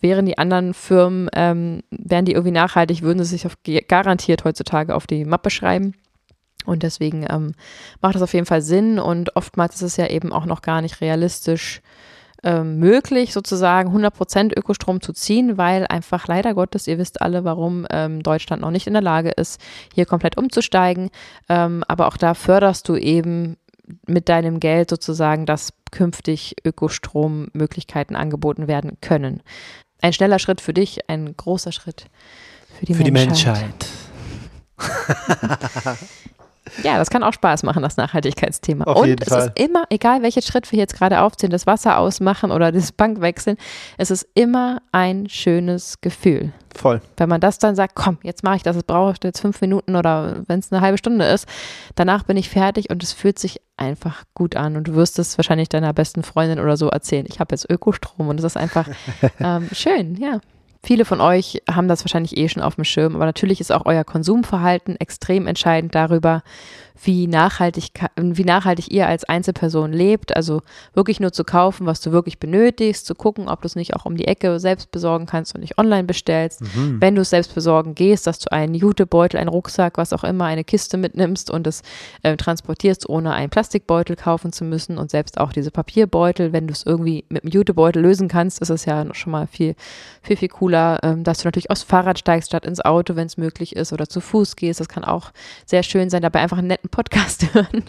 wären 0.00 0.26
die 0.26 0.38
anderen 0.38 0.74
Firmen, 0.74 1.28
ähm, 1.34 1.82
wären 1.90 2.24
die 2.24 2.32
irgendwie 2.32 2.52
nachhaltig, 2.52 3.02
würden 3.02 3.24
sie 3.24 3.30
sich 3.30 3.46
auf, 3.46 3.56
garantiert 3.88 4.44
heutzutage 4.44 4.94
auf 4.94 5.06
die 5.06 5.24
Mappe 5.24 5.50
schreiben. 5.50 5.94
Und 6.66 6.82
deswegen 6.82 7.26
ähm, 7.28 7.52
macht 8.00 8.14
das 8.14 8.22
auf 8.22 8.32
jeden 8.32 8.46
Fall 8.46 8.62
Sinn 8.62 8.98
und 8.98 9.34
oftmals 9.36 9.74
ist 9.76 9.82
es 9.82 9.96
ja 9.96 10.06
eben 10.06 10.32
auch 10.32 10.46
noch 10.46 10.62
gar 10.62 10.80
nicht 10.82 11.00
realistisch 11.00 11.82
ähm, 12.44 12.78
möglich, 12.78 13.32
sozusagen 13.32 13.90
100% 13.96 14.56
Ökostrom 14.56 15.00
zu 15.00 15.12
ziehen, 15.12 15.56
weil 15.58 15.86
einfach 15.86 16.28
leider 16.28 16.54
Gottes, 16.54 16.86
ihr 16.86 16.98
wisst 16.98 17.22
alle, 17.22 17.44
warum 17.44 17.86
ähm, 17.90 18.22
Deutschland 18.22 18.62
noch 18.62 18.70
nicht 18.70 18.86
in 18.86 18.92
der 18.92 19.02
Lage 19.02 19.30
ist, 19.30 19.60
hier 19.94 20.06
komplett 20.06 20.36
umzusteigen. 20.36 21.10
Ähm, 21.48 21.82
aber 21.88 22.06
auch 22.06 22.16
da 22.16 22.34
förderst 22.34 22.88
du 22.88 22.96
eben 22.96 23.56
mit 24.06 24.28
deinem 24.28 24.60
Geld 24.60 24.90
sozusagen, 24.90 25.46
dass 25.46 25.72
künftig 25.90 26.56
Ökostrommöglichkeiten 26.64 28.16
angeboten 28.16 28.68
werden 28.68 28.98
können. 29.00 29.42
Ein 30.02 30.12
schneller 30.12 30.38
Schritt 30.38 30.60
für 30.60 30.74
dich, 30.74 31.08
ein 31.08 31.34
großer 31.36 31.72
Schritt 31.72 32.06
für 32.78 32.86
die 32.86 32.94
Für 32.94 33.10
Menschheit. 33.10 33.86
die 34.78 34.82
Menschheit. 34.82 35.98
Ja, 36.82 36.96
das 36.96 37.10
kann 37.10 37.22
auch 37.22 37.32
Spaß 37.32 37.62
machen, 37.62 37.82
das 37.82 37.96
Nachhaltigkeitsthema. 37.96 38.84
Auf 38.84 39.02
und 39.02 39.20
es 39.20 39.28
Fall. 39.28 39.52
ist 39.54 39.60
immer, 39.60 39.84
egal 39.90 40.22
welchen 40.22 40.42
Schritt 40.42 40.70
wir 40.72 40.78
jetzt 40.78 40.96
gerade 40.96 41.20
aufziehen, 41.20 41.50
das 41.50 41.66
Wasser 41.66 41.98
ausmachen 41.98 42.50
oder 42.50 42.72
das 42.72 42.92
Bank 42.92 43.20
wechseln, 43.20 43.56
es 43.98 44.10
ist 44.10 44.26
immer 44.34 44.80
ein 44.92 45.28
schönes 45.28 46.00
Gefühl. 46.00 46.52
Voll. 46.74 47.00
Wenn 47.16 47.28
man 47.28 47.40
das 47.40 47.58
dann 47.58 47.76
sagt, 47.76 47.94
komm, 47.94 48.18
jetzt 48.22 48.42
mache 48.42 48.56
ich 48.56 48.62
das, 48.62 48.76
es 48.76 48.82
braucht 48.82 49.24
jetzt 49.24 49.40
fünf 49.40 49.60
Minuten 49.60 49.94
oder 49.94 50.42
wenn 50.46 50.58
es 50.58 50.72
eine 50.72 50.80
halbe 50.80 50.98
Stunde 50.98 51.24
ist, 51.26 51.46
danach 51.94 52.24
bin 52.24 52.36
ich 52.36 52.48
fertig 52.48 52.90
und 52.90 53.02
es 53.02 53.12
fühlt 53.12 53.38
sich 53.38 53.60
einfach 53.76 54.24
gut 54.34 54.56
an 54.56 54.76
und 54.76 54.88
du 54.88 54.94
wirst 54.94 55.18
es 55.18 55.38
wahrscheinlich 55.38 55.68
deiner 55.68 55.92
besten 55.92 56.22
Freundin 56.22 56.60
oder 56.60 56.76
so 56.76 56.88
erzählen. 56.88 57.26
Ich 57.28 57.40
habe 57.40 57.54
jetzt 57.54 57.70
Ökostrom 57.70 58.28
und 58.28 58.38
es 58.38 58.44
ist 58.44 58.56
einfach 58.56 58.88
ähm, 59.40 59.68
schön, 59.72 60.16
ja. 60.16 60.40
Viele 60.84 61.06
von 61.06 61.22
euch 61.22 61.62
haben 61.70 61.88
das 61.88 62.04
wahrscheinlich 62.04 62.36
eh 62.36 62.46
schon 62.46 62.62
auf 62.62 62.74
dem 62.74 62.84
Schirm, 62.84 63.14
aber 63.14 63.24
natürlich 63.24 63.58
ist 63.58 63.72
auch 63.72 63.86
euer 63.86 64.04
Konsumverhalten 64.04 64.96
extrem 65.00 65.46
entscheidend 65.46 65.94
darüber, 65.94 66.42
wie 67.02 67.26
nachhaltig, 67.26 67.90
wie 68.16 68.44
nachhaltig 68.44 68.90
ihr 68.92 69.08
als 69.08 69.24
Einzelperson 69.24 69.92
lebt. 69.92 70.36
Also 70.36 70.62
wirklich 70.94 71.18
nur 71.18 71.32
zu 71.32 71.44
kaufen, 71.44 71.86
was 71.86 72.00
du 72.00 72.12
wirklich 72.12 72.38
benötigst, 72.38 73.04
zu 73.04 73.14
gucken, 73.14 73.48
ob 73.48 73.62
du 73.62 73.66
es 73.66 73.74
nicht 73.74 73.94
auch 73.96 74.04
um 74.04 74.16
die 74.16 74.26
Ecke 74.26 74.60
selbst 74.60 74.92
besorgen 74.92 75.26
kannst 75.26 75.54
und 75.54 75.60
nicht 75.60 75.76
online 75.76 76.04
bestellst. 76.04 76.62
Mhm. 76.62 77.00
Wenn 77.00 77.16
du 77.16 77.22
es 77.22 77.30
selbst 77.30 77.54
besorgen 77.54 77.94
gehst, 77.94 78.26
dass 78.26 78.38
du 78.38 78.52
einen 78.52 78.74
Jutebeutel, 78.74 79.40
einen 79.40 79.48
Rucksack, 79.48 79.98
was 79.98 80.12
auch 80.12 80.22
immer, 80.22 80.44
eine 80.44 80.62
Kiste 80.62 80.96
mitnimmst 80.96 81.50
und 81.50 81.66
es 81.66 81.82
äh, 82.22 82.36
transportierst, 82.36 83.08
ohne 83.08 83.32
einen 83.32 83.50
Plastikbeutel 83.50 84.16
kaufen 84.16 84.52
zu 84.52 84.64
müssen 84.64 84.96
und 84.96 85.10
selbst 85.10 85.38
auch 85.38 85.52
diese 85.52 85.72
Papierbeutel, 85.72 86.52
wenn 86.52 86.68
du 86.68 86.72
es 86.72 86.86
irgendwie 86.86 87.24
mit 87.28 87.42
dem 87.42 87.50
Jutebeutel 87.50 88.02
lösen 88.02 88.28
kannst, 88.28 88.60
ist 88.62 88.70
es 88.70 88.84
ja 88.84 89.04
schon 89.14 89.32
mal 89.32 89.48
viel, 89.48 89.74
viel, 90.22 90.36
viel 90.36 90.48
cooler, 90.48 91.00
ähm, 91.02 91.24
dass 91.24 91.38
du 91.38 91.48
natürlich 91.48 91.70
aufs 91.70 91.82
Fahrrad 91.82 92.18
steigst 92.18 92.50
statt 92.50 92.66
ins 92.66 92.80
Auto, 92.80 93.16
wenn 93.16 93.26
es 93.26 93.36
möglich 93.36 93.74
ist 93.74 93.92
oder 93.92 94.08
zu 94.08 94.20
Fuß 94.20 94.54
gehst. 94.54 94.78
Das 94.78 94.88
kann 94.88 95.04
auch 95.04 95.32
sehr 95.66 95.82
schön 95.82 96.08
sein, 96.08 96.22
dabei 96.22 96.40
einfach 96.40 96.58
einen 96.58 96.68
netten 96.68 96.83
Podcast 96.88 97.46
hören. 97.54 97.84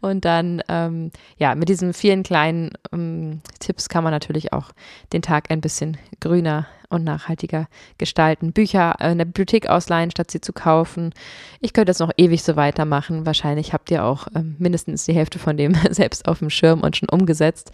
und 0.00 0.24
dann, 0.24 0.62
ähm, 0.68 1.10
ja, 1.38 1.54
mit 1.54 1.68
diesen 1.68 1.92
vielen 1.92 2.22
kleinen 2.22 2.70
ähm, 2.92 3.40
Tipps 3.58 3.88
kann 3.88 4.04
man 4.04 4.12
natürlich 4.12 4.52
auch 4.52 4.70
den 5.12 5.22
Tag 5.22 5.50
ein 5.50 5.60
bisschen 5.60 5.96
grüner 6.20 6.66
und 6.90 7.04
nachhaltiger 7.04 7.68
gestalten. 7.98 8.52
Bücher 8.52 8.96
in 9.00 9.18
der 9.18 9.24
Bibliothek 9.24 9.68
ausleihen, 9.68 10.10
statt 10.10 10.30
sie 10.30 10.40
zu 10.40 10.52
kaufen. 10.52 11.14
Ich 11.60 11.72
könnte 11.72 11.90
jetzt 11.90 12.00
noch 12.00 12.10
ewig 12.16 12.42
so 12.42 12.56
weitermachen. 12.56 13.24
Wahrscheinlich 13.24 13.72
habt 13.72 13.90
ihr 13.90 14.04
auch 14.04 14.26
ähm, 14.34 14.56
mindestens 14.58 15.04
die 15.04 15.14
Hälfte 15.14 15.38
von 15.38 15.56
dem 15.56 15.74
selbst 15.90 16.26
auf 16.26 16.40
dem 16.40 16.50
Schirm 16.50 16.80
und 16.80 16.96
schon 16.96 17.08
umgesetzt. 17.08 17.72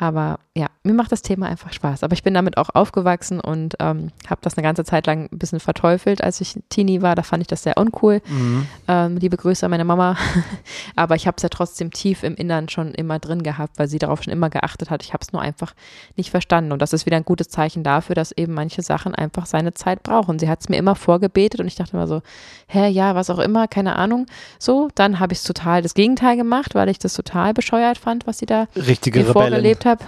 Aber 0.00 0.38
ja, 0.54 0.68
mir 0.84 0.94
macht 0.94 1.10
das 1.10 1.22
Thema 1.22 1.46
einfach 1.46 1.72
Spaß. 1.72 2.04
Aber 2.04 2.12
ich 2.12 2.22
bin 2.22 2.32
damit 2.32 2.56
auch 2.56 2.70
aufgewachsen 2.72 3.40
und 3.40 3.74
ähm, 3.80 4.12
habe 4.28 4.40
das 4.42 4.56
eine 4.56 4.62
ganze 4.62 4.84
Zeit 4.84 5.06
lang 5.08 5.28
ein 5.30 5.38
bisschen 5.38 5.58
verteufelt, 5.58 6.22
als 6.22 6.40
ich 6.40 6.58
Teenie 6.68 7.02
war. 7.02 7.16
Da 7.16 7.24
fand 7.24 7.40
ich 7.40 7.48
das 7.48 7.64
sehr 7.64 7.76
uncool. 7.76 8.20
Mhm. 8.28 8.66
Ähm, 8.86 9.16
liebe 9.16 9.36
Grüße 9.36 9.66
an 9.66 9.70
meine 9.70 9.84
Mama. 9.84 10.16
Aber 10.96 11.16
ich 11.16 11.26
habe 11.26 11.36
es 11.36 11.42
ja 11.42 11.48
trotzdem 11.48 11.90
tief 11.90 12.22
im 12.22 12.36
Innern 12.36 12.68
schon 12.68 12.94
immer 12.94 13.18
drin 13.18 13.42
gehabt, 13.42 13.78
weil 13.78 13.88
sie 13.88 13.98
darauf 13.98 14.22
schon 14.22 14.32
immer 14.32 14.50
geachtet 14.50 14.88
hat. 14.90 15.02
Ich 15.02 15.12
habe 15.12 15.22
es 15.22 15.32
nur 15.32 15.42
einfach 15.42 15.74
nicht 16.16 16.30
verstanden. 16.30 16.70
Und 16.70 16.80
das 16.80 16.92
ist 16.92 17.04
wieder 17.04 17.16
ein 17.16 17.24
gutes 17.24 17.48
Zeichen 17.48 17.82
dafür, 17.82 18.14
dass 18.14 18.30
eben 18.30 18.54
manche 18.54 18.82
Sachen 18.82 19.16
einfach 19.16 19.46
seine 19.46 19.74
Zeit 19.74 20.04
brauchen. 20.04 20.38
Sie 20.38 20.48
hat 20.48 20.60
es 20.60 20.68
mir 20.68 20.76
immer 20.76 20.94
vorgebetet 20.94 21.60
und 21.60 21.66
ich 21.66 21.74
dachte 21.74 21.96
immer 21.96 22.06
so, 22.06 22.22
hä, 22.68 22.86
ja, 22.86 23.16
was 23.16 23.30
auch 23.30 23.40
immer, 23.40 23.66
keine 23.66 23.96
Ahnung. 23.96 24.26
So, 24.60 24.90
dann 24.94 25.18
habe 25.18 25.32
ich 25.32 25.40
es 25.40 25.44
total 25.44 25.82
das 25.82 25.94
Gegenteil 25.94 26.36
gemacht, 26.36 26.76
weil 26.76 26.88
ich 26.88 27.00
das 27.00 27.14
total 27.14 27.52
bescheuert 27.52 27.98
fand, 27.98 28.28
was 28.28 28.38
sie 28.38 28.46
da 28.46 28.68
Richtige 28.76 29.20
mir 29.20 29.28
Rebellen. 29.30 29.54
Habe. 29.88 30.04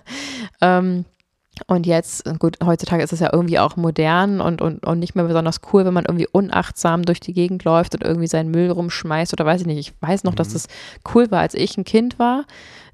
ähm, 0.60 1.04
und 1.68 1.86
jetzt, 1.86 2.24
gut, 2.40 2.56
heutzutage 2.64 3.02
ist 3.02 3.12
es 3.12 3.20
ja 3.20 3.30
irgendwie 3.32 3.58
auch 3.58 3.76
modern 3.76 4.40
und, 4.40 4.60
und, 4.60 4.84
und 4.84 4.98
nicht 4.98 5.14
mehr 5.14 5.24
besonders 5.24 5.60
cool, 5.72 5.84
wenn 5.84 5.94
man 5.94 6.04
irgendwie 6.04 6.26
unachtsam 6.30 7.04
durch 7.04 7.20
die 7.20 7.32
Gegend 7.32 7.64
läuft 7.64 7.94
und 7.94 8.02
irgendwie 8.02 8.26
seinen 8.26 8.50
Müll 8.50 8.70
rumschmeißt 8.70 9.32
oder 9.32 9.46
weiß 9.46 9.60
ich 9.60 9.66
nicht. 9.66 9.78
Ich 9.78 9.94
weiß 10.00 10.24
noch, 10.24 10.34
dass 10.34 10.52
das 10.52 10.66
cool 11.14 11.30
war, 11.30 11.40
als 11.40 11.54
ich 11.54 11.78
ein 11.78 11.84
Kind 11.84 12.18
war. 12.18 12.44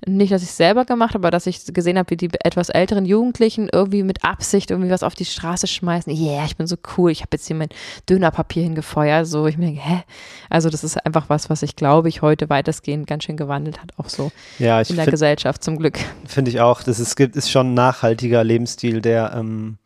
Nicht, 0.06 0.32
dass 0.32 0.42
ich 0.42 0.48
es 0.48 0.56
selber 0.56 0.86
gemacht 0.86 1.10
habe, 1.14 1.18
aber 1.26 1.30
dass 1.30 1.46
ich 1.46 1.62
gesehen 1.74 1.98
habe, 1.98 2.10
wie 2.10 2.16
die 2.16 2.30
etwas 2.42 2.70
älteren 2.70 3.04
Jugendlichen 3.04 3.68
irgendwie 3.70 4.02
mit 4.02 4.24
Absicht 4.24 4.70
irgendwie 4.70 4.90
was 4.90 5.02
auf 5.02 5.14
die 5.14 5.26
Straße 5.26 5.66
schmeißen. 5.66 6.10
Yeah, 6.16 6.44
ich 6.46 6.56
bin 6.56 6.66
so 6.66 6.76
cool, 6.96 7.10
ich 7.10 7.20
habe 7.20 7.28
jetzt 7.32 7.46
hier 7.46 7.56
mein 7.56 7.68
Dönerpapier 8.08 8.62
hingefeuert. 8.62 9.26
So, 9.26 9.46
ich 9.46 9.58
mir 9.58 9.66
denke, 9.66 9.82
hä? 9.82 10.02
Also 10.48 10.70
das 10.70 10.84
ist 10.84 10.96
einfach 11.04 11.28
was, 11.28 11.50
was 11.50 11.62
ich 11.62 11.76
glaube, 11.76 12.08
ich 12.08 12.22
heute 12.22 12.48
weitestgehend 12.48 13.06
ganz 13.06 13.24
schön 13.24 13.36
gewandelt 13.36 13.82
hat, 13.82 13.92
auch 13.98 14.08
so 14.08 14.32
Ja, 14.58 14.80
in 14.80 14.86
der 14.86 14.96
finde 14.96 15.10
Gesellschaft 15.10 15.62
zum 15.62 15.78
Glück. 15.78 15.98
find 16.26 16.48
ich 16.48 16.60
auch, 16.60 16.82
das 16.82 16.98
ist, 16.98 17.14
gibt- 17.16 17.36
ist 17.36 17.50
schon 17.50 17.72
ein 17.72 17.74
nachhaltiger 17.74 18.42
Lebensstil, 18.42 19.02
der 19.02 19.32
ähm, 19.34 19.76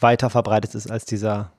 weiter 0.00 0.30
verbreitet 0.30 0.74
ist 0.74 0.90
als 0.90 1.04
dieser, 1.04 1.52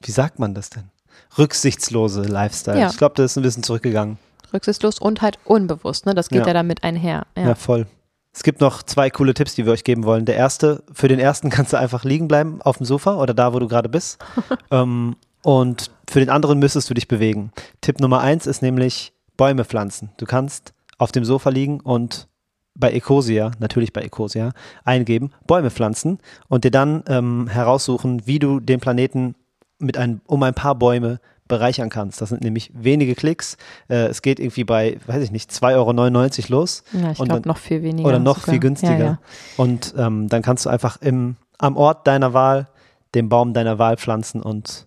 wie 0.00 0.10
sagt 0.10 0.38
man 0.40 0.54
das 0.54 0.70
denn? 0.70 0.90
Rücksichtslose 1.38 2.22
Lifestyle. 2.22 2.80
Ja. 2.80 2.88
Ich 2.90 2.96
glaube, 2.96 3.14
das 3.16 3.30
ist 3.32 3.36
ein 3.36 3.42
bisschen 3.42 3.62
zurückgegangen. 3.62 4.18
Rücksichtslos 4.52 4.98
und 4.98 5.22
halt 5.22 5.38
unbewusst, 5.44 6.06
ne? 6.06 6.14
Das 6.14 6.28
geht 6.28 6.40
Ja. 6.40 6.46
ja, 6.48 6.52
damit 6.54 6.84
einher. 6.84 7.26
Ja. 7.36 7.48
Ja. 7.48 7.54
voll. 7.54 7.86
Es 8.34 8.42
gibt 8.42 8.60
noch 8.60 8.82
zwei 8.82 9.10
coole 9.10 9.34
Tipps, 9.34 9.54
die 9.54 9.66
wir 9.66 9.72
euch 9.72 9.84
geben 9.84 10.04
wollen. 10.04 10.24
Der 10.24 10.36
erste, 10.36 10.82
für 10.92 11.08
den 11.08 11.18
ersten 11.18 11.50
kannst 11.50 11.72
du 11.72 11.78
einfach 11.78 12.04
liegen 12.04 12.28
bleiben 12.28 12.62
auf 12.62 12.78
dem 12.78 12.86
Sofa 12.86 13.16
oder 13.16 13.34
da, 13.34 13.52
wo 13.52 13.58
du 13.58 13.68
gerade 13.68 13.88
bist. 13.88 14.18
ähm, 14.70 15.16
und 15.42 15.90
für 16.08 16.20
den 16.20 16.30
anderen 16.30 16.58
müsstest 16.58 16.88
du 16.88 16.94
dich 16.94 17.08
bewegen. 17.08 17.52
Tipp 17.80 18.00
Nummer 18.00 18.20
eins 18.20 18.46
ist 18.46 18.62
nämlich 18.62 19.12
Bäume 19.36 19.64
pflanzen. 19.64 20.10
Du 20.16 20.26
kannst 20.26 20.72
auf 20.98 21.12
dem 21.12 21.24
Sofa 21.24 21.50
liegen 21.50 21.80
und 21.80 22.28
bei 22.74 22.92
Ecosia, 22.92 23.50
natürlich 23.58 23.92
bei 23.92 24.02
Ecosia, 24.02 24.52
eingeben, 24.84 25.32
Bäume 25.46 25.70
pflanzen 25.70 26.18
und 26.48 26.64
dir 26.64 26.70
dann 26.70 27.02
ähm, 27.06 27.48
heraussuchen, 27.48 28.26
wie 28.26 28.38
du 28.38 28.60
den 28.60 28.80
Planeten 28.80 29.34
mit 29.78 29.98
ein, 29.98 30.20
um 30.26 30.42
ein 30.42 30.54
paar 30.54 30.74
Bäume 30.74 31.20
bereichern 31.52 31.88
kannst. 31.90 32.20
Das 32.20 32.30
sind 32.30 32.42
nämlich 32.42 32.70
wenige 32.74 33.14
Klicks. 33.14 33.56
Äh, 33.88 34.06
es 34.06 34.22
geht 34.22 34.40
irgendwie 34.40 34.64
bei, 34.64 34.98
weiß 35.06 35.22
ich 35.22 35.30
nicht, 35.30 35.50
2,99 35.50 36.44
Euro 36.44 36.52
los 36.60 36.82
Ja, 36.92 37.12
ich 37.12 37.18
Und 37.20 37.28
glaube 37.28 37.46
noch 37.48 37.58
viel 37.58 37.82
weniger. 37.82 38.08
oder 38.08 38.18
noch 38.18 38.38
sogar. 38.40 38.52
viel 38.54 38.60
günstiger. 38.60 38.98
Ja, 38.98 39.04
ja. 39.04 39.18
Und 39.56 39.94
ähm, 39.96 40.28
dann 40.28 40.42
kannst 40.42 40.64
du 40.66 40.70
einfach 40.70 41.00
im, 41.02 41.36
am 41.58 41.76
Ort 41.76 42.06
deiner 42.06 42.32
Wahl 42.32 42.68
den 43.14 43.28
Baum 43.28 43.52
deiner 43.52 43.78
Wahl 43.78 43.96
pflanzen 43.98 44.42
und 44.42 44.86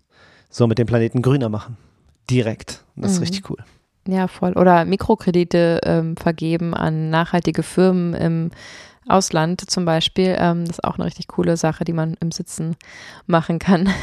somit 0.49 0.78
den 0.80 0.88
Planeten 0.88 1.22
grüner 1.22 1.49
machen. 1.49 1.78
Direkt. 2.30 2.84
Das 2.95 3.11
ist 3.11 3.18
Mhm. 3.20 3.24
richtig 3.24 3.49
cool. 3.49 3.57
ja, 4.07 4.28
voll. 4.28 4.53
Oder 4.53 4.84
Mikrokredite 4.86 5.82
ähm, 5.84 6.18
vergeben 6.18 6.74
an 6.74 7.09
nachhaltige 7.11 7.61
Firmen 7.63 8.13
im 8.16 8.51
Ausland 9.08 9.70
zum 9.70 9.86
Beispiel. 9.86 10.36
Ähm, 10.38 10.66
das 10.66 10.78
ist 10.78 10.84
auch 10.84 10.95
eine 10.95 11.06
richtig 11.06 11.28
coole 11.28 11.58
Sache, 11.58 11.84
die 11.86 11.93
man 11.93 12.16
im 12.20 12.32
Sitzen 12.32 12.76
machen 13.28 13.60
kann. 13.60 13.89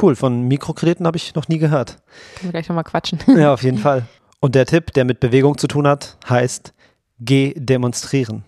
Cool, 0.00 0.14
von 0.14 0.42
Mikrokrediten 0.46 1.04
habe 1.04 1.16
ich 1.16 1.34
noch 1.34 1.48
nie 1.48 1.58
gehört. 1.58 1.96
Können 2.36 2.44
wir 2.44 2.50
gleich 2.52 2.68
nochmal 2.68 2.84
quatschen. 2.84 3.18
Ja, 3.26 3.52
auf 3.52 3.64
jeden 3.64 3.78
Fall. 3.78 4.04
Und 4.38 4.54
der 4.54 4.64
Tipp, 4.64 4.92
der 4.92 5.04
mit 5.04 5.18
Bewegung 5.18 5.58
zu 5.58 5.66
tun 5.66 5.84
hat, 5.84 6.16
heißt, 6.28 6.72
geh 7.18 7.54
demonstrieren. 7.56 8.44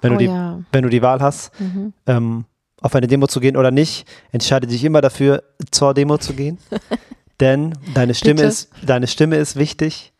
Wenn, 0.00 0.12
oh 0.12 0.14
du, 0.14 0.18
die, 0.20 0.24
ja. 0.30 0.58
wenn 0.72 0.82
du 0.84 0.88
die 0.88 1.02
Wahl 1.02 1.20
hast, 1.20 1.50
Mhm. 1.60 1.92
ähm, 2.06 2.44
auf 2.80 2.94
eine 2.94 3.08
Demo 3.08 3.26
zu 3.26 3.40
gehen 3.40 3.58
oder 3.58 3.70
nicht, 3.70 4.08
entscheide 4.32 4.66
dich 4.66 4.82
immer 4.84 5.02
dafür, 5.02 5.42
zur 5.70 5.92
Demo 5.92 6.16
zu 6.16 6.32
gehen. 6.32 6.56
Denn 7.40 7.74
deine 7.92 8.14
Stimme, 8.14 8.36
Bitte? 8.36 8.48
ist, 8.48 8.70
deine 8.82 9.06
Stimme 9.06 9.36
ist 9.36 9.56
wichtig. 9.56 10.14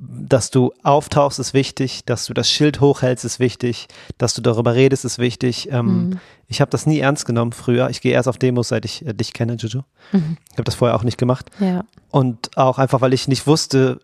Dass 0.00 0.50
du 0.50 0.72
auftauchst, 0.84 1.40
ist 1.40 1.54
wichtig, 1.54 2.04
dass 2.04 2.26
du 2.26 2.34
das 2.34 2.48
Schild 2.48 2.80
hochhältst, 2.80 3.24
ist 3.24 3.40
wichtig, 3.40 3.88
dass 4.16 4.32
du 4.32 4.40
darüber 4.40 4.74
redest, 4.74 5.04
ist 5.04 5.18
wichtig. 5.18 5.70
Ähm, 5.72 5.86
mhm. 5.86 6.20
Ich 6.46 6.60
habe 6.60 6.70
das 6.70 6.86
nie 6.86 7.00
ernst 7.00 7.26
genommen 7.26 7.52
früher. 7.52 7.90
Ich 7.90 8.00
gehe 8.00 8.12
erst 8.12 8.28
auf 8.28 8.38
Demos, 8.38 8.68
seit 8.68 8.84
ich 8.84 9.04
äh, 9.04 9.12
dich 9.12 9.32
kenne, 9.32 9.54
Juju. 9.54 9.82
Mhm. 10.12 10.36
Ich 10.50 10.52
habe 10.52 10.64
das 10.64 10.76
vorher 10.76 10.96
auch 10.96 11.02
nicht 11.02 11.18
gemacht. 11.18 11.50
Ja. 11.58 11.84
Und 12.10 12.56
auch 12.56 12.78
einfach, 12.78 13.00
weil 13.00 13.12
ich 13.12 13.26
nicht 13.26 13.46
wusste, 13.48 14.00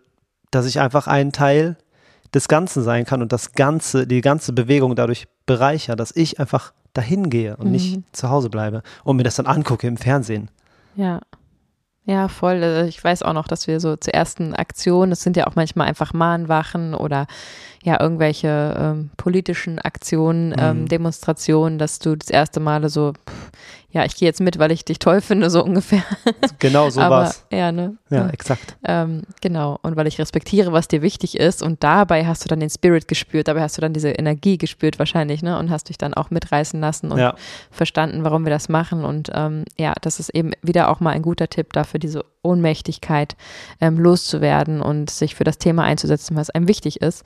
dass 0.50 0.66
ich 0.66 0.80
einfach 0.80 1.06
ein 1.06 1.30
Teil 1.32 1.76
des 2.34 2.48
Ganzen 2.48 2.82
sein 2.82 3.04
kann 3.04 3.22
und 3.22 3.32
das 3.32 3.52
Ganze, 3.52 4.06
die 4.08 4.20
ganze 4.20 4.52
Bewegung 4.52 4.96
dadurch 4.96 5.28
bereicher, 5.46 5.94
dass 5.94 6.14
ich 6.14 6.40
einfach 6.40 6.72
dahin 6.92 7.30
gehe 7.30 7.56
und 7.56 7.66
mhm. 7.66 7.72
nicht 7.72 8.00
zu 8.12 8.30
Hause 8.30 8.50
bleibe 8.50 8.82
und 9.04 9.16
mir 9.16 9.22
das 9.22 9.36
dann 9.36 9.46
angucke 9.46 9.86
im 9.86 9.96
Fernsehen. 9.96 10.50
Ja. 10.96 11.20
Ja, 12.06 12.28
voll. 12.28 12.62
Also 12.62 12.86
ich 12.86 13.02
weiß 13.02 13.22
auch 13.22 13.32
noch, 13.32 13.48
dass 13.48 13.66
wir 13.66 13.80
so 13.80 13.96
zur 13.96 14.12
ersten 14.12 14.54
Aktion, 14.54 15.08
das 15.08 15.22
sind 15.22 15.38
ja 15.38 15.46
auch 15.46 15.54
manchmal 15.54 15.88
einfach 15.88 16.12
Mahnwachen 16.12 16.94
oder 16.94 17.26
ja, 17.82 18.00
irgendwelche 18.00 18.74
ähm, 18.78 19.10
politischen 19.16 19.78
Aktionen, 19.78 20.54
ähm, 20.58 20.82
mhm. 20.82 20.88
Demonstrationen, 20.88 21.78
dass 21.78 21.98
du 22.00 22.16
das 22.16 22.28
erste 22.28 22.60
Mal 22.60 22.86
so, 22.90 23.12
pff, 23.12 23.50
ja, 23.94 24.04
ich 24.04 24.16
gehe 24.16 24.26
jetzt 24.26 24.40
mit, 24.40 24.58
weil 24.58 24.72
ich 24.72 24.84
dich 24.84 24.98
toll 24.98 25.20
finde, 25.20 25.50
so 25.50 25.64
ungefähr. 25.64 26.02
Genau 26.58 26.88
so 26.88 27.00
war's. 27.00 27.44
Ja, 27.52 27.72
ne? 27.72 27.96
Ja, 28.10 28.28
exakt. 28.28 28.76
Ähm, 28.84 29.22
genau. 29.40 29.78
Und 29.82 29.96
weil 29.96 30.06
ich 30.06 30.18
respektiere, 30.18 30.72
was 30.72 30.88
dir 30.88 31.02
wichtig 31.02 31.38
ist. 31.38 31.62
Und 31.62 31.84
dabei 31.84 32.26
hast 32.26 32.44
du 32.44 32.48
dann 32.48 32.60
den 32.60 32.70
Spirit 32.70 33.06
gespürt, 33.06 33.48
dabei 33.48 33.60
hast 33.60 33.76
du 33.76 33.80
dann 33.80 33.92
diese 33.92 34.10
Energie 34.10 34.56
gespürt 34.56 34.98
wahrscheinlich, 34.98 35.42
ne? 35.42 35.58
Und 35.58 35.70
hast 35.70 35.90
dich 35.90 35.98
dann 35.98 36.14
auch 36.14 36.30
mitreißen 36.30 36.80
lassen 36.80 37.12
und 37.12 37.18
ja. 37.18 37.34
verstanden, 37.70 38.24
warum 38.24 38.44
wir 38.44 38.50
das 38.50 38.68
machen. 38.68 39.04
Und 39.04 39.30
ähm, 39.34 39.64
ja, 39.78 39.92
das 40.00 40.20
ist 40.20 40.30
eben 40.30 40.52
wieder 40.62 40.88
auch 40.88 41.00
mal 41.00 41.10
ein 41.10 41.22
guter 41.22 41.48
Tipp 41.48 41.72
dafür, 41.72 42.00
diese 42.00 42.24
Ohnmächtigkeit 42.42 43.36
ähm, 43.80 43.98
loszuwerden 43.98 44.80
und 44.80 45.10
sich 45.10 45.34
für 45.34 45.44
das 45.44 45.58
Thema 45.58 45.84
einzusetzen, 45.84 46.36
was 46.36 46.50
einem 46.50 46.66
wichtig 46.66 47.00
ist. 47.00 47.24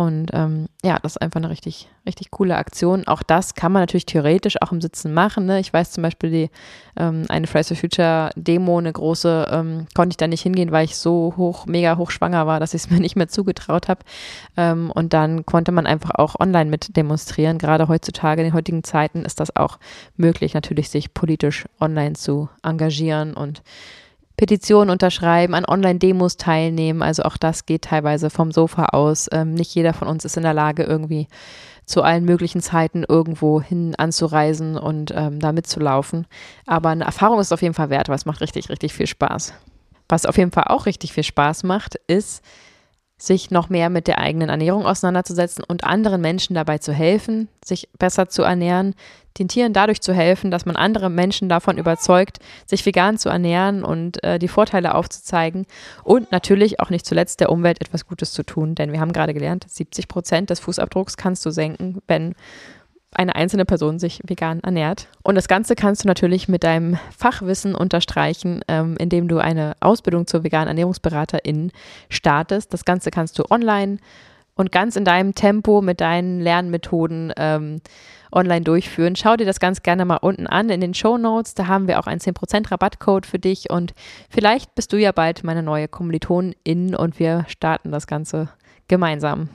Und 0.00 0.30
ähm, 0.32 0.68
ja, 0.82 0.98
das 0.98 1.16
ist 1.16 1.16
einfach 1.20 1.40
eine 1.40 1.50
richtig, 1.50 1.90
richtig 2.06 2.30
coole 2.30 2.56
Aktion. 2.56 3.06
Auch 3.06 3.22
das 3.22 3.54
kann 3.54 3.70
man 3.70 3.82
natürlich 3.82 4.06
theoretisch 4.06 4.56
auch 4.62 4.72
im 4.72 4.80
Sitzen 4.80 5.12
machen. 5.12 5.44
Ne? 5.44 5.60
Ich 5.60 5.74
weiß 5.74 5.90
zum 5.90 6.00
Beispiel, 6.00 6.30
die 6.30 6.50
ähm, 6.96 7.26
eine 7.28 7.46
Fridays 7.46 7.68
for 7.68 7.76
Future 7.76 8.30
Demo, 8.34 8.78
eine 8.78 8.94
große, 8.94 9.48
ähm, 9.52 9.88
konnte 9.94 10.14
ich 10.14 10.16
da 10.16 10.26
nicht 10.26 10.40
hingehen, 10.40 10.72
weil 10.72 10.86
ich 10.86 10.96
so 10.96 11.34
hoch, 11.36 11.66
mega 11.66 11.98
hoch 11.98 12.10
schwanger 12.12 12.46
war, 12.46 12.60
dass 12.60 12.72
ich 12.72 12.84
es 12.84 12.90
mir 12.90 12.98
nicht 12.98 13.14
mehr 13.14 13.28
zugetraut 13.28 13.88
habe. 13.88 14.00
Ähm, 14.56 14.90
und 14.90 15.12
dann 15.12 15.44
konnte 15.44 15.70
man 15.70 15.86
einfach 15.86 16.12
auch 16.14 16.40
online 16.40 16.70
mit 16.70 16.96
demonstrieren. 16.96 17.58
Gerade 17.58 17.86
heutzutage, 17.88 18.40
in 18.40 18.48
den 18.48 18.54
heutigen 18.54 18.82
Zeiten, 18.82 19.26
ist 19.26 19.38
das 19.38 19.54
auch 19.54 19.78
möglich, 20.16 20.54
natürlich 20.54 20.88
sich 20.88 21.12
politisch 21.12 21.66
online 21.78 22.14
zu 22.14 22.48
engagieren 22.62 23.34
und 23.34 23.62
Petitionen 24.40 24.88
unterschreiben, 24.88 25.52
an 25.52 25.66
Online-Demos 25.66 26.38
teilnehmen. 26.38 27.02
Also 27.02 27.24
auch 27.24 27.36
das 27.36 27.66
geht 27.66 27.82
teilweise 27.82 28.30
vom 28.30 28.52
Sofa 28.52 28.86
aus. 28.86 29.28
Ähm, 29.32 29.52
nicht 29.52 29.74
jeder 29.74 29.92
von 29.92 30.08
uns 30.08 30.24
ist 30.24 30.38
in 30.38 30.44
der 30.44 30.54
Lage, 30.54 30.82
irgendwie 30.82 31.28
zu 31.84 32.02
allen 32.02 32.24
möglichen 32.24 32.62
Zeiten 32.62 33.04
irgendwo 33.06 33.60
hin 33.60 33.94
anzureisen 33.96 34.78
und 34.78 35.12
ähm, 35.14 35.40
da 35.40 35.52
mitzulaufen. 35.52 36.26
Aber 36.64 36.88
eine 36.88 37.04
Erfahrung 37.04 37.38
ist 37.38 37.52
auf 37.52 37.60
jeden 37.60 37.74
Fall 37.74 37.90
wert, 37.90 38.08
weil 38.08 38.16
es 38.16 38.24
macht 38.24 38.40
richtig, 38.40 38.70
richtig 38.70 38.94
viel 38.94 39.06
Spaß. 39.06 39.52
Was 40.08 40.24
auf 40.24 40.38
jeden 40.38 40.52
Fall 40.52 40.64
auch 40.68 40.86
richtig 40.86 41.12
viel 41.12 41.24
Spaß 41.24 41.64
macht, 41.64 41.96
ist, 42.06 42.42
sich 43.20 43.50
noch 43.50 43.68
mehr 43.68 43.90
mit 43.90 44.06
der 44.06 44.18
eigenen 44.18 44.48
Ernährung 44.48 44.86
auseinanderzusetzen 44.86 45.62
und 45.62 45.84
anderen 45.84 46.22
Menschen 46.22 46.54
dabei 46.54 46.78
zu 46.78 46.92
helfen, 46.92 47.48
sich 47.62 47.88
besser 47.98 48.30
zu 48.30 48.42
ernähren, 48.42 48.94
den 49.38 49.46
Tieren 49.46 49.74
dadurch 49.74 50.00
zu 50.00 50.14
helfen, 50.14 50.50
dass 50.50 50.64
man 50.64 50.74
andere 50.74 51.10
Menschen 51.10 51.48
davon 51.48 51.76
überzeugt, 51.76 52.38
sich 52.66 52.84
vegan 52.84 53.18
zu 53.18 53.28
ernähren 53.28 53.84
und 53.84 54.24
äh, 54.24 54.38
die 54.38 54.48
Vorteile 54.48 54.94
aufzuzeigen 54.94 55.66
und 56.02 56.32
natürlich 56.32 56.80
auch 56.80 56.88
nicht 56.88 57.04
zuletzt 57.04 57.40
der 57.40 57.52
Umwelt 57.52 57.80
etwas 57.82 58.06
Gutes 58.06 58.32
zu 58.32 58.42
tun, 58.42 58.74
denn 58.74 58.90
wir 58.90 59.00
haben 59.00 59.12
gerade 59.12 59.34
gelernt, 59.34 59.66
70 59.68 60.08
Prozent 60.08 60.50
des 60.50 60.60
Fußabdrucks 60.60 61.18
kannst 61.18 61.44
du 61.44 61.50
senken, 61.50 62.00
wenn 62.06 62.34
eine 63.12 63.34
einzelne 63.34 63.64
Person 63.64 63.98
sich 63.98 64.20
vegan 64.24 64.60
ernährt. 64.60 65.08
Und 65.22 65.34
das 65.34 65.48
Ganze 65.48 65.74
kannst 65.74 66.04
du 66.04 66.08
natürlich 66.08 66.48
mit 66.48 66.62
deinem 66.62 66.98
Fachwissen 67.16 67.74
unterstreichen, 67.74 68.62
ähm, 68.68 68.96
indem 68.98 69.28
du 69.28 69.38
eine 69.38 69.74
Ausbildung 69.80 70.26
zur 70.26 70.44
veganen 70.44 70.68
Ernährungsberaterin 70.68 71.72
startest. 72.08 72.72
Das 72.72 72.84
Ganze 72.84 73.10
kannst 73.10 73.38
du 73.38 73.44
online 73.50 73.98
und 74.54 74.70
ganz 74.70 74.96
in 74.96 75.04
deinem 75.04 75.34
Tempo 75.34 75.80
mit 75.80 76.00
deinen 76.00 76.40
Lernmethoden 76.40 77.32
ähm, 77.36 77.80
online 78.32 78.62
durchführen. 78.62 79.16
Schau 79.16 79.36
dir 79.36 79.46
das 79.46 79.58
ganz 79.58 79.82
gerne 79.82 80.04
mal 80.04 80.18
unten 80.18 80.46
an 80.46 80.70
in 80.70 80.80
den 80.80 80.94
Show 80.94 81.18
Notes. 81.18 81.54
Da 81.54 81.66
haben 81.66 81.88
wir 81.88 81.98
auch 81.98 82.06
einen 82.06 82.20
10% 82.20 82.70
Rabattcode 82.70 83.26
für 83.26 83.38
dich 83.38 83.70
und 83.70 83.92
vielleicht 84.28 84.74
bist 84.74 84.92
du 84.92 84.98
ja 84.98 85.12
bald 85.12 85.42
meine 85.42 85.62
neue 85.62 85.88
Kommilitonin 85.88 86.94
und 86.94 87.18
wir 87.18 87.44
starten 87.48 87.90
das 87.90 88.06
Ganze 88.06 88.50
gemeinsam. 88.86 89.48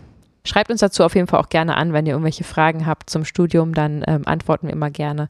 Schreibt 0.45 0.71
uns 0.71 0.79
dazu 0.79 1.03
auf 1.03 1.15
jeden 1.15 1.27
Fall 1.27 1.39
auch 1.39 1.49
gerne 1.49 1.75
an, 1.75 1.91
wenn 1.91 2.05
ihr 2.05 2.13
irgendwelche 2.13 2.43
Fragen 2.43 2.85
habt 2.85 3.09
zum 3.09 3.25
Studium, 3.25 3.73
dann 3.73 4.03
ähm, 4.07 4.21
antworten 4.25 4.67
wir 4.67 4.73
immer 4.73 4.91
gerne. 4.91 5.27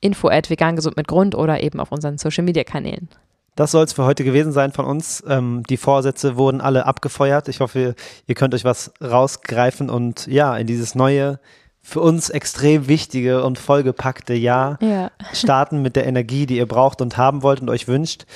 Info 0.00 0.28
at 0.28 0.50
vegan 0.50 0.76
gesund 0.76 0.96
mit 0.96 1.08
Grund 1.08 1.34
oder 1.34 1.62
eben 1.62 1.80
auf 1.80 1.92
unseren 1.92 2.18
Social 2.18 2.44
Media 2.44 2.64
Kanälen. 2.64 3.08
Das 3.54 3.70
soll 3.70 3.84
es 3.84 3.94
für 3.94 4.04
heute 4.04 4.22
gewesen 4.22 4.52
sein 4.52 4.72
von 4.72 4.84
uns. 4.84 5.24
Ähm, 5.26 5.62
die 5.70 5.78
Vorsätze 5.78 6.36
wurden 6.36 6.60
alle 6.60 6.84
abgefeuert. 6.84 7.48
Ich 7.48 7.60
hoffe, 7.60 7.94
ihr 8.26 8.34
könnt 8.34 8.54
euch 8.54 8.64
was 8.64 8.92
rausgreifen 9.02 9.88
und 9.88 10.26
ja, 10.26 10.54
in 10.56 10.66
dieses 10.66 10.94
neue, 10.94 11.40
für 11.80 12.00
uns 12.00 12.28
extrem 12.28 12.88
wichtige 12.88 13.44
und 13.44 13.60
vollgepackte 13.60 14.34
Jahr 14.34 14.76
ja. 14.82 15.12
starten 15.32 15.80
mit 15.82 15.94
der 15.94 16.06
Energie, 16.06 16.44
die 16.44 16.56
ihr 16.56 16.66
braucht 16.66 17.00
und 17.00 17.16
haben 17.16 17.42
wollt 17.42 17.60
und 17.60 17.70
euch 17.70 17.86
wünscht. 17.86 18.26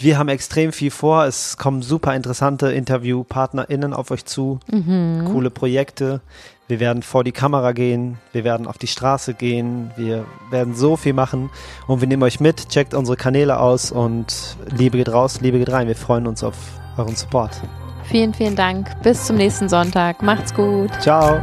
Wir 0.00 0.16
haben 0.16 0.30
extrem 0.30 0.72
viel 0.72 0.90
vor. 0.90 1.26
Es 1.26 1.58
kommen 1.58 1.82
super 1.82 2.14
interessante 2.14 2.72
InterviewpartnerInnen 2.72 3.92
auf 3.92 4.10
euch 4.10 4.24
zu. 4.24 4.58
Mhm. 4.72 5.26
Coole 5.30 5.50
Projekte. 5.50 6.22
Wir 6.68 6.80
werden 6.80 7.02
vor 7.02 7.22
die 7.22 7.32
Kamera 7.32 7.72
gehen. 7.72 8.16
Wir 8.32 8.42
werden 8.42 8.66
auf 8.66 8.78
die 8.78 8.86
Straße 8.86 9.34
gehen. 9.34 9.90
Wir 9.96 10.24
werden 10.50 10.74
so 10.74 10.96
viel 10.96 11.12
machen. 11.12 11.50
Und 11.86 12.00
wir 12.00 12.08
nehmen 12.08 12.22
euch 12.22 12.40
mit. 12.40 12.70
Checkt 12.70 12.94
unsere 12.94 13.18
Kanäle 13.18 13.60
aus. 13.60 13.92
Und 13.92 14.56
Liebe 14.74 14.96
geht 14.96 15.12
raus, 15.12 15.42
Liebe 15.42 15.58
geht 15.58 15.70
rein. 15.70 15.86
Wir 15.86 15.96
freuen 15.96 16.26
uns 16.26 16.42
auf 16.42 16.56
euren 16.96 17.14
Support. 17.14 17.60
Vielen, 18.04 18.32
vielen 18.32 18.56
Dank. 18.56 18.88
Bis 19.02 19.26
zum 19.26 19.36
nächsten 19.36 19.68
Sonntag. 19.68 20.22
Macht's 20.22 20.54
gut. 20.54 20.90
Ciao. 21.02 21.40